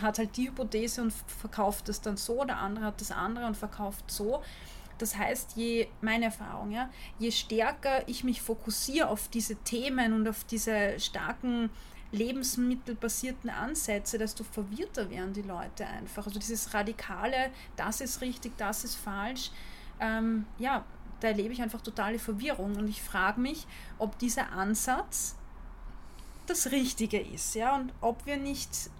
hat 0.00 0.18
halt 0.18 0.36
die 0.36 0.48
Hypothese 0.48 1.02
und 1.02 1.12
verkauft 1.12 1.88
es 1.90 2.00
dann 2.00 2.16
so, 2.16 2.42
der 2.44 2.58
andere 2.58 2.86
hat 2.86 3.00
das 3.00 3.10
andere 3.10 3.46
und 3.46 3.56
verkauft 3.56 4.10
so. 4.10 4.42
Das 4.98 5.16
heißt, 5.16 5.56
je, 5.56 5.88
meine 6.00 6.26
Erfahrung, 6.26 6.70
ja, 6.70 6.88
je 7.18 7.30
stärker 7.30 8.06
ich 8.08 8.24
mich 8.24 8.40
fokussiere 8.40 9.08
auf 9.08 9.28
diese 9.28 9.56
Themen 9.56 10.12
und 10.12 10.28
auf 10.28 10.44
diese 10.44 10.98
starken 11.00 11.70
lebensmittelbasierten 12.12 13.50
Ansätze, 13.50 14.18
desto 14.18 14.44
verwirrter 14.44 15.10
werden 15.10 15.32
die 15.32 15.42
Leute 15.42 15.86
einfach. 15.86 16.26
Also 16.26 16.38
dieses 16.38 16.72
radikale, 16.72 17.50
das 17.76 18.00
ist 18.00 18.20
richtig, 18.20 18.56
das 18.56 18.84
ist 18.84 18.94
falsch, 18.94 19.50
ähm, 20.00 20.46
ja, 20.58 20.84
da 21.20 21.28
erlebe 21.28 21.52
ich 21.52 21.62
einfach 21.62 21.80
totale 21.80 22.18
Verwirrung 22.18 22.76
und 22.76 22.88
ich 22.88 23.02
frage 23.02 23.40
mich, 23.40 23.66
ob 23.98 24.18
dieser 24.18 24.52
Ansatz 24.52 25.36
das 26.46 26.70
Richtige 26.70 27.18
ist, 27.18 27.54
ja, 27.54 27.74
und 27.76 27.92
ob 28.00 28.26
wir 28.26 28.36
nicht 28.36 28.90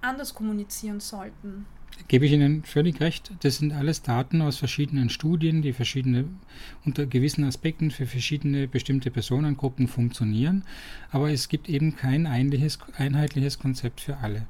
anders 0.00 0.34
kommunizieren 0.34 1.00
sollten. 1.00 1.66
Gebe 2.06 2.26
ich 2.26 2.32
Ihnen 2.32 2.62
völlig 2.62 3.00
recht. 3.00 3.32
Das 3.40 3.58
sind 3.58 3.72
alles 3.72 4.02
Daten 4.02 4.40
aus 4.40 4.56
verschiedenen 4.58 5.10
Studien, 5.10 5.60
die 5.60 5.72
verschiedene 5.72 6.24
unter 6.84 7.04
gewissen 7.06 7.44
Aspekten 7.44 7.90
für 7.90 8.06
verschiedene 8.06 8.68
bestimmte 8.68 9.10
Personengruppen 9.10 9.88
funktionieren. 9.88 10.64
Aber 11.10 11.30
es 11.30 11.48
gibt 11.48 11.68
eben 11.68 11.96
kein 11.96 12.26
einheitliches 12.26 13.58
Konzept 13.58 14.00
für 14.00 14.18
alle. 14.18 14.46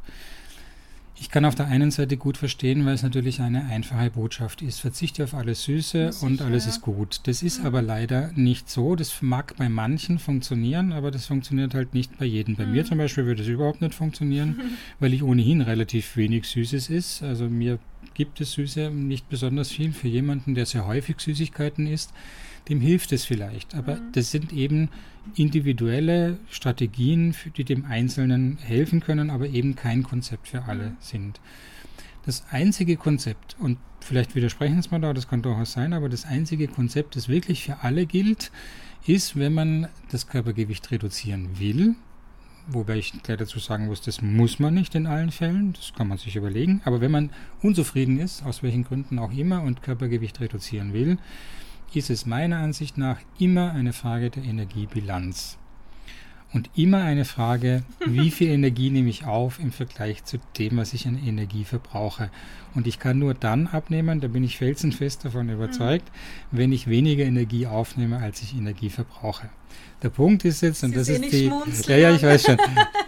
Ich 1.21 1.31
kann 1.31 1.45
auf 1.45 1.57
der 1.57 1.67
einen 1.67 1.91
Seite 1.91 2.17
gut 2.17 2.37
verstehen, 2.37 2.87
weil 2.87 2.95
es 2.95 3.03
natürlich 3.03 3.41
eine 3.41 3.67
einfache 3.67 4.11
Botschaft 4.11 4.63
ist. 4.63 4.79
Verzichte 4.79 5.25
auf 5.25 5.35
alles 5.35 5.65
Süße 5.65 6.13
sicher, 6.13 6.27
und 6.27 6.41
alles 6.43 6.67
ist 6.67 6.81
gut. 6.81 7.21
Das 7.25 7.43
ist 7.43 7.61
mhm. 7.61 7.67
aber 7.67 7.83
leider 7.83 8.31
nicht 8.37 8.71
so. 8.71 8.95
Das 8.95 9.21
mag 9.21 9.57
bei 9.57 9.69
manchen 9.69 10.21
funktionieren, 10.21 10.93
aber 10.93 11.11
das 11.11 11.27
funktioniert 11.27 11.75
halt 11.75 11.93
nicht 11.93 12.19
bei 12.19 12.25
jedem. 12.25 12.55
Bei 12.55 12.67
mhm. 12.67 12.73
mir 12.73 12.85
zum 12.85 12.99
Beispiel 12.99 13.27
würde 13.27 13.43
es 13.43 13.49
überhaupt 13.49 13.81
nicht 13.81 13.95
funktionieren, 13.95 14.61
weil 15.01 15.13
ich 15.13 15.25
ohnehin 15.25 15.61
relativ 15.61 16.17
wenig 16.17 16.47
Süßes 16.47 16.89
ist. 16.89 17.23
Also 17.23 17.49
mir 17.49 17.81
gibt 18.15 18.41
es 18.41 18.53
Süße 18.53 18.91
nicht 18.91 19.29
besonders 19.29 19.71
viel. 19.71 19.93
Für 19.93 20.09
jemanden, 20.09 20.55
der 20.55 20.67
sehr 20.67 20.87
häufig 20.87 21.19
Süßigkeiten 21.19 21.89
isst, 21.89 22.13
dem 22.69 22.81
hilft 22.81 23.11
es 23.13 23.25
vielleicht. 23.25 23.75
Aber 23.75 23.97
mhm. 23.97 24.13
das 24.13 24.31
sind 24.31 24.53
eben 24.53 24.89
individuelle 25.37 26.39
Strategien, 26.51 27.35
die 27.57 27.65
dem 27.65 27.85
Einzelnen 27.85 28.57
helfen 28.59 29.01
können, 29.01 29.31
aber 29.31 29.47
eben 29.47 29.77
kein 29.77 30.03
Konzept 30.03 30.49
für 30.49 30.65
alle 30.65 30.91
mhm. 30.91 30.97
sind. 31.01 31.41
Das 32.25 32.45
einzige 32.51 32.97
Konzept, 32.97 33.57
und 33.59 33.79
vielleicht 34.01 34.35
widersprechen 34.35 34.79
es 34.79 34.91
mal 34.91 35.01
da, 35.01 35.15
das 35.15 35.29
kann 35.29 35.43
durchaus 35.43 35.73
sein, 35.73 35.93
aber 35.93 36.09
das 36.09 36.27
einzige 36.27 36.69
Konzept, 36.69 37.17
das 37.17 37.29
wirklich 37.29 37.65
für 37.65 37.83
alle 37.83 38.07
gilt, 38.07 38.51
ist, 39.07 39.39
wenn 39.39 39.55
man 39.55 39.89
das 40.11 40.27
Körpergewicht 40.27 40.91
reduzieren 40.91 41.59
will, 41.59 41.95
wobei 42.67 42.99
ich 42.99 43.13
gleich 43.23 43.39
dazu 43.39 43.59
sagen 43.59 43.87
muss, 43.87 44.03
das 44.03 44.21
muss 44.21 44.59
man 44.59 44.75
nicht 44.75 44.95
in 44.95 45.07
allen 45.07 45.31
Fällen, 45.31 45.73
das 45.73 45.95
kann 45.95 46.09
man 46.09 46.19
sich 46.19 46.37
überlegen, 46.37 46.83
aber 46.85 47.01
wenn 47.01 47.11
man 47.11 47.31
unzufrieden 47.63 48.19
ist, 48.19 48.45
aus 48.45 48.63
welchen 48.63 48.85
Gründen 48.85 49.19
auch 49.19 49.33
immer, 49.33 49.63
und 49.63 49.83
Körpergewicht 49.83 50.41
reduzieren 50.41 50.93
will, 50.93 51.19
ist 51.97 52.11
es 52.11 52.27
meiner 52.27 52.59
Ansicht 52.59 52.99
nach 52.99 53.19
immer 53.39 53.73
eine 53.73 53.93
Frage 53.93 54.31
der 54.31 54.45
Energiebilanz. 54.45 55.59
Und 56.53 56.71
immer 56.77 57.03
eine 57.03 57.25
Frage, 57.25 57.83
wie 58.07 58.31
viel 58.33 58.49
Energie 58.49 58.91
nehme 58.91 59.11
ich 59.11 59.27
auf 59.27 59.59
im 59.59 59.71
Vergleich 59.71 60.25
zu 60.25 60.39
dem, 60.59 60.79
was 60.79 60.95
ich 60.95 61.07
an 61.07 61.19
Energie 61.19 61.65
verbrauche. 61.65 62.31
Und 62.75 62.87
ich 62.87 62.99
kann 62.99 63.19
nur 63.19 63.35
dann 63.35 63.67
abnehmen, 63.67 64.21
da 64.21 64.29
bin 64.29 64.45
ich 64.45 64.57
felsenfest 64.57 65.25
davon 65.25 65.51
überzeugt, 65.51 66.11
mhm. 66.51 66.59
wenn 66.59 66.73
ich 66.73 66.87
weniger 66.87 67.25
Energie 67.25 67.67
aufnehme, 67.67 68.19
als 68.19 68.43
ich 68.43 68.57
Energie 68.57 68.91
verbrauche. 68.91 69.51
Der 70.03 70.11
Punkt 70.11 70.45
ist 70.45 70.61
jetzt, 70.61 70.85
und 70.85 70.91
Sie 70.91 70.97
das 70.97 71.09
ist 71.09 71.33
die, 71.33 71.47
ja, 71.89 71.97
ja, 71.97 72.15
ich 72.15 72.23
weiß 72.23 72.45
schon, 72.45 72.57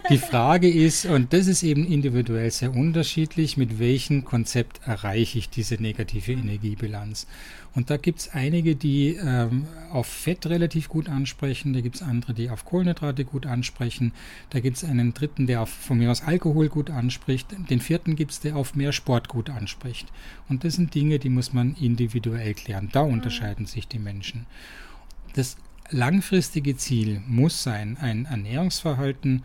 die 0.09 0.17
Frage 0.17 0.69
ist, 0.69 1.05
und 1.05 1.31
das 1.31 1.47
ist 1.47 1.63
eben 1.63 1.85
individuell 1.85 2.51
sehr 2.51 2.75
unterschiedlich, 2.75 3.55
mit 3.55 3.79
welchem 3.79 4.25
Konzept 4.25 4.81
erreiche 4.85 5.39
ich 5.39 5.49
diese 5.49 5.75
negative 5.75 6.33
Energiebilanz. 6.33 7.27
Und 7.73 7.89
da 7.89 7.95
gibt 7.95 8.19
es 8.19 8.29
einige, 8.33 8.75
die 8.75 9.15
ähm, 9.15 9.65
auf 9.89 10.05
Fett 10.05 10.45
relativ 10.47 10.89
gut 10.89 11.07
ansprechen, 11.07 11.71
da 11.71 11.79
gibt 11.79 11.95
es 11.95 12.01
andere, 12.01 12.33
die 12.33 12.49
auf 12.49 12.65
Kohlenhydrate 12.65 13.23
gut 13.23 13.45
ansprechen, 13.45 14.11
da 14.49 14.59
gibt 14.59 14.75
es 14.75 14.83
einen 14.83 15.13
dritten, 15.13 15.47
der 15.47 15.61
auf, 15.61 15.69
von 15.69 15.97
mir 15.97 16.11
aus 16.11 16.21
Alkohol 16.21 16.67
gut 16.67 16.89
anspricht, 16.89 17.55
den 17.69 17.79
vierten 17.79 18.17
gibt 18.17 18.31
es, 18.31 18.39
der 18.41 18.57
auf 18.57 18.75
mehr 18.75 18.91
Sport 18.91 19.29
gut 19.29 19.49
anspricht. 19.49 20.09
Und 20.49 20.65
das 20.65 20.73
sind 20.73 20.93
Dinge, 20.93 21.19
die 21.19 21.29
muss 21.29 21.53
man 21.53 21.75
individuell 21.75 22.53
klären. 22.53 22.89
Da 22.91 23.05
mhm. 23.05 23.13
unterscheiden 23.13 23.65
sich 23.65 23.87
die 23.87 23.99
Menschen. 23.99 24.45
Das 25.33 25.55
langfristige 25.91 26.75
Ziel 26.77 27.21
muss 27.27 27.63
sein, 27.63 27.97
ein 27.99 28.25
Ernährungsverhalten 28.25 29.43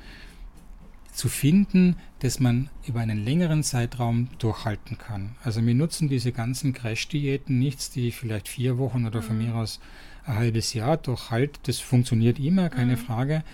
zu 1.13 1.29
finden, 1.29 1.97
das 2.21 2.41
man 2.41 2.69
über 2.87 3.01
einen 3.01 3.25
längeren 3.25 3.63
Zeitraum 3.63 4.29
durchhalten 4.39 4.99
kann. 4.99 5.35
Also 5.43 5.65
wir 5.65 5.75
nutzen 5.75 6.09
diese 6.09 6.31
ganzen 6.31 6.75
Crash-Diäten 6.75 7.59
nichts, 7.59 7.91
die 7.91 8.13
vielleicht 8.13 8.49
vier 8.49 8.79
Wochen 8.79 9.07
oder 9.07 9.23
von 9.23 9.39
mhm. 9.39 9.47
mir 9.47 9.55
aus 9.55 9.81
ein 10.27 10.37
halbes 10.37 10.75
Jahr 10.75 10.99
durchhalten. 10.99 11.59
Das 11.65 11.79
funktioniert 11.79 12.39
immer, 12.39 12.69
keine 12.69 12.97
mhm. 12.97 13.01
Frage. 13.01 13.45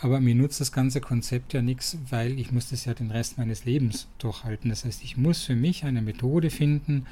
Aber 0.00 0.20
mir 0.20 0.36
nutzt 0.36 0.60
das 0.60 0.70
ganze 0.70 1.00
Konzept 1.00 1.54
ja 1.54 1.60
nichts, 1.60 1.98
weil 2.08 2.38
ich 2.38 2.52
muss 2.52 2.70
das 2.70 2.84
ja 2.84 2.94
den 2.94 3.10
Rest 3.10 3.36
meines 3.36 3.64
Lebens 3.64 4.06
durchhalten. 4.18 4.70
Das 4.70 4.84
heißt, 4.84 5.02
ich 5.02 5.16
muss 5.16 5.42
für 5.42 5.56
mich 5.56 5.84
eine 5.84 6.02
Methode 6.02 6.50
finden, 6.50 7.06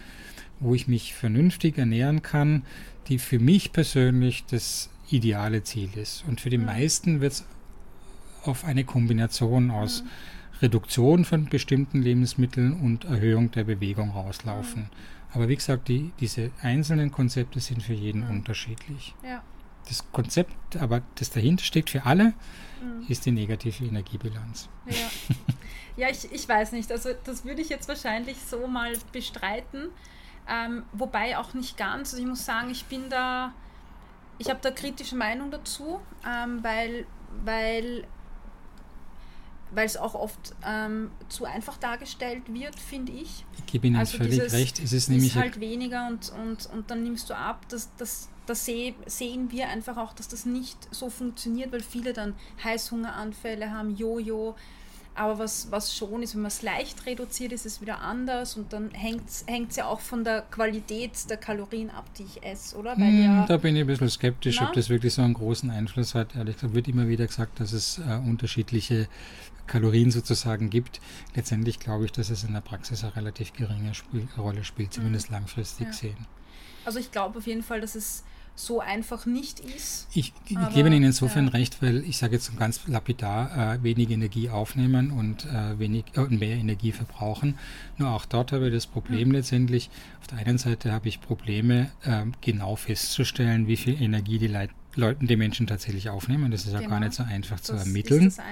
wo 0.60 0.72
ich 0.74 0.86
mich 0.86 1.14
vernünftig 1.14 1.78
ernähren 1.78 2.22
kann, 2.22 2.62
die 3.08 3.18
für 3.18 3.40
mich 3.40 3.72
persönlich 3.72 4.44
das 4.48 4.88
ideale 5.10 5.62
Ziel 5.62 5.90
ist. 5.96 6.24
Und 6.26 6.40
für 6.40 6.50
die 6.50 6.58
mhm. 6.58 6.66
meisten 6.66 7.20
wird 7.20 7.32
es 7.32 7.44
auf 8.44 8.64
eine 8.64 8.84
Kombination 8.84 9.70
aus 9.70 10.02
mhm. 10.02 10.08
Reduktion 10.62 11.24
von 11.24 11.46
bestimmten 11.46 12.00
Lebensmitteln 12.00 12.72
und 12.72 13.04
Erhöhung 13.04 13.50
der 13.50 13.64
Bewegung 13.64 14.10
rauslaufen. 14.10 14.82
Mhm. 14.82 14.88
Aber 15.32 15.48
wie 15.48 15.56
gesagt, 15.56 15.88
die, 15.88 16.12
diese 16.20 16.50
einzelnen 16.62 17.10
Konzepte 17.10 17.60
sind 17.60 17.82
für 17.82 17.92
jeden 17.92 18.24
mhm. 18.24 18.30
unterschiedlich. 18.30 19.14
Ja. 19.22 19.42
Das 19.88 20.10
Konzept, 20.10 20.76
aber 20.76 21.02
das 21.16 21.30
dahinter 21.30 21.62
steht 21.62 21.90
für 21.90 22.06
alle, 22.06 22.32
mhm. 22.82 23.06
ist 23.08 23.26
die 23.26 23.32
negative 23.32 23.84
Energiebilanz. 23.84 24.68
Ja, 24.86 24.94
ja 26.06 26.10
ich, 26.10 26.32
ich 26.32 26.48
weiß 26.48 26.72
nicht. 26.72 26.90
Also 26.90 27.10
das 27.24 27.44
würde 27.44 27.60
ich 27.60 27.68
jetzt 27.68 27.88
wahrscheinlich 27.88 28.38
so 28.38 28.66
mal 28.66 28.92
bestreiten. 29.12 29.88
Ähm, 30.48 30.84
wobei 30.92 31.36
auch 31.38 31.54
nicht 31.54 31.76
ganz. 31.76 32.12
Also 32.12 32.22
ich 32.22 32.28
muss 32.28 32.44
sagen, 32.44 32.70
ich 32.70 32.84
bin 32.86 33.10
da 33.10 33.52
ich 34.38 34.50
habe 34.50 34.60
da 34.62 34.70
kritische 34.70 35.16
Meinung 35.16 35.50
dazu, 35.50 36.00
ähm, 36.26 36.62
weil, 36.62 37.06
weil 37.44 38.06
weil 39.72 39.86
es 39.86 39.96
auch 39.96 40.14
oft 40.14 40.54
ähm, 40.64 41.10
zu 41.28 41.44
einfach 41.44 41.76
dargestellt 41.76 42.42
wird, 42.46 42.78
finde 42.78 43.12
ich. 43.12 43.44
Ich 43.58 43.66
gebe 43.66 43.88
Ihnen 43.88 43.96
also 43.96 44.18
völlig 44.18 44.34
dieses, 44.34 44.52
recht. 44.52 44.78
Es 44.78 44.92
ist 44.92 45.08
nämlich 45.08 45.34
halt 45.34 45.60
weniger 45.60 46.06
und, 46.06 46.32
und, 46.32 46.66
und 46.66 46.90
dann 46.90 47.02
nimmst 47.02 47.28
du 47.30 47.36
ab. 47.36 47.66
Das, 47.68 47.90
das, 47.96 48.28
das 48.46 48.64
seh, 48.64 48.94
sehen 49.06 49.50
wir 49.50 49.68
einfach 49.68 49.96
auch, 49.96 50.12
dass 50.12 50.28
das 50.28 50.46
nicht 50.46 50.76
so 50.94 51.10
funktioniert, 51.10 51.72
weil 51.72 51.82
viele 51.82 52.12
dann 52.12 52.34
Heißhungeranfälle 52.62 53.70
haben, 53.70 53.96
Jojo, 53.96 54.54
aber 55.16 55.38
was, 55.38 55.70
was 55.70 55.94
schon 55.94 56.22
ist, 56.22 56.34
wenn 56.34 56.42
man 56.42 56.48
es 56.48 56.62
leicht 56.62 57.06
reduziert, 57.06 57.52
ist 57.52 57.66
es 57.66 57.80
wieder 57.80 58.00
anders 58.00 58.56
und 58.56 58.72
dann 58.72 58.90
hängt 58.90 59.28
es 59.28 59.76
ja 59.76 59.86
auch 59.86 60.00
von 60.00 60.24
der 60.24 60.42
Qualität 60.42 61.12
der 61.30 61.38
Kalorien 61.38 61.90
ab, 61.90 62.04
die 62.18 62.24
ich 62.24 62.42
esse, 62.42 62.76
oder? 62.76 62.96
Weil 62.98 63.14
ja, 63.14 63.46
da 63.46 63.56
bin 63.56 63.74
ich 63.76 63.82
ein 63.82 63.86
bisschen 63.86 64.10
skeptisch, 64.10 64.58
na? 64.60 64.68
ob 64.68 64.74
das 64.74 64.88
wirklich 64.88 65.14
so 65.14 65.22
einen 65.22 65.34
großen 65.34 65.70
Einfluss 65.70 66.14
hat. 66.14 66.36
Ehrlich 66.36 66.56
gesagt 66.56 66.74
wird 66.74 66.88
immer 66.88 67.08
wieder 67.08 67.26
gesagt, 67.26 67.60
dass 67.60 67.72
es 67.72 67.98
äh, 67.98 68.16
unterschiedliche 68.16 69.08
Kalorien 69.66 70.10
sozusagen 70.10 70.70
gibt. 70.70 71.00
Letztendlich 71.34 71.78
glaube 71.80 72.04
ich, 72.04 72.12
dass 72.12 72.30
es 72.30 72.44
in 72.44 72.52
der 72.52 72.60
Praxis 72.60 73.02
eine 73.02 73.16
relativ 73.16 73.52
geringe 73.52 73.94
Spiel 73.94 74.28
Rolle 74.36 74.64
spielt, 74.64 74.92
zumindest 74.92 75.30
mhm. 75.30 75.36
langfristig 75.36 75.86
ja. 75.88 75.92
sehen. 75.92 76.26
Also 76.84 76.98
ich 76.98 77.10
glaube 77.10 77.38
auf 77.38 77.46
jeden 77.46 77.62
Fall, 77.62 77.80
dass 77.80 77.94
es 77.94 78.22
so 78.56 78.80
einfach 78.80 79.26
nicht 79.26 79.60
ist. 79.60 80.08
Ich, 80.14 80.32
ich 80.48 80.56
gebe 80.74 80.88
Ihnen 80.88 81.04
insofern 81.04 81.46
ja. 81.46 81.52
recht, 81.52 81.82
weil 81.82 82.02
ich 82.04 82.16
sage 82.16 82.34
jetzt 82.34 82.56
ganz 82.58 82.80
lapidar, 82.86 83.74
äh, 83.74 83.82
wenig 83.82 84.10
Energie 84.10 84.48
aufnehmen 84.48 85.10
und 85.10 85.44
äh, 85.44 85.78
wenig, 85.78 86.04
äh, 86.16 86.22
mehr 86.22 86.56
Energie 86.56 86.92
verbrauchen. 86.92 87.58
Nur 87.98 88.10
auch 88.10 88.24
dort 88.24 88.52
habe 88.52 88.68
ich 88.68 88.74
das 88.74 88.86
Problem 88.86 89.28
mhm. 89.28 89.34
letztendlich. 89.34 89.90
Auf 90.20 90.26
der 90.28 90.38
einen 90.38 90.58
Seite 90.58 90.90
habe 90.90 91.06
ich 91.06 91.20
Probleme, 91.20 91.90
äh, 92.02 92.24
genau 92.40 92.76
festzustellen, 92.76 93.68
wie 93.68 93.76
viel 93.76 94.00
Energie 94.00 94.38
die 94.38 94.48
Leute 94.48 94.72
Leuten, 94.98 95.26
die 95.26 95.36
Menschen 95.36 95.66
tatsächlich 95.66 96.08
aufnehmen. 96.08 96.50
Das 96.50 96.64
ist 96.64 96.72
ja 96.72 96.78
genau. 96.78 96.92
gar 96.92 97.00
nicht 97.00 97.12
so 97.12 97.22
einfach 97.22 97.58
das 97.58 97.66
zu 97.66 97.74
ermitteln. 97.74 98.28
Ist 98.28 98.38
das, 98.38 98.46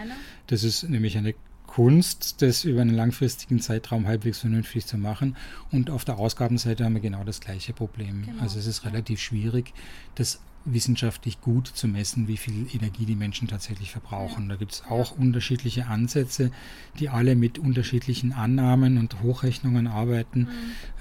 das 0.49 0.63
ist 0.63 0.83
nämlich 0.91 1.17
eine 1.17 1.35
Kunst, 1.75 2.41
das 2.41 2.63
über 2.63 2.83
einen 2.83 2.95
langfristigen 2.95 3.61
Zeitraum 3.61 4.07
halbwegs 4.07 4.39
vernünftig 4.39 4.87
zu 4.87 4.97
machen. 4.97 5.37
Und 5.73 5.91
auf 5.91 6.05
der 6.05 6.19
Ausgabenseite 6.19 6.85
haben 6.85 6.95
wir 6.95 7.01
genau 7.01 7.25
das 7.25 7.41
gleiche 7.41 7.73
Problem. 7.73 8.27
Genau. 8.27 8.41
Also 8.41 8.61
es 8.61 8.69
ist 8.69 8.85
relativ 8.85 9.21
schwierig, 9.21 9.73
das 10.15 10.39
wissenschaftlich 10.65 11.41
gut 11.41 11.67
zu 11.67 11.87
messen, 11.89 12.27
wie 12.27 12.37
viel 12.37 12.67
Energie 12.75 13.05
die 13.05 13.17
Menschen 13.17 13.49
tatsächlich 13.49 13.91
verbrauchen. 13.91 14.49
Da 14.49 14.57
gibt 14.57 14.73
es 14.73 14.85
auch 14.89 15.17
unterschiedliche 15.17 15.87
Ansätze, 15.87 16.51
die 16.99 17.09
alle 17.09 17.37
mit 17.37 17.59
unterschiedlichen 17.59 18.33
Annahmen 18.33 18.99
und 18.99 19.23
Hochrechnungen 19.23 19.87
arbeiten. 19.87 20.49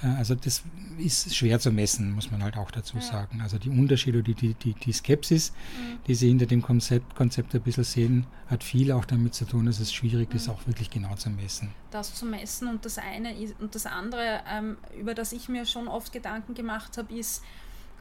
Mhm. 0.01 0.07
Äh, 0.09 0.15
also 0.15 0.35
das 0.35 0.63
ist 0.97 1.35
schwer 1.35 1.59
zu 1.59 1.71
messen, 1.71 2.13
muss 2.13 2.29
man 2.29 2.43
halt 2.43 2.57
auch 2.57 2.71
dazu 2.71 2.99
sagen. 2.99 3.41
Also 3.41 3.57
die 3.57 3.69
Unterschiede, 3.69 4.21
die, 4.21 4.35
die, 4.35 4.53
die, 4.53 4.73
die 4.73 4.93
Skepsis, 4.93 5.51
mhm. 5.51 5.99
die 6.07 6.15
Sie 6.15 6.27
hinter 6.27 6.45
dem 6.45 6.61
Konzept, 6.61 7.15
Konzept 7.15 7.55
ein 7.55 7.61
bisschen 7.61 7.83
sehen, 7.83 8.27
hat 8.47 8.63
viel 8.63 8.91
auch 8.91 9.05
damit 9.05 9.33
zu 9.33 9.45
tun, 9.45 9.65
dass 9.65 9.79
es 9.79 9.93
schwierig 9.93 10.29
mhm. 10.29 10.35
ist, 10.35 10.49
auch 10.49 10.67
wirklich 10.67 10.89
genau 10.89 11.15
zu 11.15 11.29
messen. 11.29 11.69
Das 11.91 12.13
zu 12.13 12.25
messen 12.25 12.67
und 12.67 12.83
das 12.85 12.97
eine 12.97 13.37
ist, 13.39 13.55
und 13.59 13.75
das 13.75 13.85
andere, 13.85 14.41
ähm, 14.49 14.77
über 14.99 15.13
das 15.13 15.31
ich 15.31 15.47
mir 15.47 15.65
schon 15.65 15.87
oft 15.87 16.11
Gedanken 16.11 16.53
gemacht 16.53 16.97
habe, 16.97 17.13
ist, 17.13 17.43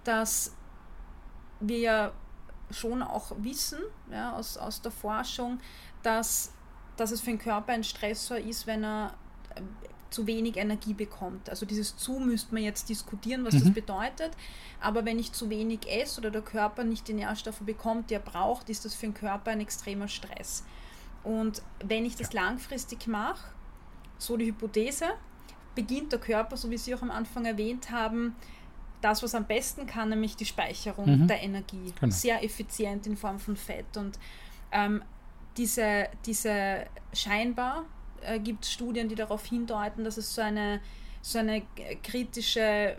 dass 0.04 0.52
wir 1.62 1.78
ja 1.78 2.12
schon 2.70 3.02
auch 3.02 3.32
wissen 3.38 3.80
ja, 4.10 4.34
aus, 4.34 4.56
aus 4.56 4.80
der 4.80 4.92
Forschung, 4.92 5.60
dass, 6.02 6.52
dass 6.96 7.10
es 7.10 7.20
für 7.20 7.30
den 7.30 7.38
Körper 7.38 7.72
ein 7.72 7.84
Stressor 7.84 8.38
ist, 8.38 8.66
wenn 8.66 8.84
er 8.84 9.14
äh, 9.54 9.60
zu 10.10 10.26
wenig 10.26 10.56
Energie 10.56 10.94
bekommt. 10.94 11.48
Also 11.48 11.64
dieses 11.64 11.96
zu 11.96 12.18
müsste 12.18 12.54
man 12.54 12.62
jetzt 12.62 12.88
diskutieren, 12.88 13.44
was 13.44 13.54
mhm. 13.54 13.60
das 13.60 13.70
bedeutet. 13.72 14.32
Aber 14.80 15.04
wenn 15.04 15.18
ich 15.18 15.32
zu 15.32 15.48
wenig 15.48 15.90
esse 15.90 16.20
oder 16.20 16.30
der 16.30 16.42
Körper 16.42 16.84
nicht 16.84 17.08
die 17.08 17.14
Nährstoffe 17.14 17.60
bekommt, 17.60 18.10
die 18.10 18.14
er 18.14 18.20
braucht, 18.20 18.68
ist 18.68 18.84
das 18.84 18.94
für 18.94 19.06
den 19.06 19.14
Körper 19.14 19.50
ein 19.50 19.60
extremer 19.60 20.08
Stress. 20.08 20.64
Und 21.24 21.62
wenn 21.82 22.04
ich 22.04 22.16
das 22.16 22.32
ja. 22.32 22.42
langfristig 22.42 23.06
mache, 23.06 23.52
so 24.18 24.36
die 24.36 24.46
Hypothese, 24.46 25.06
beginnt 25.74 26.12
der 26.12 26.18
Körper, 26.18 26.56
so 26.56 26.70
wie 26.70 26.76
Sie 26.76 26.94
auch 26.94 27.02
am 27.02 27.10
Anfang 27.10 27.44
erwähnt 27.46 27.90
haben, 27.90 28.36
das, 29.02 29.22
was 29.22 29.34
am 29.34 29.44
besten 29.44 29.86
kann, 29.86 30.08
nämlich 30.08 30.36
die 30.36 30.44
Speicherung 30.44 31.22
mhm. 31.22 31.28
der 31.28 31.42
Energie. 31.42 31.92
Genau. 32.00 32.12
Sehr 32.12 32.42
effizient 32.42 33.06
in 33.06 33.16
Form 33.16 33.38
von 33.38 33.56
Fett. 33.56 33.96
Und 33.96 34.18
ähm, 34.70 35.02
diese, 35.56 36.08
diese 36.24 36.86
scheinbar 37.12 37.84
äh, 38.22 38.38
gibt 38.38 38.64
es 38.64 38.72
Studien, 38.72 39.08
die 39.08 39.14
darauf 39.14 39.44
hindeuten, 39.44 40.04
dass 40.04 40.16
es 40.16 40.34
so 40.34 40.40
eine, 40.40 40.80
so 41.20 41.38
eine 41.38 41.62
kritische, 42.02 42.96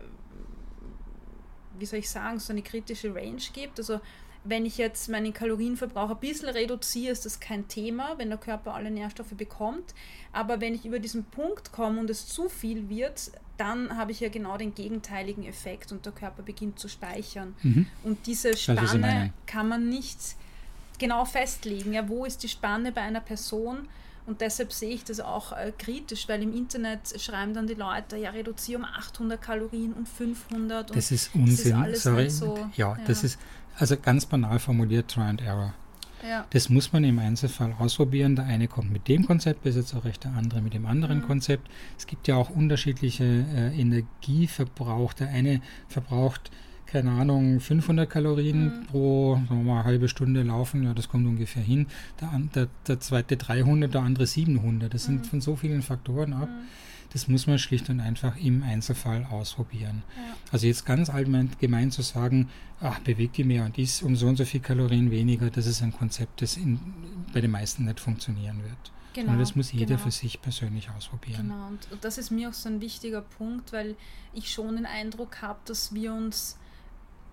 wie 1.79 1.85
soll 1.85 1.99
ich 1.99 2.09
sagen, 2.09 2.39
so 2.39 2.53
eine 2.53 2.61
kritische 2.61 3.13
Range 3.15 3.41
gibt. 3.53 3.79
Also 3.79 3.99
wenn 4.43 4.65
ich 4.65 4.77
jetzt 4.77 5.09
meinen 5.09 5.33
Kalorienverbrauch 5.33 6.09
ein 6.09 6.19
bisschen 6.19 6.49
reduziere, 6.49 7.13
ist 7.13 7.25
das 7.25 7.39
kein 7.39 7.67
Thema, 7.67 8.17
wenn 8.17 8.29
der 8.29 8.37
Körper 8.37 8.73
alle 8.73 8.91
Nährstoffe 8.91 9.35
bekommt. 9.35 9.95
Aber 10.33 10.59
wenn 10.59 10.75
ich 10.75 10.85
über 10.85 10.99
diesen 10.99 11.23
Punkt 11.25 11.71
komme 11.71 11.99
und 11.99 12.09
es 12.09 12.27
zu 12.27 12.49
viel 12.49 12.89
wird, 12.89 13.31
dann 13.57 13.95
habe 13.97 14.11
ich 14.11 14.19
ja 14.19 14.29
genau 14.29 14.57
den 14.57 14.73
gegenteiligen 14.73 15.45
Effekt 15.45 15.91
und 15.91 16.05
der 16.05 16.13
Körper 16.13 16.43
beginnt 16.43 16.79
zu 16.79 16.87
speichern. 16.87 17.55
Mhm. 17.61 17.87
Und 18.03 18.25
diese 18.25 18.57
Spanne 18.57 19.31
kann 19.45 19.67
man 19.67 19.89
nicht 19.89 20.17
genau 20.97 21.25
festlegen. 21.25 21.93
Ja, 21.93 22.07
wo 22.09 22.25
ist 22.25 22.43
die 22.43 22.49
Spanne 22.49 22.91
bei 22.91 23.01
einer 23.01 23.21
Person? 23.21 23.87
Und 24.25 24.39
deshalb 24.41 24.71
sehe 24.71 24.95
ich 24.95 25.03
das 25.03 25.19
auch 25.19 25.51
äh, 25.51 25.73
kritisch, 25.77 26.29
weil 26.29 26.41
im 26.41 26.55
Internet 26.55 27.19
schreiben 27.19 27.53
dann 27.53 27.67
die 27.67 27.73
Leute, 27.73 28.15
ja, 28.15 28.29
reduziere 28.29 28.79
um 28.79 28.85
800 28.85 29.41
Kalorien 29.41 29.93
und 29.93 30.07
500. 30.07 30.89
Und 30.89 30.97
das 30.97 31.11
ist 31.11 31.35
Unsinn. 31.35 31.81
Das 31.81 31.97
ist 31.97 32.03
Sorry. 32.03 32.29
So, 32.29 32.57
ja, 32.75 32.95
ja, 32.95 32.97
das 33.05 33.23
ist 33.23 33.37
also 33.75 33.97
ganz 33.97 34.25
banal 34.25 34.59
formuliert 34.59 35.11
Try 35.11 35.23
and 35.23 35.41
Error. 35.41 35.73
Ja. 36.27 36.45
Das 36.51 36.69
muss 36.69 36.93
man 36.93 37.03
im 37.03 37.19
Einzelfall 37.19 37.75
ausprobieren. 37.77 38.35
Der 38.35 38.45
eine 38.45 38.67
kommt 38.67 38.91
mit 38.91 39.07
dem 39.07 39.25
Konzept 39.25 39.63
besser 39.63 40.05
recht, 40.05 40.23
der 40.23 40.33
andere 40.33 40.61
mit 40.61 40.73
dem 40.73 40.85
anderen 40.85 41.19
mhm. 41.19 41.27
Konzept. 41.27 41.69
Es 41.97 42.07
gibt 42.07 42.27
ja 42.27 42.35
auch 42.35 42.49
unterschiedliche 42.49 43.23
äh, 43.23 43.79
Energieverbrauch. 43.79 45.13
Der 45.13 45.29
eine 45.29 45.61
verbraucht 45.87 46.51
keine 46.85 47.09
Ahnung, 47.09 47.59
500 47.59 48.07
Kalorien 48.07 48.65
mhm. 48.65 48.85
pro 48.85 49.35
mal, 49.49 49.83
halbe 49.83 50.07
Stunde 50.07 50.43
laufen, 50.43 50.83
ja, 50.83 50.93
das 50.93 51.09
kommt 51.09 51.25
ungefähr 51.25 51.63
hin. 51.63 51.87
Der, 52.21 52.29
der, 52.53 52.67
der 52.87 52.99
zweite 52.99 53.35
300, 53.35 53.91
der 53.91 54.01
andere 54.01 54.27
700. 54.27 54.93
Das 54.93 55.07
mhm. 55.07 55.13
sind 55.13 55.27
von 55.27 55.41
so 55.41 55.55
vielen 55.55 55.81
Faktoren 55.81 56.33
ab. 56.33 56.49
Mhm. 56.49 56.67
Das 57.13 57.27
muss 57.27 57.47
man 57.47 57.59
schlicht 57.59 57.89
und 57.89 57.99
einfach 57.99 58.35
im 58.37 58.63
Einzelfall 58.63 59.25
ausprobieren. 59.25 60.03
Ja. 60.17 60.35
Also 60.51 60.67
jetzt 60.67 60.85
ganz 60.85 61.09
allgemein 61.09 61.51
gemein 61.59 61.91
zu 61.91 62.01
sagen, 62.01 62.49
ach, 62.81 62.99
bewegt 62.99 63.37
die 63.37 63.43
mehr 63.43 63.65
und 63.65 63.77
ist 63.77 64.01
um 64.03 64.15
so 64.15 64.27
und 64.27 64.35
so 64.35 64.45
viel 64.45 64.59
Kalorien 64.59 65.11
weniger, 65.11 65.49
das 65.49 65.67
ist 65.67 65.81
ein 65.83 65.93
Konzept, 65.93 66.41
das 66.41 66.57
in, 66.57 66.79
bei 67.31 67.41
den 67.41 67.51
meisten 67.51 67.85
nicht 67.85 67.99
funktionieren 67.99 68.63
wird. 68.63 68.91
Genau, 69.13 69.27
Sondern 69.27 69.39
das 69.41 69.55
muss 69.55 69.71
jeder 69.71 69.95
genau. 69.95 69.99
für 69.99 70.11
sich 70.11 70.41
persönlich 70.41 70.89
ausprobieren. 70.89 71.47
Genau, 71.47 71.67
und, 71.67 71.91
und 71.91 72.03
das 72.03 72.17
ist 72.17 72.31
mir 72.31 72.49
auch 72.49 72.53
so 72.53 72.67
ein 72.67 72.81
wichtiger 72.81 73.21
Punkt, 73.21 73.71
weil 73.71 73.95
ich 74.33 74.51
schon 74.51 74.75
den 74.75 74.87
Eindruck 74.87 75.41
habe, 75.43 75.59
dass 75.65 75.93
wir 75.93 76.13
uns 76.13 76.57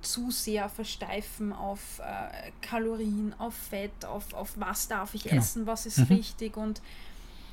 zu 0.02 0.30
sehr 0.30 0.68
versteifen 0.68 1.52
auf 1.52 2.00
äh, 2.00 2.50
Kalorien, 2.60 3.34
auf 3.38 3.54
Fett, 3.54 4.04
auf, 4.04 4.32
auf 4.34 4.52
was 4.56 4.88
darf 4.88 5.14
ich 5.14 5.24
genau. 5.24 5.36
essen, 5.36 5.66
was 5.66 5.86
ist 5.86 5.98
mhm. 5.98 6.16
richtig. 6.16 6.56
Und 6.56 6.82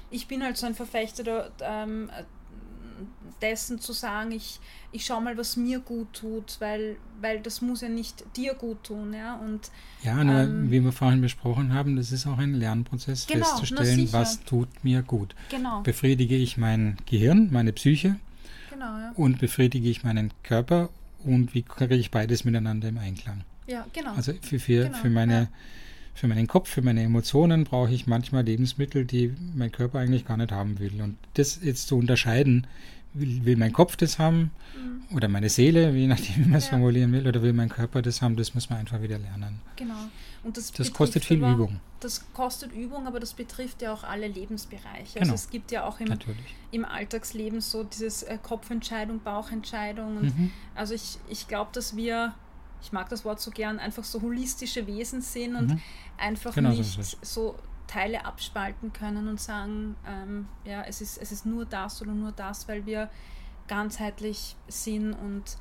ich 0.10 0.28
bin 0.28 0.44
halt 0.44 0.58
so 0.58 0.66
ein 0.66 0.76
Verfechter 0.76 1.52
ähm, 1.62 2.10
dessen 3.42 3.80
zu 3.80 3.94
sagen, 3.94 4.32
ich, 4.32 4.60
ich 4.92 5.06
schaue 5.06 5.22
mal, 5.22 5.38
was 5.38 5.58
mir 5.58 5.80
gut 5.80 6.14
tut, 6.14 6.58
weil, 6.60 6.98
weil 7.22 7.40
das 7.40 7.62
muss 7.62 7.82
ja 7.82 7.90
nicht 7.90 8.24
dir 8.36 8.54
gut 8.54 8.84
tun. 8.84 9.14
Ja, 9.14 9.36
und, 9.36 9.72
ja 10.04 10.24
nur, 10.24 10.42
ähm, 10.42 10.72
wie 10.72 10.84
wir 10.84 10.92
vorhin 10.92 11.22
besprochen 11.22 11.74
haben, 11.74 11.96
das 11.96 12.12
ist 12.12 12.26
auch 12.28 12.38
ein 12.38 12.54
Lernprozess, 12.54 13.28
genau, 13.28 13.46
festzustellen, 13.46 14.12
was 14.12 14.44
tut 14.44 14.70
mir 14.84 15.04
gut. 15.04 15.36
Genau. 15.50 15.82
Befriedige 15.82 16.36
ich 16.36 16.58
mein 16.58 16.98
Gehirn, 17.06 17.50
meine 17.52 17.74
Psyche 17.74 18.16
genau, 18.72 18.98
ja. 18.98 19.12
und 19.16 19.40
befriedige 19.40 19.90
ich 19.90 20.04
meinen 20.04 20.32
Körper 20.44 20.90
und 21.24 21.54
wie 21.54 21.64
kriege 21.64 21.96
ich 21.96 22.12
beides 22.12 22.44
miteinander 22.44 22.90
im 22.90 22.98
Einklang. 22.98 23.44
Ja, 23.68 23.86
genau. 23.94 24.14
Also 24.14 24.34
für, 24.42 24.60
für, 24.60 24.86
genau, 24.86 24.98
für, 24.98 25.10
meine, 25.10 25.34
ja. 25.34 25.48
Für 26.18 26.28
meinen 26.28 26.48
Kopf, 26.48 26.70
für 26.70 26.82
meine 26.82 27.04
Emotionen 27.04 27.64
brauche 27.64 27.92
ich 27.92 28.08
manchmal 28.08 28.44
Lebensmittel, 28.44 29.06
die 29.06 29.36
mein 29.54 29.72
Körper 29.72 30.00
eigentlich 30.00 30.26
gar 30.26 30.36
nicht 30.36 30.52
haben 30.52 30.80
will. 30.80 31.00
Und 31.00 31.16
das 31.36 31.60
jetzt 31.62 31.88
zu 31.88 31.96
unterscheiden, 31.96 32.66
will, 33.14 33.46
will 33.46 33.56
mein 33.56 33.72
Kopf 33.72 33.96
das 33.98 34.18
haben 34.18 34.50
mhm. 34.76 35.16
oder 35.16 35.28
meine 35.28 35.50
Seele, 35.50 35.92
je 35.92 36.08
nachdem, 36.08 36.36
wie 36.38 36.50
man 36.50 36.56
es 36.56 36.66
ja. 36.66 36.72
formulieren 36.72 37.12
will, 37.12 37.28
oder 37.28 37.44
will 37.44 37.54
mein 37.54 37.70
Körper 37.70 38.02
das 38.02 38.24
haben, 38.24 38.36
das 38.36 38.56
muss 38.56 38.68
man 38.68 38.80
einfach 38.80 39.00
wieder 39.00 39.20
lernen. 39.20 39.60
Genau. 39.76 39.94
Und 40.44 40.58
das, 40.58 40.72
das 40.72 40.92
kostet 40.92 41.24
viel 41.24 41.44
aber, 41.44 41.54
Übung. 41.54 41.80
Das 42.00 42.26
kostet 42.34 42.72
Übung, 42.72 43.06
aber 43.06 43.20
das 43.20 43.36
betrifft 43.36 43.84
ja 43.84 43.94
auch 43.94 44.04
alle 44.04 44.28
Lebensbereiche. 44.28 44.90
Also 44.98 45.14
genau. 45.14 45.32
Also 45.34 45.36
es 45.36 45.50
gibt 45.52 45.72
ja 45.72 45.86
auch 45.86 46.00
im, 46.00 46.18
im 46.72 46.84
Alltagsleben 46.84 47.62
so 47.62 47.84
dieses 47.84 48.24
äh, 48.24 48.40
Kopfentscheidung, 48.42 49.20
Bauchentscheidung. 49.20 50.24
Mhm. 50.24 50.52
Also 50.74 50.96
ich, 50.96 51.20
ich 51.30 51.48
glaube, 51.48 51.70
dass 51.74 51.96
wir, 51.96 52.34
ich 52.82 52.92
mag 52.92 53.10
das 53.10 53.26
Wort 53.26 53.40
so 53.40 53.52
gern, 53.52 53.80
einfach 53.80 54.04
so 54.04 54.22
holistische 54.22 54.88
Wesen 54.88 55.22
sind 55.22 55.56
und 55.56 55.68
mhm. 55.72 55.82
einfach 56.18 56.54
genau 56.54 56.70
nicht 56.70 56.84
so, 56.84 57.18
so 57.22 57.56
Teile 57.88 58.26
abspalten 58.26 58.94
können 58.94 59.28
und 59.28 59.40
sagen, 59.40 59.96
ähm, 60.08 60.48
ja, 60.66 60.84
es 60.84 61.02
ist, 61.02 61.18
es 61.18 61.32
ist 61.32 61.46
nur 61.46 61.66
das 61.66 62.02
oder 62.02 62.12
nur 62.12 62.32
das, 62.32 62.68
weil 62.68 62.86
wir 62.86 63.10
ganzheitlich 63.68 64.56
sind 64.68 65.14
und 65.14 65.58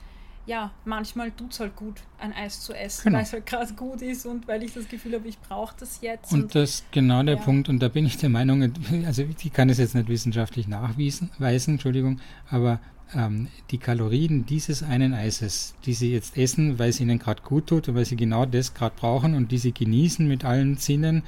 ja, 0.47 0.71
manchmal 0.85 1.33
tut 1.33 1.53
es 1.53 1.61
halt 1.61 1.75
gut, 1.75 2.03
ein 2.19 2.33
Eis 2.33 2.61
zu 2.61 2.73
essen, 2.73 3.05
genau. 3.05 3.17
weil 3.17 3.25
es 3.25 3.33
halt 3.33 3.47
gerade 3.47 3.75
gut 3.75 4.01
ist 4.01 4.27
und 4.27 4.47
weil 4.47 4.63
ich 4.63 4.73
das 4.73 4.87
Gefühl 4.87 5.15
habe, 5.15 5.27
ich 5.27 5.41
brauche 5.41 5.75
das 5.79 6.01
jetzt. 6.03 6.33
Und, 6.33 6.43
und 6.43 6.55
das 6.55 6.71
ist 6.71 6.93
genau 6.93 7.23
der 7.25 7.35
ja. 7.35 7.43
Punkt, 7.43 7.69
und 7.69 7.81
da 7.81 7.89
bin 7.89 8.07
ich 8.07 8.17
der 8.17 8.29
Meinung, 8.29 8.73
also 9.07 9.23
ich 9.23 9.53
kann 9.53 9.69
es 9.71 9.79
jetzt 9.79 9.97
nicht 9.97 10.09
wissenschaftlich 10.09 10.69
nachweisen, 10.69 11.31
Entschuldigung, 11.41 12.21
aber 12.49 12.79
ähm, 13.15 13.49
die 13.71 13.79
Kalorien 13.79 14.47
dieses 14.47 14.83
einen 14.83 15.15
Eises, 15.15 15.75
die 15.85 15.95
Sie 15.95 16.13
jetzt 16.13 16.37
essen, 16.37 16.79
weil 16.79 16.91
es 16.91 17.01
Ihnen 17.01 17.19
gerade 17.19 17.43
gut 17.43 17.69
tut 17.69 17.89
und 17.89 17.95
weil 17.95 18.05
Sie 18.05 18.17
genau 18.17 18.47
das 18.47 18.75
gerade 18.75 18.95
brauchen 18.99 19.35
und 19.35 19.53
die 19.53 19.59
Sie 19.59 19.73
genießen 19.73 20.27
mit 20.27 20.45
allen 20.45 20.77
Sinnen, 20.77 21.23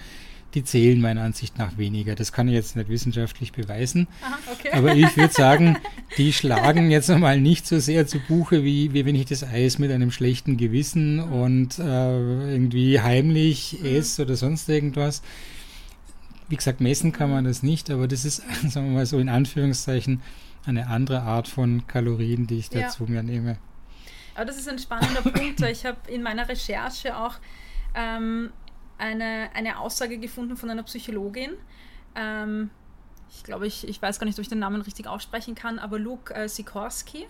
die 0.55 0.65
zählen 0.65 1.01
meiner 1.01 1.23
Ansicht 1.23 1.59
nach 1.59 1.77
weniger. 1.77 2.15
Das 2.15 2.33
kann 2.33 2.49
ich 2.49 2.55
jetzt 2.55 2.75
nicht 2.75 2.89
wissenschaftlich 2.89 3.53
beweisen. 3.53 4.09
Aha, 4.23 4.39
okay. 4.51 4.71
Aber 4.73 4.95
ich 4.95 5.15
würde 5.17 5.33
sagen, 5.33 5.77
die 6.17 6.33
schlagen 6.33 6.91
jetzt 6.91 7.11
einmal 7.11 7.41
nicht 7.41 7.67
so 7.67 7.79
sehr 7.79 8.07
zu 8.07 8.19
Buche, 8.19 8.65
wie, 8.65 8.95
wie 8.95 9.05
wenn 9.05 9.15
ich 9.15 9.27
das 9.27 9.45
Eis 9.45 9.79
mit 9.79 9.91
einem 9.91 10.11
schlechten 10.11 10.57
Gewissen 10.57 11.17
mhm. 11.17 11.33
und 11.33 11.79
äh, 11.79 12.53
irgendwie 12.53 13.01
heimlich 13.01 13.77
mhm. 13.79 13.87
esse 13.87 14.23
oder 14.23 14.37
sonst 14.37 14.69
irgendwas. 14.69 15.23
Wie 16.49 16.57
gesagt, 16.57 16.81
messen 16.81 17.13
kann 17.13 17.31
man 17.31 17.45
das 17.45 17.63
nicht, 17.63 17.91
aber 17.91 18.09
das 18.09 18.25
ist, 18.25 18.43
sagen 18.69 18.87
wir 18.87 18.95
mal 18.95 19.07
so 19.07 19.19
in 19.19 19.29
Anführungszeichen, 19.29 20.23
eine 20.69 20.89
andere 20.89 21.23
Art 21.23 21.49
von 21.49 21.87
Kalorien, 21.87 22.47
die 22.47 22.59
ich 22.59 22.71
dazu 22.71 23.05
ja. 23.05 23.11
mir 23.11 23.23
nehme. 23.23 23.59
Aber 24.35 24.45
das 24.45 24.57
ist 24.57 24.69
ein 24.69 24.79
spannender 24.79 25.23
Punkt, 25.23 25.61
weil 25.61 25.73
ich 25.73 25.85
habe 25.85 25.99
in 26.09 26.23
meiner 26.23 26.49
Recherche 26.49 27.17
auch 27.17 27.35
ähm, 27.95 28.53
eine, 28.99 29.51
eine 29.55 29.79
Aussage 29.81 30.19
gefunden 30.19 30.57
von 30.57 30.71
einer 30.71 30.85
Psychologin. 30.85 31.53
Ähm, 32.15 32.71
ich 33.31 33.43
glaube, 33.43 33.67
ich, 33.67 33.87
ich 33.87 34.01
weiß 34.01 34.19
gar 34.19 34.27
nicht, 34.27 34.39
ob 34.39 34.43
ich 34.43 34.49
den 34.49 34.61
Namen 34.61 34.81
richtig 34.81 35.07
aussprechen 35.07 35.55
kann, 35.55 35.79
aber 35.79 35.99
Luke 35.99 36.35
äh, 36.35 36.49
Sikorski. 36.49 37.27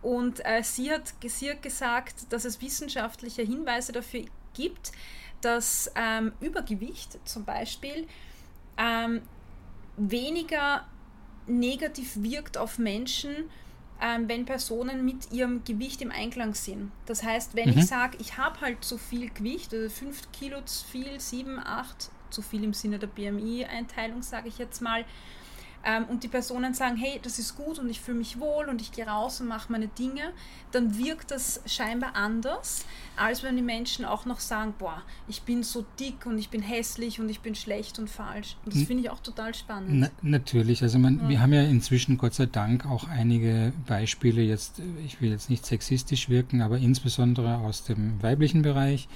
Und 0.00 0.44
äh, 0.44 0.62
sie, 0.62 0.92
hat, 0.92 1.12
sie 1.26 1.50
hat 1.50 1.62
gesagt, 1.62 2.32
dass 2.32 2.44
es 2.44 2.60
wissenschaftliche 2.62 3.42
Hinweise 3.42 3.92
dafür 3.92 4.24
gibt, 4.54 4.92
dass 5.40 5.90
ähm, 5.96 6.32
Übergewicht 6.40 7.18
zum 7.26 7.44
Beispiel 7.44 8.06
ähm, 8.76 9.22
weniger 9.96 10.86
negativ 11.48 12.22
wirkt 12.22 12.56
auf 12.56 12.78
Menschen, 12.78 13.50
ähm, 14.00 14.28
wenn 14.28 14.44
Personen 14.44 15.04
mit 15.04 15.32
ihrem 15.32 15.64
Gewicht 15.64 16.02
im 16.02 16.10
Einklang 16.10 16.54
sind. 16.54 16.92
Das 17.06 17.22
heißt, 17.22 17.54
wenn 17.54 17.70
mhm. 17.70 17.78
ich 17.78 17.86
sage, 17.86 18.16
ich 18.20 18.38
habe 18.38 18.60
halt 18.60 18.84
zu 18.84 18.98
viel 18.98 19.30
Gewicht, 19.30 19.72
also 19.74 19.88
5 19.88 20.32
Kilo 20.32 20.60
zu 20.62 20.84
viel, 20.86 21.18
7, 21.18 21.58
8 21.58 22.10
zu 22.30 22.42
viel 22.42 22.62
im 22.62 22.74
Sinne 22.74 22.98
der 22.98 23.08
BMI-Einteilung, 23.08 24.22
sage 24.22 24.48
ich 24.48 24.58
jetzt 24.58 24.82
mal, 24.82 25.04
ähm, 25.84 26.04
und 26.04 26.22
die 26.22 26.28
Personen 26.28 26.74
sagen, 26.74 26.96
hey, 26.96 27.20
das 27.22 27.38
ist 27.38 27.56
gut 27.56 27.78
und 27.78 27.88
ich 27.88 28.00
fühle 28.00 28.18
mich 28.18 28.40
wohl 28.40 28.68
und 28.68 28.80
ich 28.80 28.92
gehe 28.92 29.06
raus 29.06 29.40
und 29.40 29.48
mache 29.48 29.70
meine 29.70 29.88
Dinge, 29.88 30.32
dann 30.72 30.98
wirkt 30.98 31.30
das 31.30 31.60
scheinbar 31.66 32.14
anders, 32.14 32.84
als 33.16 33.42
wenn 33.42 33.56
die 33.56 33.62
Menschen 33.62 34.04
auch 34.04 34.26
noch 34.26 34.40
sagen, 34.40 34.74
boah, 34.78 35.02
ich 35.28 35.42
bin 35.42 35.62
so 35.62 35.84
dick 35.98 36.26
und 36.26 36.38
ich 36.38 36.50
bin 36.50 36.62
hässlich 36.62 37.20
und 37.20 37.28
ich 37.28 37.40
bin 37.40 37.54
schlecht 37.54 37.98
und 37.98 38.10
falsch. 38.10 38.56
Und 38.64 38.74
das 38.74 38.82
finde 38.82 39.04
ich 39.04 39.10
auch 39.10 39.20
total 39.20 39.54
spannend. 39.54 39.90
Na, 39.92 40.10
natürlich, 40.22 40.82
also 40.82 40.98
man, 40.98 41.20
ja. 41.20 41.28
wir 41.28 41.40
haben 41.40 41.52
ja 41.52 41.62
inzwischen 41.62 42.18
Gott 42.18 42.34
sei 42.34 42.46
Dank 42.46 42.86
auch 42.86 43.08
einige 43.08 43.72
Beispiele 43.86 44.42
jetzt, 44.42 44.82
ich 45.04 45.20
will 45.20 45.30
jetzt 45.30 45.48
nicht 45.48 45.64
sexistisch 45.64 46.28
wirken, 46.28 46.60
aber 46.60 46.78
insbesondere 46.78 47.58
aus 47.58 47.84
dem 47.84 48.22
weiblichen 48.22 48.62
Bereich, 48.62 49.08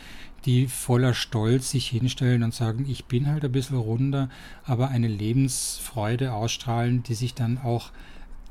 die 0.44 0.66
voller 0.66 1.14
Stolz 1.14 1.70
sich 1.70 1.88
hinstellen 1.88 2.42
und 2.42 2.54
sagen, 2.54 2.86
ich 2.88 3.04
bin 3.06 3.28
halt 3.28 3.44
ein 3.44 3.52
bisschen 3.52 3.76
runder, 3.76 4.28
aber 4.64 4.88
eine 4.88 5.08
Lebensfreude 5.08 6.32
ausstrahlen, 6.32 7.02
die 7.02 7.14
sich 7.14 7.34
dann 7.34 7.58
auch 7.58 7.90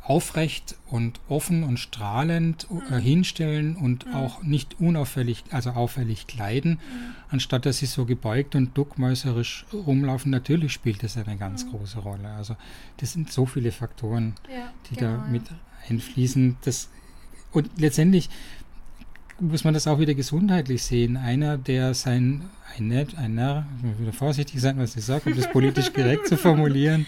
aufrecht 0.04 0.76
und 0.88 1.20
offen 1.30 1.64
und 1.64 1.78
strahlend 1.78 2.68
äh, 2.90 2.96
mhm. 2.96 3.00
hinstellen 3.00 3.76
und 3.76 4.08
mhm. 4.08 4.16
auch 4.16 4.42
nicht 4.42 4.80
unauffällig, 4.80 5.44
also 5.52 5.72
auffällig 5.72 6.26
kleiden, 6.26 6.72
mhm. 6.72 7.16
anstatt 7.30 7.66
dass 7.66 7.78
sie 7.78 7.86
so 7.86 8.06
gebeugt 8.06 8.56
und 8.56 8.76
duckmäuserisch 8.76 9.66
rumlaufen. 9.72 10.32
Natürlich 10.32 10.74
spielt 10.74 11.04
das 11.04 11.18
eine 11.18 11.38
ganz 11.38 11.66
mhm. 11.66 11.72
große 11.72 12.00
Rolle. 12.00 12.30
Also 12.30 12.56
das 12.98 13.14
sind 13.14 13.32
so 13.32 13.46
viele 13.46 13.72
Faktoren, 13.72 14.34
ja, 14.50 14.72
die 14.90 14.96
genau, 14.96 15.18
da 15.18 15.28
mit 15.28 15.44
einfließen. 15.88 16.58
Das, 16.64 16.90
und 17.52 17.70
letztendlich 17.78 18.30
muss 19.42 19.64
man 19.64 19.74
das 19.74 19.88
auch 19.88 20.00
wieder 20.00 20.14
gesundheitlich 20.14 20.84
sehen. 20.84 21.18
Einer, 21.18 21.58
der 21.58 21.94
sein, 21.94 22.44
einer, 22.78 23.06
einer, 23.18 23.66
ich 23.78 23.84
muss 23.84 24.00
wieder 24.00 24.14
vorsichtig 24.14 24.62
sein, 24.62 24.78
was 24.78 24.96
ich 24.96 25.04
sage, 25.04 25.30
um 25.30 25.36
das 25.36 25.50
politisch 25.52 25.92
korrekt 25.92 26.28
zu 26.28 26.38
formulieren, 26.38 27.08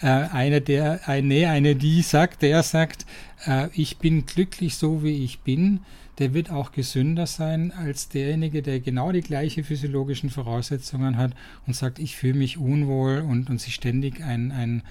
äh, 0.00 0.06
einer, 0.06 0.60
der, 0.60 1.08
eine, 1.08 1.48
eine, 1.48 1.76
die 1.76 2.02
sagt, 2.02 2.42
der 2.42 2.62
sagt, 2.62 3.06
äh, 3.46 3.68
ich 3.74 3.98
bin 3.98 4.26
glücklich 4.26 4.76
so, 4.76 5.02
wie 5.02 5.24
ich 5.24 5.40
bin, 5.40 5.80
der 6.18 6.32
wird 6.32 6.50
auch 6.50 6.72
gesünder 6.72 7.26
sein 7.26 7.72
als 7.72 8.08
derjenige, 8.08 8.62
der 8.62 8.80
genau 8.80 9.12
die 9.12 9.20
gleichen 9.20 9.64
physiologischen 9.64 10.30
Voraussetzungen 10.30 11.18
hat 11.18 11.32
und 11.66 11.76
sagt, 11.76 11.98
ich 11.98 12.16
fühle 12.16 12.38
mich 12.38 12.56
unwohl 12.56 13.18
und, 13.20 13.50
und 13.50 13.60
sich 13.60 13.74
ständig 13.74 14.22
ein, 14.22 14.50
ein 14.50 14.82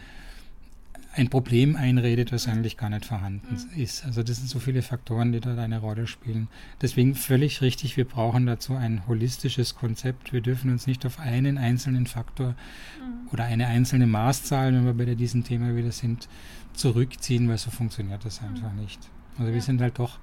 ein 1.15 1.29
Problem 1.29 1.75
einredet, 1.77 2.31
was 2.33 2.47
eigentlich 2.47 2.75
gar 2.75 2.89
nicht 2.89 3.05
vorhanden 3.05 3.55
mhm. 3.55 3.81
ist. 3.81 4.05
Also 4.05 4.21
das 4.21 4.37
sind 4.37 4.49
so 4.49 4.59
viele 4.59 4.81
Faktoren, 4.81 5.31
die 5.31 5.39
dort 5.39 5.57
eine 5.59 5.79
Rolle 5.79 6.07
spielen. 6.07 6.49
Deswegen 6.81 7.15
völlig 7.15 7.61
richtig, 7.61 7.95
wir 7.95 8.05
brauchen 8.05 8.45
dazu 8.45 8.75
ein 8.75 9.07
holistisches 9.07 9.75
Konzept. 9.75 10.33
Wir 10.33 10.41
dürfen 10.41 10.71
uns 10.71 10.87
nicht 10.87 11.05
auf 11.05 11.19
einen 11.19 11.57
einzelnen 11.57 12.05
Faktor 12.05 12.49
mhm. 12.49 13.29
oder 13.31 13.45
eine 13.45 13.67
einzelne 13.67 14.07
Maßzahl, 14.07 14.73
wenn 14.73 14.85
wir 14.85 14.93
bei 14.93 15.15
diesem 15.15 15.43
Thema 15.43 15.75
wieder 15.75 15.91
sind, 15.91 16.27
zurückziehen, 16.73 17.47
weil 17.47 17.57
so 17.57 17.71
funktioniert 17.71 18.25
das 18.25 18.41
einfach 18.41 18.73
mhm. 18.73 18.81
nicht. 18.81 18.99
Also 19.37 19.49
ja. 19.49 19.53
wir 19.53 19.61
sind 19.61 19.81
halt 19.81 19.99
doch 19.99 20.19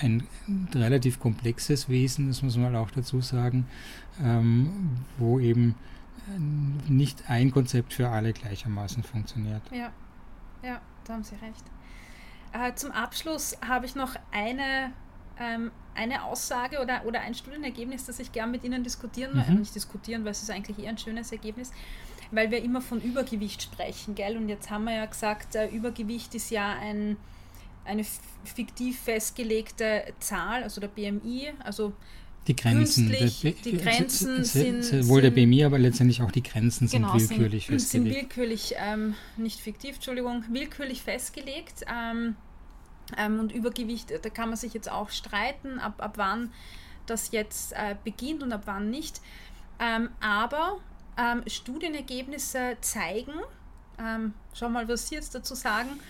ein 0.00 0.22
relativ 0.74 1.18
komplexes 1.18 1.88
Wesen, 1.88 2.28
das 2.28 2.42
muss 2.42 2.56
man 2.56 2.76
auch 2.76 2.92
dazu 2.92 3.20
sagen, 3.20 3.66
ähm, 4.22 4.98
wo 5.18 5.40
eben 5.40 5.74
nicht 6.88 7.28
ein 7.28 7.50
Konzept 7.50 7.92
für 7.92 8.08
alle 8.08 8.32
gleichermaßen 8.32 9.02
funktioniert. 9.02 9.62
Ja, 9.70 9.92
ja, 10.62 10.80
da 11.04 11.14
haben 11.14 11.24
Sie 11.24 11.36
recht. 11.36 11.64
Äh, 12.52 12.74
zum 12.74 12.92
Abschluss 12.92 13.56
habe 13.66 13.86
ich 13.86 13.94
noch 13.94 14.14
eine, 14.32 14.92
ähm, 15.38 15.70
eine 15.94 16.24
Aussage 16.24 16.80
oder, 16.80 17.04
oder 17.04 17.20
ein 17.20 17.34
Studienergebnis, 17.34 18.06
das 18.06 18.18
ich 18.18 18.32
gerne 18.32 18.52
mit 18.52 18.64
Ihnen 18.64 18.82
diskutieren, 18.82 19.34
mhm. 19.34 19.40
äh, 19.40 19.58
nicht 19.58 19.74
diskutieren, 19.74 20.24
weil 20.24 20.32
es 20.32 20.42
ist 20.42 20.50
eigentlich 20.50 20.78
eher 20.78 20.90
ein 20.90 20.98
schönes 20.98 21.30
Ergebnis, 21.32 21.72
weil 22.30 22.50
wir 22.50 22.62
immer 22.62 22.80
von 22.80 23.00
Übergewicht 23.00 23.62
sprechen, 23.62 24.14
gell? 24.14 24.36
Und 24.36 24.48
jetzt 24.48 24.70
haben 24.70 24.84
wir 24.84 24.94
ja 24.94 25.06
gesagt, 25.06 25.54
äh, 25.54 25.68
Übergewicht 25.68 26.34
ist 26.34 26.50
ja 26.50 26.74
ein, 26.78 27.16
eine 27.84 28.04
fiktiv 28.44 28.98
festgelegte 29.00 30.04
Zahl, 30.20 30.62
also 30.62 30.80
der 30.80 30.88
BMI, 30.88 31.52
also 31.64 31.92
die 32.48 32.56
Grenzen, 32.56 33.10
der, 33.10 33.28
die 33.28 33.76
Grenzen 33.76 34.42
sind, 34.42 34.82
sowohl 34.82 35.20
der 35.20 35.30
BMI, 35.30 35.64
aber 35.64 35.78
letztendlich 35.78 36.22
auch 36.22 36.30
die 36.30 36.42
Grenzen 36.42 36.88
sind 36.88 37.02
genau, 37.02 37.14
willkürlich 37.14 37.66
sind, 37.66 37.74
festgelegt. 37.74 38.14
Sind 38.14 38.22
willkürlich, 38.22 38.74
ähm, 38.78 39.14
nicht 39.36 39.60
fiktiv, 39.60 39.96
Entschuldigung, 39.96 40.44
willkürlich 40.48 41.02
festgelegt. 41.02 41.84
Ähm, 41.86 42.36
ähm, 43.16 43.38
und 43.38 43.52
Übergewicht, 43.52 44.10
da 44.10 44.30
kann 44.30 44.48
man 44.48 44.56
sich 44.56 44.72
jetzt 44.74 44.90
auch 44.90 45.10
streiten, 45.10 45.78
ab, 45.78 45.94
ab 45.98 46.14
wann 46.16 46.52
das 47.06 47.30
jetzt 47.32 47.72
äh, 47.72 47.96
beginnt 48.02 48.42
und 48.42 48.52
ab 48.52 48.62
wann 48.64 48.90
nicht. 48.90 49.20
Ähm, 49.78 50.08
aber 50.20 50.78
ähm, 51.16 51.42
Studienergebnisse 51.46 52.78
zeigen, 52.80 53.34
ähm, 53.98 54.34
schau 54.54 54.68
mal, 54.68 54.88
was 54.88 55.08
Sie 55.08 55.14
jetzt 55.14 55.34
dazu 55.34 55.54
sagen, 55.54 56.00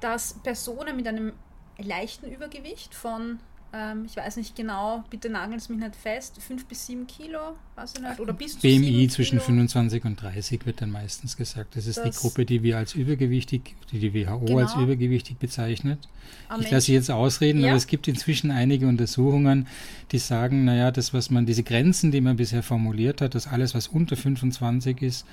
dass 0.00 0.34
Personen 0.42 0.96
mit 0.96 1.06
einem 1.06 1.32
leichten 1.78 2.30
Übergewicht 2.30 2.94
von 2.94 3.40
ähm, 3.72 4.04
ich 4.04 4.16
weiß 4.16 4.36
nicht 4.36 4.56
genau, 4.56 5.04
bitte 5.10 5.30
nageln 5.30 5.60
Sie 5.60 5.72
mich 5.72 5.82
nicht 5.82 5.94
fest, 5.94 6.40
5 6.40 6.66
bis 6.66 6.86
7 6.86 7.06
Kilo, 7.06 7.38
weiß 7.76 7.94
ich 7.96 8.02
nicht, 8.02 8.18
oder 8.18 8.32
bis 8.32 8.54
zu 8.54 8.60
BMI 8.60 9.08
zwischen 9.08 9.38
Kilo. 9.38 9.46
25 9.46 10.04
und 10.04 10.20
30 10.20 10.66
wird 10.66 10.82
dann 10.82 10.90
meistens 10.90 11.36
gesagt. 11.36 11.76
Das 11.76 11.86
ist 11.86 11.98
das 11.98 12.04
die 12.04 12.20
Gruppe, 12.20 12.44
die 12.44 12.64
wir 12.64 12.78
als 12.78 12.94
übergewichtig, 12.94 13.76
die 13.92 14.00
die 14.00 14.12
WHO 14.12 14.40
genau. 14.40 14.58
als 14.58 14.74
übergewichtig 14.74 15.38
bezeichnet. 15.38 16.08
Am 16.48 16.60
ich 16.60 16.70
lasse 16.70 16.86
Sie 16.86 16.94
jetzt 16.94 17.10
ausreden, 17.10 17.60
ja. 17.60 17.68
aber 17.68 17.76
es 17.76 17.86
gibt 17.86 18.08
inzwischen 18.08 18.50
einige 18.50 18.88
Untersuchungen, 18.88 19.68
die 20.10 20.18
sagen, 20.18 20.64
naja, 20.64 20.90
das, 20.90 21.14
was 21.14 21.30
man, 21.30 21.46
diese 21.46 21.62
Grenzen, 21.62 22.10
die 22.10 22.20
man 22.20 22.36
bisher 22.36 22.64
formuliert 22.64 23.20
hat, 23.20 23.36
dass 23.36 23.46
alles, 23.46 23.74
was 23.74 23.86
unter 23.86 24.16
25 24.16 25.00
ist, 25.02 25.26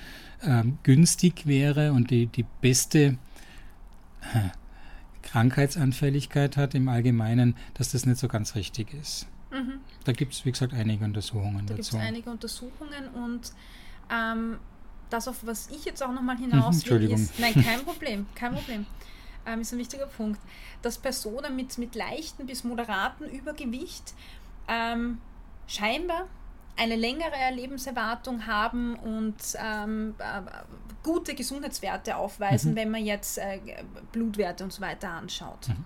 ähm, 0.43 0.77
günstig 0.83 1.47
wäre 1.47 1.91
und 1.93 2.11
die, 2.11 2.27
die 2.27 2.45
beste 2.61 3.17
Krankheitsanfälligkeit 5.27 6.55
hat 6.55 6.73
im 6.73 6.87
Allgemeinen, 6.87 7.55
dass 7.73 7.91
das 7.91 8.05
nicht 8.05 8.19
so 8.19 8.27
ganz 8.27 8.55
richtig 8.55 8.93
ist. 8.93 9.27
Mhm. 9.51 9.79
Da 10.05 10.13
gibt 10.13 10.33
es, 10.33 10.45
wie 10.45 10.51
gesagt, 10.51 10.73
einige 10.73 11.03
Untersuchungen 11.03 11.65
da 11.65 11.75
dazu. 11.75 11.91
Da 11.91 11.97
gibt 11.97 12.03
es 12.03 12.07
einige 12.07 12.29
Untersuchungen 12.29 13.07
und 13.13 13.51
ähm, 14.09 14.57
das, 15.09 15.27
auf 15.27 15.45
was 15.45 15.69
ich 15.69 15.85
jetzt 15.85 16.01
auch 16.01 16.13
nochmal 16.13 16.37
hinaus 16.39 16.85
will, 16.89 17.11
ist, 17.11 17.39
nein, 17.39 17.53
kein 17.53 17.81
Problem, 17.81 18.25
kein 18.35 18.53
Problem, 18.53 18.85
ähm, 19.45 19.61
ist 19.61 19.73
ein 19.73 19.79
wichtiger 19.79 20.07
Punkt, 20.07 20.39
dass 20.81 20.97
Personen 20.97 21.55
mit, 21.55 21.77
mit 21.77 21.95
leichten 21.95 22.45
bis 22.45 22.63
moderaten 22.63 23.29
Übergewicht 23.29 24.13
ähm, 24.69 25.17
scheinbar 25.67 26.27
eine 26.77 26.95
längere 26.95 27.53
Lebenserwartung 27.53 28.45
haben 28.45 28.95
und 28.95 29.35
ähm, 29.57 30.15
äh, 30.19 30.41
gute 31.03 31.33
Gesundheitswerte 31.35 32.15
aufweisen, 32.15 32.71
mhm. 32.71 32.75
wenn 32.75 32.91
man 32.91 33.05
jetzt 33.05 33.37
äh, 33.37 33.59
Blutwerte 34.11 34.63
und 34.63 34.71
so 34.71 34.81
weiter 34.81 35.09
anschaut. 35.09 35.69
Mhm. 35.69 35.85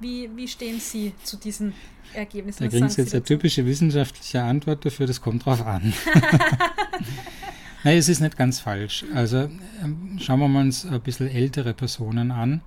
Wie, 0.00 0.36
wie 0.36 0.46
stehen 0.46 0.78
Sie 0.78 1.12
zu 1.24 1.36
diesen 1.36 1.74
Ergebnissen? 2.14 2.64
Da 2.64 2.68
kriegen 2.68 2.88
Sie 2.88 3.00
jetzt 3.00 3.14
eine 3.14 3.24
typische 3.24 3.66
wissenschaftliche 3.66 4.42
Antwort 4.42 4.84
dafür, 4.84 5.06
das 5.06 5.20
kommt 5.20 5.44
drauf 5.44 5.66
an. 5.66 5.92
Nein, 7.84 7.96
es 7.96 8.08
ist 8.08 8.20
nicht 8.20 8.36
ganz 8.36 8.60
falsch. 8.60 9.04
Also 9.14 9.48
ähm, 9.82 10.18
schauen 10.20 10.40
wir 10.40 10.60
uns 10.60 10.84
ein 10.84 11.00
bisschen 11.00 11.28
ältere 11.28 11.74
Personen 11.74 12.30
an. 12.30 12.60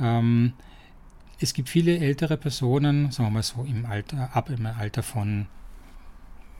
Ähm, 0.00 0.54
es 1.40 1.54
gibt 1.54 1.68
viele 1.68 1.98
ältere 1.98 2.36
Personen, 2.36 3.10
sagen 3.10 3.28
wir 3.28 3.34
mal 3.34 3.42
so 3.42 3.64
im 3.64 3.86
Alter, 3.86 4.30
ab 4.34 4.50
im 4.50 4.66
Alter 4.66 5.02
von 5.02 5.46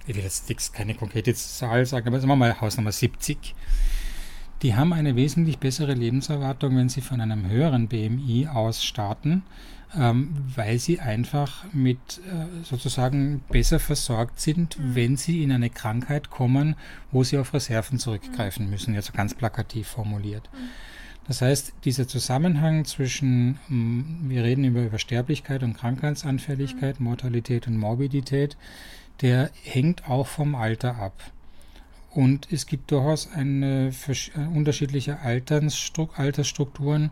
ich 0.08 0.16
will 0.16 0.24
jetzt 0.24 0.72
keine 0.72 0.94
konkrete 0.94 1.34
Zahl 1.34 1.84
sagen, 1.84 2.08
aber 2.08 2.18
sagen 2.18 2.30
wir 2.30 2.36
mal 2.36 2.60
Hausnummer 2.60 2.92
70, 2.92 3.54
die 4.62 4.74
haben 4.74 4.92
eine 4.92 5.14
wesentlich 5.16 5.58
bessere 5.58 5.94
Lebenserwartung, 5.94 6.76
wenn 6.76 6.88
sie 6.88 7.02
von 7.02 7.20
einem 7.20 7.48
höheren 7.48 7.88
BMI 7.88 8.48
aus 8.48 8.82
starten, 8.82 9.42
ähm, 9.96 10.34
weil 10.56 10.78
sie 10.78 10.98
einfach 10.98 11.64
mit 11.72 11.98
äh, 12.26 12.64
sozusagen 12.64 13.42
besser 13.50 13.78
versorgt 13.78 14.40
sind, 14.40 14.78
mhm. 14.78 14.94
wenn 14.94 15.16
sie 15.16 15.42
in 15.42 15.52
eine 15.52 15.70
Krankheit 15.70 16.30
kommen, 16.30 16.74
wo 17.12 17.22
sie 17.22 17.38
auf 17.38 17.54
Reserven 17.54 17.98
zurückgreifen 17.98 18.64
mhm. 18.64 18.70
müssen, 18.70 18.94
jetzt 18.94 19.12
ganz 19.12 19.34
plakativ 19.34 19.88
formuliert. 19.88 20.48
Mhm. 20.52 20.68
Das 21.28 21.42
heißt, 21.42 21.74
dieser 21.84 22.08
Zusammenhang 22.08 22.86
zwischen, 22.86 23.58
mm, 23.68 24.30
wir 24.30 24.44
reden 24.44 24.64
über 24.64 24.82
Übersterblichkeit 24.82 25.62
und 25.62 25.74
Krankheitsanfälligkeit, 25.74 26.98
mhm. 26.98 27.04
Mortalität 27.04 27.66
und 27.66 27.76
Morbidität, 27.76 28.56
der 29.20 29.50
hängt 29.62 30.08
auch 30.08 30.26
vom 30.26 30.54
Alter 30.54 30.96
ab. 30.96 31.32
Und 32.10 32.50
es 32.50 32.66
gibt 32.66 32.90
durchaus 32.90 33.30
eine, 33.32 33.92
äh, 34.08 34.40
unterschiedliche 34.54 35.18
Altersstrukturen, 35.20 37.10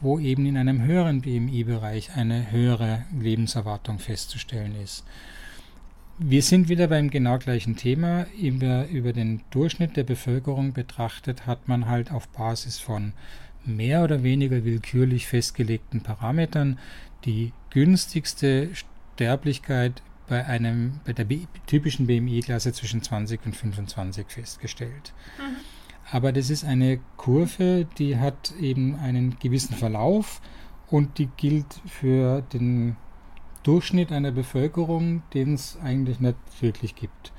wo 0.00 0.18
eben 0.18 0.44
in 0.46 0.56
einem 0.56 0.82
höheren 0.82 1.22
BMI-Bereich 1.22 2.14
eine 2.14 2.50
höhere 2.50 3.06
Lebenserwartung 3.18 3.98
festzustellen 3.98 4.74
ist. 4.82 5.04
Wir 6.18 6.42
sind 6.42 6.68
wieder 6.68 6.88
beim 6.88 7.10
genau 7.10 7.38
gleichen 7.38 7.74
Thema. 7.74 8.26
Über, 8.40 8.86
über 8.88 9.12
den 9.12 9.40
Durchschnitt 9.50 9.96
der 9.96 10.04
Bevölkerung 10.04 10.72
betrachtet 10.72 11.46
hat 11.46 11.66
man 11.66 11.88
halt 11.88 12.12
auf 12.12 12.28
Basis 12.28 12.78
von 12.78 13.14
mehr 13.64 14.04
oder 14.04 14.22
weniger 14.22 14.64
willkürlich 14.64 15.26
festgelegten 15.26 16.02
Parametern 16.02 16.78
die 17.24 17.52
günstigste 17.70 18.68
Sterblichkeit 19.16 20.02
bei 20.26 20.44
einem 20.46 21.00
bei 21.04 21.12
der 21.12 21.26
typischen 21.66 22.06
BMI-Klasse 22.06 22.72
zwischen 22.72 23.02
20 23.02 23.44
und 23.46 23.56
25 23.56 24.26
festgestellt. 24.28 25.12
Mhm. 25.38 25.56
Aber 26.10 26.32
das 26.32 26.50
ist 26.50 26.64
eine 26.64 27.00
Kurve, 27.16 27.86
die 27.98 28.18
hat 28.18 28.52
eben 28.60 28.96
einen 28.96 29.38
gewissen 29.38 29.74
Verlauf 29.74 30.40
und 30.88 31.18
die 31.18 31.28
gilt 31.36 31.80
für 31.86 32.42
den 32.42 32.96
Durchschnitt 33.62 34.12
einer 34.12 34.30
Bevölkerung, 34.30 35.22
den 35.32 35.54
es 35.54 35.78
eigentlich 35.82 36.20
nicht 36.20 36.36
wirklich 36.60 36.94
gibt. 36.94 37.32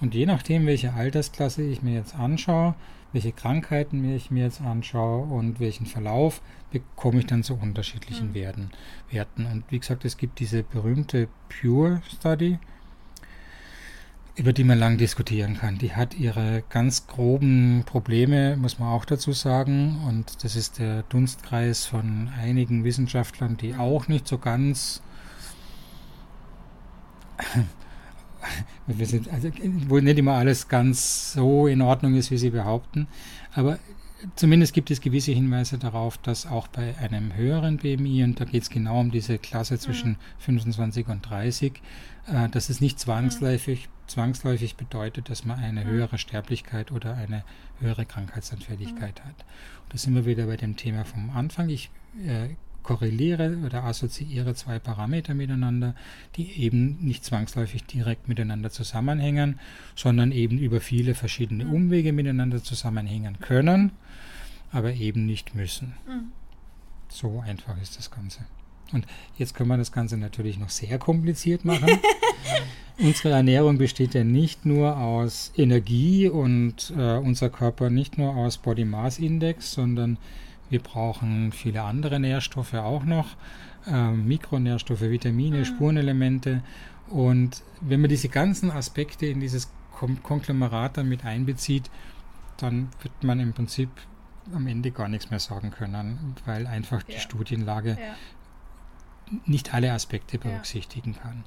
Und 0.00 0.14
je 0.14 0.26
nachdem, 0.26 0.66
welche 0.66 0.94
Altersklasse 0.94 1.62
ich 1.62 1.82
mir 1.82 1.94
jetzt 1.94 2.14
anschaue, 2.14 2.74
welche 3.12 3.32
Krankheiten 3.32 4.04
ich 4.14 4.30
mir 4.30 4.44
jetzt 4.44 4.60
anschaue 4.60 5.26
und 5.26 5.60
welchen 5.60 5.86
Verlauf, 5.86 6.42
bekomme 6.70 7.20
ich 7.20 7.26
dann 7.26 7.42
zu 7.42 7.54
unterschiedlichen 7.54 8.28
mhm. 8.30 8.34
Werten, 8.34 8.70
Werten. 9.10 9.46
Und 9.46 9.64
wie 9.70 9.78
gesagt, 9.78 10.04
es 10.04 10.16
gibt 10.16 10.38
diese 10.40 10.62
berühmte 10.62 11.28
Pure 11.48 12.02
Study, 12.06 12.58
über 14.36 14.52
die 14.52 14.64
man 14.64 14.78
lang 14.78 14.98
diskutieren 14.98 15.56
kann. 15.56 15.78
Die 15.78 15.94
hat 15.94 16.14
ihre 16.14 16.62
ganz 16.68 17.06
groben 17.06 17.82
Probleme, 17.84 18.56
muss 18.56 18.78
man 18.78 18.88
auch 18.88 19.04
dazu 19.04 19.32
sagen. 19.32 20.00
Und 20.06 20.44
das 20.44 20.54
ist 20.54 20.78
der 20.78 21.02
Dunstkreis 21.04 21.86
von 21.86 22.30
einigen 22.40 22.84
Wissenschaftlern, 22.84 23.56
die 23.56 23.74
auch 23.74 24.06
nicht 24.06 24.28
so 24.28 24.38
ganz 24.38 25.02
wir 28.86 29.06
sind, 29.06 29.28
also, 29.30 29.50
wo 29.88 29.98
nicht 29.98 30.18
immer 30.18 30.34
alles 30.34 30.68
ganz 30.68 31.32
so 31.32 31.66
in 31.66 31.82
Ordnung 31.82 32.14
ist, 32.14 32.30
wie 32.30 32.38
sie 32.38 32.50
behaupten. 32.50 33.06
Aber 33.54 33.78
zumindest 34.36 34.72
gibt 34.72 34.90
es 34.90 35.00
gewisse 35.00 35.32
Hinweise 35.32 35.78
darauf, 35.78 36.18
dass 36.18 36.46
auch 36.46 36.68
bei 36.68 36.96
einem 36.98 37.34
höheren 37.34 37.78
BMI, 37.78 38.24
und 38.24 38.40
da 38.40 38.44
geht 38.44 38.62
es 38.62 38.70
genau 38.70 39.00
um 39.00 39.10
diese 39.10 39.38
Klasse 39.38 39.78
zwischen 39.78 40.10
mhm. 40.10 40.16
25 40.38 41.08
und 41.08 41.28
30, 41.28 41.80
äh, 42.26 42.48
dass 42.48 42.68
es 42.68 42.80
nicht 42.80 42.98
zwangsläufig, 42.98 43.88
zwangsläufig 44.06 44.76
bedeutet, 44.76 45.30
dass 45.30 45.44
man 45.44 45.58
eine 45.58 45.84
mhm. 45.84 45.90
höhere 45.90 46.18
Sterblichkeit 46.18 46.92
oder 46.92 47.14
eine 47.14 47.44
höhere 47.80 48.06
Krankheitsanfälligkeit 48.06 49.20
mhm. 49.20 49.28
hat. 49.28 49.44
Und 49.84 49.94
da 49.94 49.98
sind 49.98 50.14
wir 50.14 50.26
wieder 50.26 50.46
bei 50.46 50.56
dem 50.56 50.76
Thema 50.76 51.04
vom 51.04 51.30
Anfang. 51.30 51.68
Ich 51.68 51.90
äh, 52.26 52.48
korreliere 52.88 53.58
oder 53.66 53.84
assoziiere 53.84 54.54
zwei 54.54 54.78
Parameter 54.78 55.34
miteinander, 55.34 55.94
die 56.36 56.52
eben 56.52 56.96
nicht 57.02 57.22
zwangsläufig 57.22 57.84
direkt 57.84 58.28
miteinander 58.28 58.70
zusammenhängen, 58.70 59.60
sondern 59.94 60.32
eben 60.32 60.56
über 60.56 60.80
viele 60.80 61.14
verschiedene 61.14 61.66
mhm. 61.66 61.74
Umwege 61.74 62.14
miteinander 62.14 62.62
zusammenhängen 62.62 63.40
können, 63.40 63.92
aber 64.72 64.94
eben 64.94 65.26
nicht 65.26 65.54
müssen. 65.54 65.96
Mhm. 66.06 66.32
So 67.10 67.40
einfach 67.40 67.78
ist 67.82 67.98
das 67.98 68.10
Ganze. 68.10 68.46
Und 68.92 69.06
jetzt 69.36 69.54
können 69.54 69.68
wir 69.68 69.76
das 69.76 69.92
Ganze 69.92 70.16
natürlich 70.16 70.58
noch 70.58 70.70
sehr 70.70 70.98
kompliziert 70.98 71.66
machen. 71.66 71.90
Unsere 72.98 73.34
Ernährung 73.34 73.76
besteht 73.76 74.14
ja 74.14 74.24
nicht 74.24 74.64
nur 74.64 74.96
aus 74.96 75.52
Energie 75.58 76.28
und 76.28 76.90
äh, 76.96 77.18
unser 77.18 77.50
Körper 77.50 77.90
nicht 77.90 78.16
nur 78.16 78.34
aus 78.34 78.56
Body 78.56 78.86
Mass 78.86 79.18
Index, 79.18 79.72
sondern 79.72 80.16
wir 80.70 80.80
brauchen 80.80 81.52
viele 81.52 81.82
andere 81.82 82.20
Nährstoffe 82.20 82.74
auch 82.74 83.04
noch, 83.04 83.36
äh, 83.86 84.10
Mikronährstoffe, 84.10 85.02
Vitamine, 85.02 85.58
mhm. 85.58 85.64
Spurenelemente. 85.64 86.62
Und 87.08 87.62
wenn 87.80 88.00
man 88.00 88.10
diese 88.10 88.28
ganzen 88.28 88.70
Aspekte 88.70 89.26
in 89.26 89.40
dieses 89.40 89.70
Kom 89.92 90.22
Konglomerat 90.22 90.96
dann 90.96 91.08
mit 91.08 91.24
einbezieht, 91.24 91.90
dann 92.58 92.88
wird 93.02 93.24
man 93.24 93.40
im 93.40 93.52
Prinzip 93.52 93.90
am 94.54 94.66
Ende 94.66 94.90
gar 94.90 95.08
nichts 95.08 95.30
mehr 95.30 95.40
sagen 95.40 95.70
können, 95.70 96.36
weil 96.44 96.66
einfach 96.66 97.02
die 97.02 97.12
ja. 97.12 97.18
Studienlage 97.18 97.90
ja. 97.90 99.36
nicht 99.46 99.74
alle 99.74 99.92
Aspekte 99.92 100.38
berücksichtigen 100.38 101.14
ja. 101.14 101.20
kann. 101.20 101.44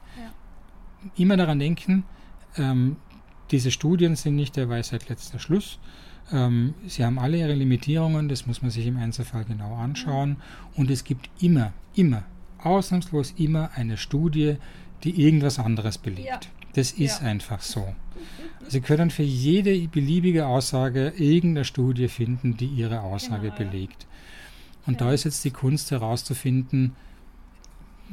Immer 1.15 1.37
daran 1.37 1.59
denken, 1.59 2.05
ähm, 2.57 2.97
diese 3.51 3.71
Studien 3.71 4.15
sind 4.15 4.35
nicht 4.35 4.55
der 4.55 4.69
Weisheit 4.69 5.09
letzter 5.09 5.39
Schluss, 5.39 5.79
ähm, 6.31 6.73
sie 6.87 7.03
haben 7.03 7.19
alle 7.19 7.37
ihre 7.37 7.53
Limitierungen, 7.53 8.29
das 8.29 8.47
muss 8.47 8.61
man 8.61 8.71
sich 8.71 8.85
im 8.87 8.97
Einzelfall 8.97 9.45
genau 9.45 9.75
anschauen. 9.75 10.37
Und 10.75 10.89
es 10.89 11.03
gibt 11.03 11.29
immer, 11.41 11.73
immer, 11.95 12.23
ausnahmslos 12.59 13.33
immer 13.37 13.71
eine 13.75 13.97
Studie, 13.97 14.57
die 15.03 15.21
irgendwas 15.21 15.59
anderes 15.59 15.97
belegt. 15.97 16.27
Ja. 16.27 16.39
Das 16.73 16.91
ist 16.91 17.21
ja. 17.21 17.27
einfach 17.27 17.61
so. 17.61 17.95
Sie 18.67 18.81
können 18.81 19.09
für 19.09 19.23
jede 19.23 19.87
beliebige 19.87 20.45
Aussage 20.45 21.13
irgendeine 21.17 21.65
Studie 21.65 22.07
finden, 22.07 22.55
die 22.55 22.67
ihre 22.67 23.01
Aussage 23.01 23.51
genau, 23.51 23.71
belegt. 23.71 24.07
Und 24.85 25.01
ja. 25.01 25.07
da 25.07 25.13
ist 25.13 25.25
jetzt 25.25 25.43
die 25.43 25.51
Kunst 25.51 25.91
herauszufinden, 25.91 26.95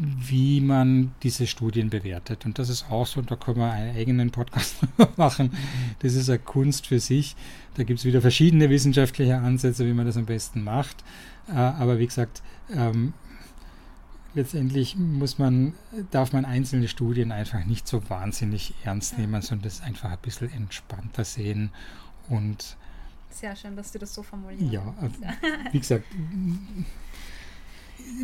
wie 0.01 0.61
man 0.61 1.13
diese 1.25 1.49
Studien 1.49 1.91
bewertet. 1.91 2.47
Und 2.47 2.59
das 2.61 2.69
ist 2.69 2.89
auch 2.89 3.07
so, 3.07 3.21
da 3.21 3.35
können 3.35 3.57
wir 3.57 3.71
einen 3.71 3.97
eigenen 3.97 4.31
Podcast 4.31 4.77
machen. 5.17 5.51
Das 5.99 6.15
ist 6.15 6.29
eine 6.29 6.39
Kunst 6.39 6.87
für 6.87 7.01
sich. 7.01 7.35
Da 7.75 7.83
gibt 7.83 7.99
es 7.99 8.05
wieder 8.05 8.21
verschiedene 8.21 8.71
wissenschaftliche 8.71 9.37
Ansätze, 9.37 9.87
wie 9.87 9.93
man 9.93 10.07
das 10.07 10.17
am 10.17 10.27
besten 10.27 10.63
macht. 10.63 11.03
Äh, 11.49 11.55
aber 11.55 11.99
wie 11.99 12.07
gesagt, 12.07 12.43
ähm, 12.73 13.13
letztendlich 14.35 14.97
muss 14.97 15.39
man, 15.39 15.73
darf 16.13 16.33
man 16.33 16.45
einzelne 16.45 16.87
Studien 16.87 17.33
einfach 17.33 17.65
nicht 17.65 17.89
so 17.89 18.09
wahnsinnig 18.09 18.75
ernst 18.85 19.19
nehmen, 19.19 19.43
sondern 19.43 19.65
das 19.65 19.81
einfach 19.81 20.13
ein 20.13 20.19
bisschen 20.23 20.53
entspannter 20.53 21.25
sehen 21.25 21.71
und 22.29 22.77
sehr 23.31 23.55
schön, 23.57 23.77
dass 23.77 23.93
du 23.93 23.99
das 23.99 24.15
so 24.15 24.23
formulierst. 24.23 24.73
Ja, 24.73 24.95
äh, 25.03 25.73
wie 25.73 25.79
gesagt, 25.79 26.05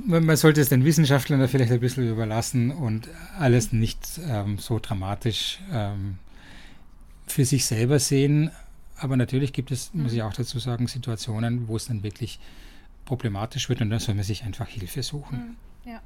man 0.04 0.36
sollte 0.36 0.60
es 0.60 0.68
den 0.68 0.84
Wissenschaftlern 0.84 1.40
da 1.40 1.48
vielleicht 1.48 1.72
ein 1.72 1.80
bisschen 1.80 2.08
überlassen 2.08 2.70
und 2.70 3.08
alles 3.38 3.72
nicht 3.72 4.20
ähm, 4.28 4.58
so 4.58 4.78
dramatisch 4.78 5.60
ähm, 5.72 6.18
für 7.26 7.44
sich 7.44 7.66
selber 7.66 7.98
sehen. 7.98 8.50
Aber 8.98 9.16
natürlich 9.16 9.52
gibt 9.52 9.70
es, 9.70 9.92
muss 9.94 10.12
ich 10.12 10.20
mhm. 10.20 10.26
auch 10.26 10.34
dazu 10.34 10.58
sagen, 10.58 10.86
Situationen, 10.86 11.68
wo 11.68 11.76
es 11.76 11.86
dann 11.86 12.02
wirklich 12.02 12.38
problematisch 13.04 13.68
wird 13.68 13.80
und 13.80 13.90
dann 13.90 13.98
soll 13.98 14.14
man 14.14 14.24
sich 14.24 14.44
einfach 14.44 14.68
Hilfe 14.68 15.02
suchen. 15.02 15.56
Mhm, 15.84 15.90
ja. 15.90 16.00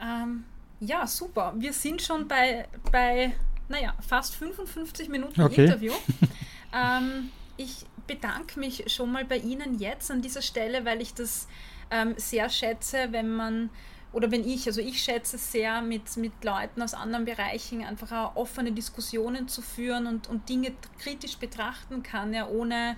Ähm, 0.00 0.44
ja, 0.80 1.06
super. 1.06 1.54
Wir 1.58 1.72
sind 1.72 2.02
schon 2.02 2.28
bei, 2.28 2.68
bei 2.92 3.32
naja, 3.68 3.94
fast 4.00 4.34
55 4.36 5.08
Minuten 5.08 5.40
okay. 5.40 5.64
Interview. 5.64 5.92
ähm, 6.72 7.30
ich 7.56 7.84
bedanke 8.06 8.58
mich 8.60 8.84
schon 8.92 9.10
mal 9.10 9.24
bei 9.24 9.38
Ihnen 9.38 9.78
jetzt 9.78 10.10
an 10.10 10.22
dieser 10.22 10.42
Stelle, 10.42 10.84
weil 10.84 11.02
ich 11.02 11.14
das 11.14 11.48
ähm, 11.90 12.14
sehr 12.16 12.48
schätze, 12.48 13.08
wenn 13.10 13.30
man 13.34 13.70
oder 14.12 14.30
wenn 14.30 14.48
ich, 14.48 14.66
also 14.66 14.80
ich 14.80 15.02
schätze 15.02 15.36
sehr, 15.36 15.82
mit, 15.82 16.16
mit 16.16 16.32
Leuten 16.42 16.80
aus 16.80 16.94
anderen 16.94 17.26
Bereichen 17.26 17.84
einfach 17.84 18.10
auch 18.12 18.36
offene 18.36 18.72
Diskussionen 18.72 19.48
zu 19.48 19.60
führen 19.60 20.06
und, 20.06 20.28
und 20.28 20.48
Dinge 20.48 20.72
kritisch 20.98 21.36
betrachten 21.36 22.02
kann, 22.02 22.32
ja, 22.32 22.48
ohne 22.48 22.96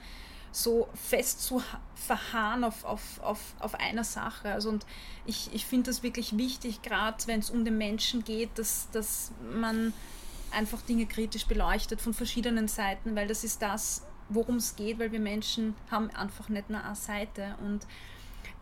so 0.52 0.88
fest 0.94 1.42
zu 1.42 1.62
verharren 1.94 2.64
auf, 2.64 2.84
auf, 2.84 3.20
auf, 3.22 3.54
auf 3.58 3.74
einer 3.74 4.04
Sache. 4.04 4.52
Also 4.52 4.68
und 4.68 4.86
ich, 5.26 5.50
ich 5.52 5.66
finde 5.66 5.90
das 5.90 6.02
wirklich 6.02 6.36
wichtig, 6.36 6.82
gerade 6.82 7.18
wenn 7.26 7.40
es 7.40 7.50
um 7.50 7.64
den 7.64 7.78
Menschen 7.78 8.24
geht, 8.24 8.50
dass, 8.56 8.88
dass 8.92 9.32
man 9.52 9.92
einfach 10.50 10.82
Dinge 10.82 11.06
kritisch 11.06 11.46
beleuchtet 11.46 12.00
von 12.00 12.14
verschiedenen 12.14 12.66
Seiten, 12.68 13.14
weil 13.14 13.28
das 13.28 13.44
ist 13.44 13.62
das, 13.62 14.04
worum 14.28 14.56
es 14.56 14.76
geht, 14.76 14.98
weil 14.98 15.12
wir 15.12 15.20
Menschen 15.20 15.74
haben 15.90 16.10
einfach 16.10 16.48
nicht 16.48 16.70
nur 16.70 16.82
eine 16.82 16.96
Seite 16.96 17.56
und 17.64 17.86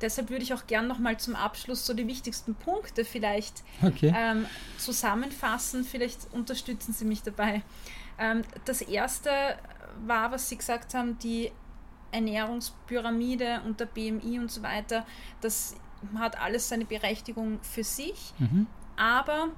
Deshalb 0.00 0.30
würde 0.30 0.42
ich 0.42 0.54
auch 0.54 0.66
gern 0.66 0.86
nochmal 0.86 1.18
zum 1.18 1.34
Abschluss 1.34 1.84
so 1.84 1.94
die 1.94 2.06
wichtigsten 2.06 2.54
Punkte 2.54 3.04
vielleicht 3.04 3.64
okay. 3.82 4.12
ähm, 4.16 4.46
zusammenfassen. 4.76 5.84
Vielleicht 5.84 6.32
unterstützen 6.32 6.92
Sie 6.92 7.04
mich 7.04 7.22
dabei. 7.22 7.62
Ähm, 8.18 8.42
das 8.64 8.82
erste 8.82 9.30
war, 10.06 10.30
was 10.30 10.48
Sie 10.48 10.56
gesagt 10.56 10.94
haben, 10.94 11.18
die 11.18 11.50
Ernährungspyramide 12.12 13.60
und 13.66 13.80
der 13.80 13.86
BMI 13.86 14.38
und 14.38 14.50
so 14.50 14.62
weiter. 14.62 15.04
Das 15.40 15.74
hat 16.16 16.40
alles 16.40 16.68
seine 16.68 16.84
Berechtigung 16.84 17.58
für 17.62 17.84
sich. 17.84 18.32
Mhm. 18.38 18.66
Aber 18.96 19.48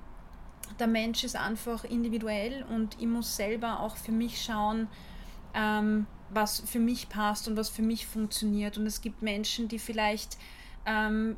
der 0.78 0.86
Mensch 0.86 1.24
ist 1.24 1.36
einfach 1.36 1.84
individuell 1.84 2.64
und 2.64 2.96
ich 3.00 3.06
muss 3.06 3.36
selber 3.36 3.80
auch 3.80 3.96
für 3.96 4.12
mich 4.12 4.42
schauen, 4.42 4.88
ähm, 5.54 6.06
was 6.32 6.60
für 6.60 6.78
mich 6.78 7.08
passt 7.08 7.48
und 7.48 7.56
was 7.56 7.68
für 7.68 7.82
mich 7.82 8.06
funktioniert. 8.06 8.78
Und 8.78 8.86
es 8.86 9.00
gibt 9.00 9.22
Menschen, 9.22 9.68
die 9.68 9.78
vielleicht 9.78 10.38
ähm, 10.86 11.36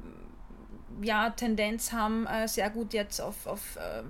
ja, 1.00 1.30
Tendenz 1.30 1.92
haben, 1.92 2.26
äh, 2.26 2.46
sehr 2.46 2.70
gut 2.70 2.92
jetzt 2.92 3.20
auf, 3.20 3.46
auf 3.46 3.76
äh, 3.76 4.02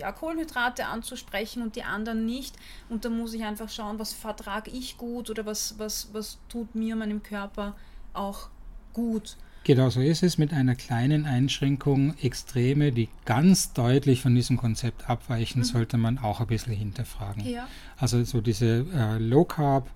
ja, 0.00 0.12
Kohlenhydrate 0.12 0.86
anzusprechen 0.86 1.62
und 1.62 1.76
die 1.76 1.82
anderen 1.82 2.24
nicht. 2.24 2.56
Und 2.88 3.04
da 3.04 3.10
muss 3.10 3.34
ich 3.34 3.44
einfach 3.44 3.68
schauen, 3.68 3.98
was 3.98 4.12
vertrage 4.12 4.70
ich 4.70 4.96
gut 4.96 5.30
oder 5.30 5.44
was, 5.46 5.78
was, 5.78 6.12
was 6.12 6.38
tut 6.48 6.74
mir, 6.74 6.96
meinem 6.96 7.22
Körper 7.22 7.74
auch 8.12 8.48
gut. 8.92 9.36
Genau 9.64 9.90
so 9.90 10.00
ist 10.00 10.22
es, 10.22 10.38
mit 10.38 10.52
einer 10.52 10.74
kleinen 10.74 11.26
Einschränkung. 11.26 12.14
Extreme, 12.22 12.90
die 12.90 13.08
ganz 13.26 13.72
deutlich 13.74 14.22
von 14.22 14.34
diesem 14.34 14.56
Konzept 14.56 15.10
abweichen, 15.10 15.60
mhm. 15.60 15.64
sollte 15.64 15.98
man 15.98 16.18
auch 16.18 16.40
ein 16.40 16.46
bisschen 16.46 16.72
hinterfragen. 16.72 17.44
Ja. 17.46 17.68
Also 17.98 18.24
so 18.24 18.40
diese 18.40 18.86
äh, 18.94 19.18
Low 19.18 19.44
Carb, 19.44 19.90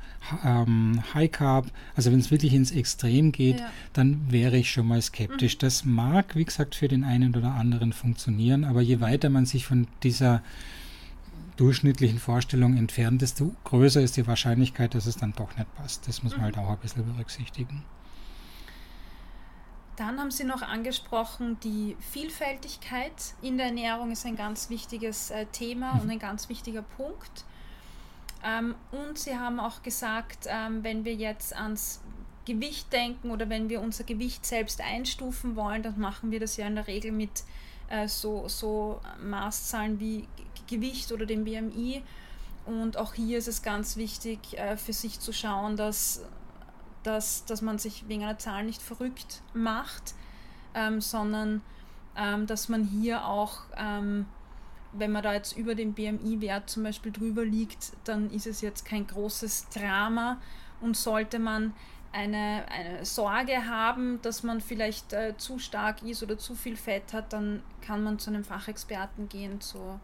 ähm, 0.44 1.02
High 1.14 1.30
Carb, 1.30 1.70
also 1.94 2.12
wenn 2.12 2.18
es 2.18 2.30
wirklich 2.30 2.52
ins 2.52 2.70
Extrem 2.70 3.32
geht, 3.32 3.60
ja. 3.60 3.70
dann 3.92 4.30
wäre 4.30 4.58
ich 4.58 4.70
schon 4.70 4.86
mal 4.86 5.00
skeptisch. 5.00 5.54
Mhm. 5.54 5.60
Das 5.60 5.84
mag, 5.84 6.36
wie 6.36 6.44
gesagt, 6.44 6.74
für 6.74 6.88
den 6.88 7.04
einen 7.04 7.34
oder 7.34 7.52
anderen 7.52 7.92
funktionieren, 7.92 8.64
aber 8.64 8.82
je 8.82 9.00
weiter 9.00 9.30
man 9.30 9.46
sich 9.46 9.64
von 9.64 9.86
dieser 10.02 10.42
durchschnittlichen 11.56 12.18
Vorstellung 12.18 12.76
entfernt, 12.76 13.22
desto 13.22 13.54
größer 13.64 14.02
ist 14.02 14.16
die 14.16 14.26
Wahrscheinlichkeit, 14.26 14.94
dass 14.94 15.06
es 15.06 15.16
dann 15.16 15.32
doch 15.32 15.56
nicht 15.56 15.74
passt. 15.76 16.08
Das 16.08 16.22
muss 16.22 16.32
man 16.32 16.40
mhm. 16.40 16.44
halt 16.44 16.58
auch 16.58 16.70
ein 16.70 16.78
bisschen 16.78 17.06
berücksichtigen. 17.06 17.84
Dann 20.02 20.18
haben 20.18 20.32
Sie 20.32 20.42
noch 20.42 20.62
angesprochen, 20.62 21.60
die 21.62 21.96
Vielfältigkeit 22.00 23.12
in 23.40 23.56
der 23.56 23.66
Ernährung 23.66 24.10
ist 24.10 24.26
ein 24.26 24.34
ganz 24.34 24.68
wichtiges 24.68 25.30
äh, 25.30 25.46
Thema 25.46 25.92
und 26.02 26.10
ein 26.10 26.18
ganz 26.18 26.48
wichtiger 26.48 26.82
Punkt. 26.82 27.44
Ähm, 28.44 28.74
und 28.90 29.16
Sie 29.16 29.38
haben 29.38 29.60
auch 29.60 29.84
gesagt, 29.84 30.48
ähm, 30.48 30.82
wenn 30.82 31.04
wir 31.04 31.14
jetzt 31.14 31.54
ans 31.54 32.00
Gewicht 32.44 32.92
denken 32.92 33.30
oder 33.30 33.48
wenn 33.48 33.68
wir 33.68 33.80
unser 33.80 34.02
Gewicht 34.02 34.44
selbst 34.44 34.80
einstufen 34.80 35.54
wollen, 35.54 35.84
dann 35.84 36.00
machen 36.00 36.32
wir 36.32 36.40
das 36.40 36.56
ja 36.56 36.66
in 36.66 36.74
der 36.74 36.88
Regel 36.88 37.12
mit 37.12 37.44
äh, 37.88 38.08
so, 38.08 38.48
so 38.48 39.00
Maßzahlen 39.22 40.00
wie 40.00 40.26
Gewicht 40.66 41.12
oder 41.12 41.26
dem 41.26 41.44
BMI. 41.44 42.02
Und 42.66 42.96
auch 42.96 43.14
hier 43.14 43.38
ist 43.38 43.46
es 43.46 43.62
ganz 43.62 43.96
wichtig, 43.96 44.58
äh, 44.58 44.76
für 44.76 44.94
sich 44.94 45.20
zu 45.20 45.32
schauen, 45.32 45.76
dass 45.76 46.24
dass, 47.02 47.44
dass 47.44 47.62
man 47.62 47.78
sich 47.78 48.08
wegen 48.08 48.22
einer 48.22 48.38
Zahl 48.38 48.64
nicht 48.64 48.82
verrückt 48.82 49.42
macht, 49.54 50.14
ähm, 50.74 51.00
sondern 51.00 51.62
ähm, 52.16 52.46
dass 52.46 52.68
man 52.68 52.84
hier 52.84 53.26
auch, 53.26 53.60
ähm, 53.76 54.26
wenn 54.92 55.12
man 55.12 55.22
da 55.22 55.32
jetzt 55.32 55.56
über 55.56 55.74
dem 55.74 55.94
BMI-Wert 55.94 56.68
zum 56.68 56.82
Beispiel 56.82 57.12
drüber 57.12 57.44
liegt, 57.44 57.92
dann 58.04 58.30
ist 58.30 58.46
es 58.46 58.60
jetzt 58.60 58.84
kein 58.84 59.06
großes 59.06 59.68
Drama. 59.70 60.38
Und 60.80 60.96
sollte 60.96 61.38
man 61.38 61.74
eine, 62.12 62.64
eine 62.68 63.04
Sorge 63.04 63.66
haben, 63.66 64.20
dass 64.22 64.42
man 64.42 64.60
vielleicht 64.60 65.12
äh, 65.12 65.34
zu 65.36 65.58
stark 65.58 66.02
ist 66.02 66.22
oder 66.22 66.36
zu 66.36 66.54
viel 66.54 66.76
Fett 66.76 67.12
hat, 67.12 67.32
dann 67.32 67.62
kann 67.80 68.02
man 68.02 68.18
zu 68.18 68.30
einem 68.30 68.44
Fachexperten 68.44 69.28
gehen, 69.28 69.60
zu 69.60 69.98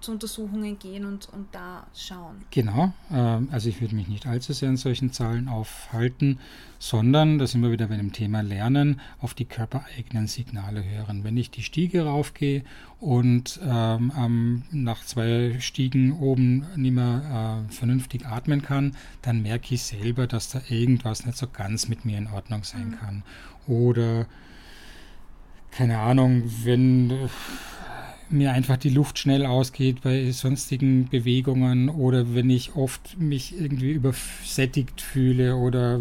zu 0.00 0.12
Untersuchungen 0.12 0.78
gehen 0.78 1.04
und, 1.04 1.28
und 1.32 1.48
da 1.52 1.86
schauen. 1.94 2.36
Genau, 2.50 2.92
ähm, 3.12 3.48
also 3.50 3.68
ich 3.68 3.80
würde 3.80 3.94
mich 3.94 4.08
nicht 4.08 4.26
allzu 4.26 4.52
sehr 4.52 4.68
an 4.68 4.76
solchen 4.76 5.12
Zahlen 5.12 5.48
aufhalten, 5.48 6.38
sondern, 6.78 7.38
da 7.38 7.46
sind 7.46 7.62
wir 7.62 7.70
wieder 7.70 7.88
bei 7.88 7.96
dem 7.96 8.12
Thema 8.12 8.42
Lernen, 8.42 9.00
auf 9.20 9.34
die 9.34 9.44
körpereigenen 9.44 10.26
Signale 10.26 10.82
hören. 10.82 11.24
Wenn 11.24 11.36
ich 11.36 11.50
die 11.50 11.62
Stiege 11.62 12.04
raufgehe 12.04 12.64
und 12.98 13.60
ähm, 13.62 14.62
nach 14.70 15.04
zwei 15.04 15.56
Stiegen 15.60 16.12
oben 16.12 16.66
nicht 16.76 16.94
mehr 16.94 17.66
äh, 17.68 17.72
vernünftig 17.72 18.26
atmen 18.26 18.62
kann, 18.62 18.96
dann 19.22 19.42
merke 19.42 19.74
ich 19.74 19.82
selber, 19.82 20.26
dass 20.26 20.50
da 20.50 20.60
irgendwas 20.68 21.26
nicht 21.26 21.36
so 21.36 21.46
ganz 21.46 21.88
mit 21.88 22.04
mir 22.04 22.18
in 22.18 22.28
Ordnung 22.28 22.64
sein 22.64 22.90
mhm. 22.90 22.96
kann. 22.96 23.22
Oder 23.66 24.26
keine 25.70 25.98
Ahnung, 25.98 26.42
wenn 26.64 27.28
mir 28.32 28.52
einfach 28.52 28.76
die 28.76 28.90
Luft 28.90 29.18
schnell 29.18 29.46
ausgeht 29.46 30.02
bei 30.02 30.30
sonstigen 30.32 31.08
Bewegungen 31.08 31.88
oder 31.88 32.34
wenn 32.34 32.50
ich 32.50 32.74
oft 32.76 33.18
mich 33.18 33.58
irgendwie 33.58 33.92
übersättigt 33.92 35.00
fühle 35.00 35.56
oder 35.56 36.00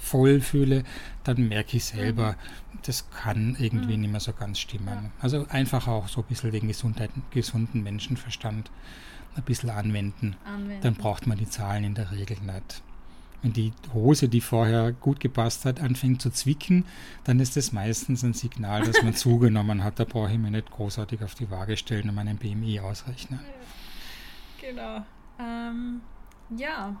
voll 0.00 0.40
fühle, 0.40 0.82
dann 1.24 1.48
merke 1.48 1.76
ich 1.76 1.84
selber, 1.84 2.36
das 2.82 3.08
kann 3.10 3.56
irgendwie 3.58 3.94
mhm. 3.94 4.02
nicht 4.02 4.10
mehr 4.10 4.20
so 4.20 4.32
ganz 4.32 4.58
stimmen. 4.58 5.12
Also 5.20 5.46
einfach 5.48 5.86
auch 5.86 6.08
so 6.08 6.22
ein 6.22 6.26
bisschen 6.26 6.50
den 6.50 6.68
Gesundheit, 6.68 7.10
gesunden 7.30 7.82
Menschenverstand 7.82 8.70
ein 9.36 9.42
bisschen 9.44 9.70
anwenden. 9.70 10.36
anwenden. 10.44 10.80
Dann 10.82 10.94
braucht 10.94 11.26
man 11.26 11.38
die 11.38 11.48
Zahlen 11.48 11.84
in 11.84 11.94
der 11.94 12.10
Regel 12.10 12.38
nicht. 12.40 12.82
Wenn 13.42 13.52
die 13.52 13.72
Hose, 13.94 14.28
die 14.28 14.40
vorher 14.40 14.92
gut 14.92 15.20
gepasst 15.20 15.64
hat, 15.64 15.80
anfängt 15.80 16.20
zu 16.20 16.30
zwicken, 16.30 16.84
dann 17.24 17.40
ist 17.40 17.56
das 17.56 17.72
meistens 17.72 18.22
ein 18.22 18.34
Signal, 18.34 18.82
dass 18.82 19.02
man 19.02 19.14
zugenommen 19.14 19.82
hat. 19.82 19.98
Da 19.98 20.04
brauche 20.04 20.30
ich 20.32 20.38
mir 20.38 20.50
nicht 20.50 20.70
großartig 20.70 21.22
auf 21.22 21.34
die 21.34 21.50
Waage 21.50 21.76
stellen 21.76 22.08
und 22.08 22.14
meinen 22.14 22.36
BMI 22.36 22.80
ausrechnen. 22.80 23.40
Genau. 24.60 25.04
Ähm, 25.38 26.00
ja. 26.56 26.96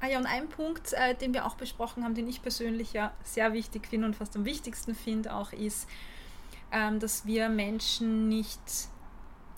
Ah 0.00 0.08
ja, 0.08 0.18
und 0.18 0.26
ein 0.26 0.48
Punkt, 0.48 0.92
äh, 0.92 1.14
den 1.14 1.32
wir 1.32 1.46
auch 1.46 1.54
besprochen 1.54 2.04
haben, 2.04 2.14
den 2.14 2.28
ich 2.28 2.42
persönlich 2.42 2.92
ja 2.92 3.12
sehr 3.22 3.52
wichtig 3.52 3.86
finde 3.86 4.06
und 4.06 4.16
fast 4.16 4.36
am 4.36 4.44
wichtigsten 4.44 4.94
finde, 4.94 5.34
auch 5.34 5.52
ist, 5.52 5.88
ähm, 6.70 7.00
dass 7.00 7.24
wir 7.24 7.48
Menschen 7.48 8.28
nicht 8.28 8.60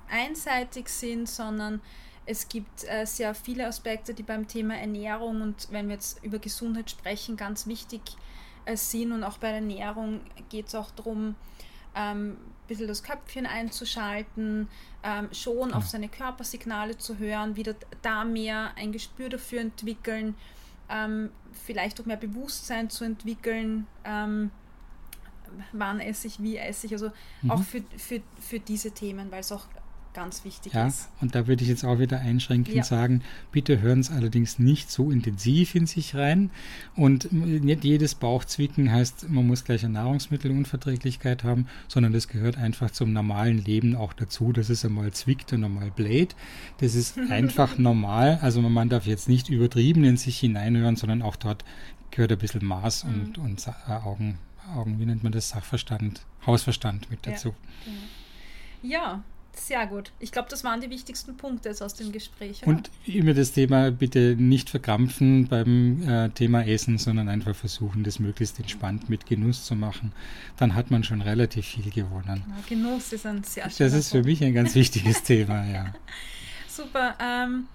einseitig 0.09 0.89
sind, 0.89 1.29
sondern 1.29 1.81
es 2.29 2.49
gibt 2.49 2.85
äh, 2.85 3.07
sehr 3.07 3.35
viele 3.35 3.67
Aspekte, 3.67 4.13
die 4.13 4.23
beim 4.23 4.47
Thema 4.47 4.77
Ernährung 4.77 5.41
und 5.41 5.69
wenn 5.71 5.89
wir 5.89 5.95
jetzt 5.95 6.23
über 6.23 6.39
Gesundheit 6.39 6.91
sprechen, 6.91 7.39
ganz 7.39 7.67
wichtig 7.67 8.03
äh, 8.67 8.77
sind. 8.77 9.13
Und 9.13 9.25
auch 9.25 9.39
bei 9.39 9.49
der 9.49 9.57
Ernährung 9.57 10.21
geht 10.51 10.67
es 10.67 10.75
auch 10.75 10.91
darum, 10.91 11.37
ähm, 11.95 12.33
ein 12.33 12.37
bisschen 12.69 12.87
das 12.87 13.03
Köpfchen 13.03 13.47
einzuschalten, 13.47 14.69
ähm, 15.03 15.29
schon 15.33 15.73
auf 15.73 15.87
seine 15.87 16.11
Körpersignale 16.11 16.99
zu 16.99 17.19
hören, 17.19 17.57
wieder 17.57 17.75
da 18.03 18.25
mehr 18.25 18.73
ein 18.77 18.93
Gespür 18.93 19.31
dafür 19.31 19.63
entwickeln, 19.63 20.35
ähm, 20.91 21.31
vielleicht 21.65 21.99
auch 21.99 22.05
mehr 22.05 22.19
Bewusstsein 22.19 22.91
zu 22.91 23.05
entwickeln, 23.05 23.87
ähm, 24.05 24.51
wann 25.73 26.01
esse 26.01 26.27
ich, 26.27 26.43
wie 26.43 26.59
esse 26.59 26.87
ich, 26.87 26.93
also 26.93 27.11
mhm. 27.41 27.51
auch 27.51 27.63
für, 27.63 27.83
für, 27.97 28.21
für 28.39 28.61
diese 28.61 28.91
Themen, 28.91 29.31
weil 29.31 29.41
es 29.41 29.51
auch 29.51 29.65
ganz 30.19 30.45
wichtig 30.45 30.73
ja, 30.73 30.89
ist. 30.89 31.09
Und 31.21 31.37
da 31.37 31.47
würde 31.47 31.63
ich 31.63 31.69
jetzt 31.69 31.85
auch 31.85 32.01
wieder 32.01 32.19
einschränken 32.19 32.75
ja. 32.75 32.83
sagen, 32.83 33.23
bitte 33.53 33.81
hören 33.81 34.01
es 34.01 34.11
allerdings 34.11 34.59
nicht 34.59 34.91
so 34.91 35.13
intensiv 35.13 35.77
in 35.77 35.87
sich 35.87 36.17
rein. 36.17 36.51
Und 36.97 37.33
nicht 37.33 37.85
jedes 37.85 38.17
Bauchzwicken 38.17 38.91
heißt, 38.91 39.29
man 39.29 39.47
muss 39.47 39.65
gleich 39.65 39.85
eine 39.85 39.95
Nahrungsmittelunverträglichkeit 39.95 41.45
haben, 41.45 41.69
sondern 41.87 42.13
das 42.13 42.27
gehört 42.27 42.59
einfach 42.59 42.91
zum 42.91 43.13
normalen 43.13 43.65
Leben 43.65 43.95
auch 43.95 44.13
dazu, 44.13 44.53
dass 44.53 44.71
es 44.71 44.85
einmal 44.85 45.13
zwickt 45.13 45.53
und 45.53 45.63
einmal 45.63 45.93
bläht. 45.93 46.35
Das 46.79 46.97
ist 46.97 47.17
einfach 47.31 47.79
normal. 47.79 48.41
Also 48.43 48.61
man 48.61 48.89
darf 48.89 49.07
jetzt 49.07 49.29
nicht 49.29 49.49
übertrieben 49.49 50.03
in 50.03 50.17
sich 50.17 50.41
hineinhören, 50.41 50.97
sondern 50.97 51.23
auch 51.23 51.37
dort 51.37 51.65
gehört 52.11 52.33
ein 52.33 52.39
bisschen 52.39 52.65
Maß 52.65 53.05
mhm. 53.05 53.11
und, 53.11 53.39
und 53.39 53.67
äh, 53.69 53.93
Augen, 53.93 54.39
Augen, 54.75 54.99
wie 54.99 55.07
nennt 55.07 55.23
man 55.23 55.31
das, 55.31 55.51
Sachverstand, 55.51 56.23
Hausverstand 56.45 57.09
mit 57.09 57.25
dazu. 57.25 57.55
Ja, 58.83 58.91
genau. 58.91 58.95
ja 58.95 59.25
sehr 59.59 59.87
gut. 59.87 60.11
Ich 60.19 60.33
glaube, 60.33 60.49
das 60.51 60.65
waren 60.65 60.81
die 60.81 60.91
wichtigsten 60.91 61.37
Punkte 61.37 61.71
aus 61.81 61.95
dem 61.95 62.13
Gespräch. 62.13 62.63
Oder? 62.63 62.69
Und 62.69 62.91
immer 63.07 63.35
das 63.35 63.53
Thema 63.53 63.91
bitte 63.91 64.37
nicht 64.39 64.71
verkrampfen 64.71 65.49
beim 65.49 66.09
äh, 66.09 66.29
Thema 66.31 66.67
Essen, 66.67 66.99
sondern 66.99 67.29
einfach 67.29 67.55
versuchen, 67.55 68.05
das 68.05 68.19
möglichst 68.19 68.59
entspannt 68.59 69.09
mit 69.09 69.27
Genuss 69.27 69.65
zu 69.65 69.75
machen. 69.75 70.13
Dann 70.57 70.75
hat 70.75 70.91
man 70.91 71.05
schon 71.05 71.23
relativ 71.23 71.67
viel 71.67 71.91
gewonnen. 71.91 72.45
Ja, 72.47 72.65
Genuss 72.69 73.13
ist 73.13 73.27
ein 73.27 73.43
sehr 73.45 73.65
Das 73.65 73.93
ist 73.93 74.11
für 74.11 74.23
mich 74.23 74.43
ein 74.43 74.55
ganz 74.55 74.75
wichtiges 74.75 75.23
Thema, 75.23 75.65
ja. 75.67 75.93
Super. 76.69 77.17
Ähm, 77.21 77.67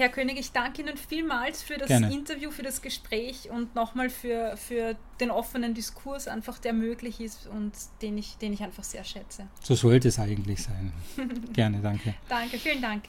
Herr 0.00 0.08
König, 0.08 0.38
ich 0.38 0.52
danke 0.52 0.80
Ihnen 0.80 0.96
vielmals 0.96 1.62
für 1.62 1.76
das 1.76 1.88
Gerne. 1.88 2.10
Interview, 2.10 2.50
für 2.50 2.62
das 2.62 2.80
Gespräch 2.80 3.50
und 3.50 3.74
nochmal 3.74 4.08
für, 4.08 4.56
für 4.56 4.96
den 5.20 5.30
offenen 5.30 5.74
Diskurs, 5.74 6.26
einfach 6.26 6.58
der 6.58 6.72
möglich 6.72 7.20
ist 7.20 7.46
und 7.46 7.72
den 8.00 8.16
ich, 8.16 8.38
den 8.38 8.54
ich 8.54 8.62
einfach 8.62 8.82
sehr 8.82 9.04
schätze. 9.04 9.46
So 9.62 9.74
sollte 9.74 10.08
es 10.08 10.18
eigentlich 10.18 10.62
sein. 10.62 10.94
Gerne, 11.52 11.80
danke. 11.82 12.14
danke, 12.30 12.56
vielen 12.56 12.80
Dank. 12.80 13.04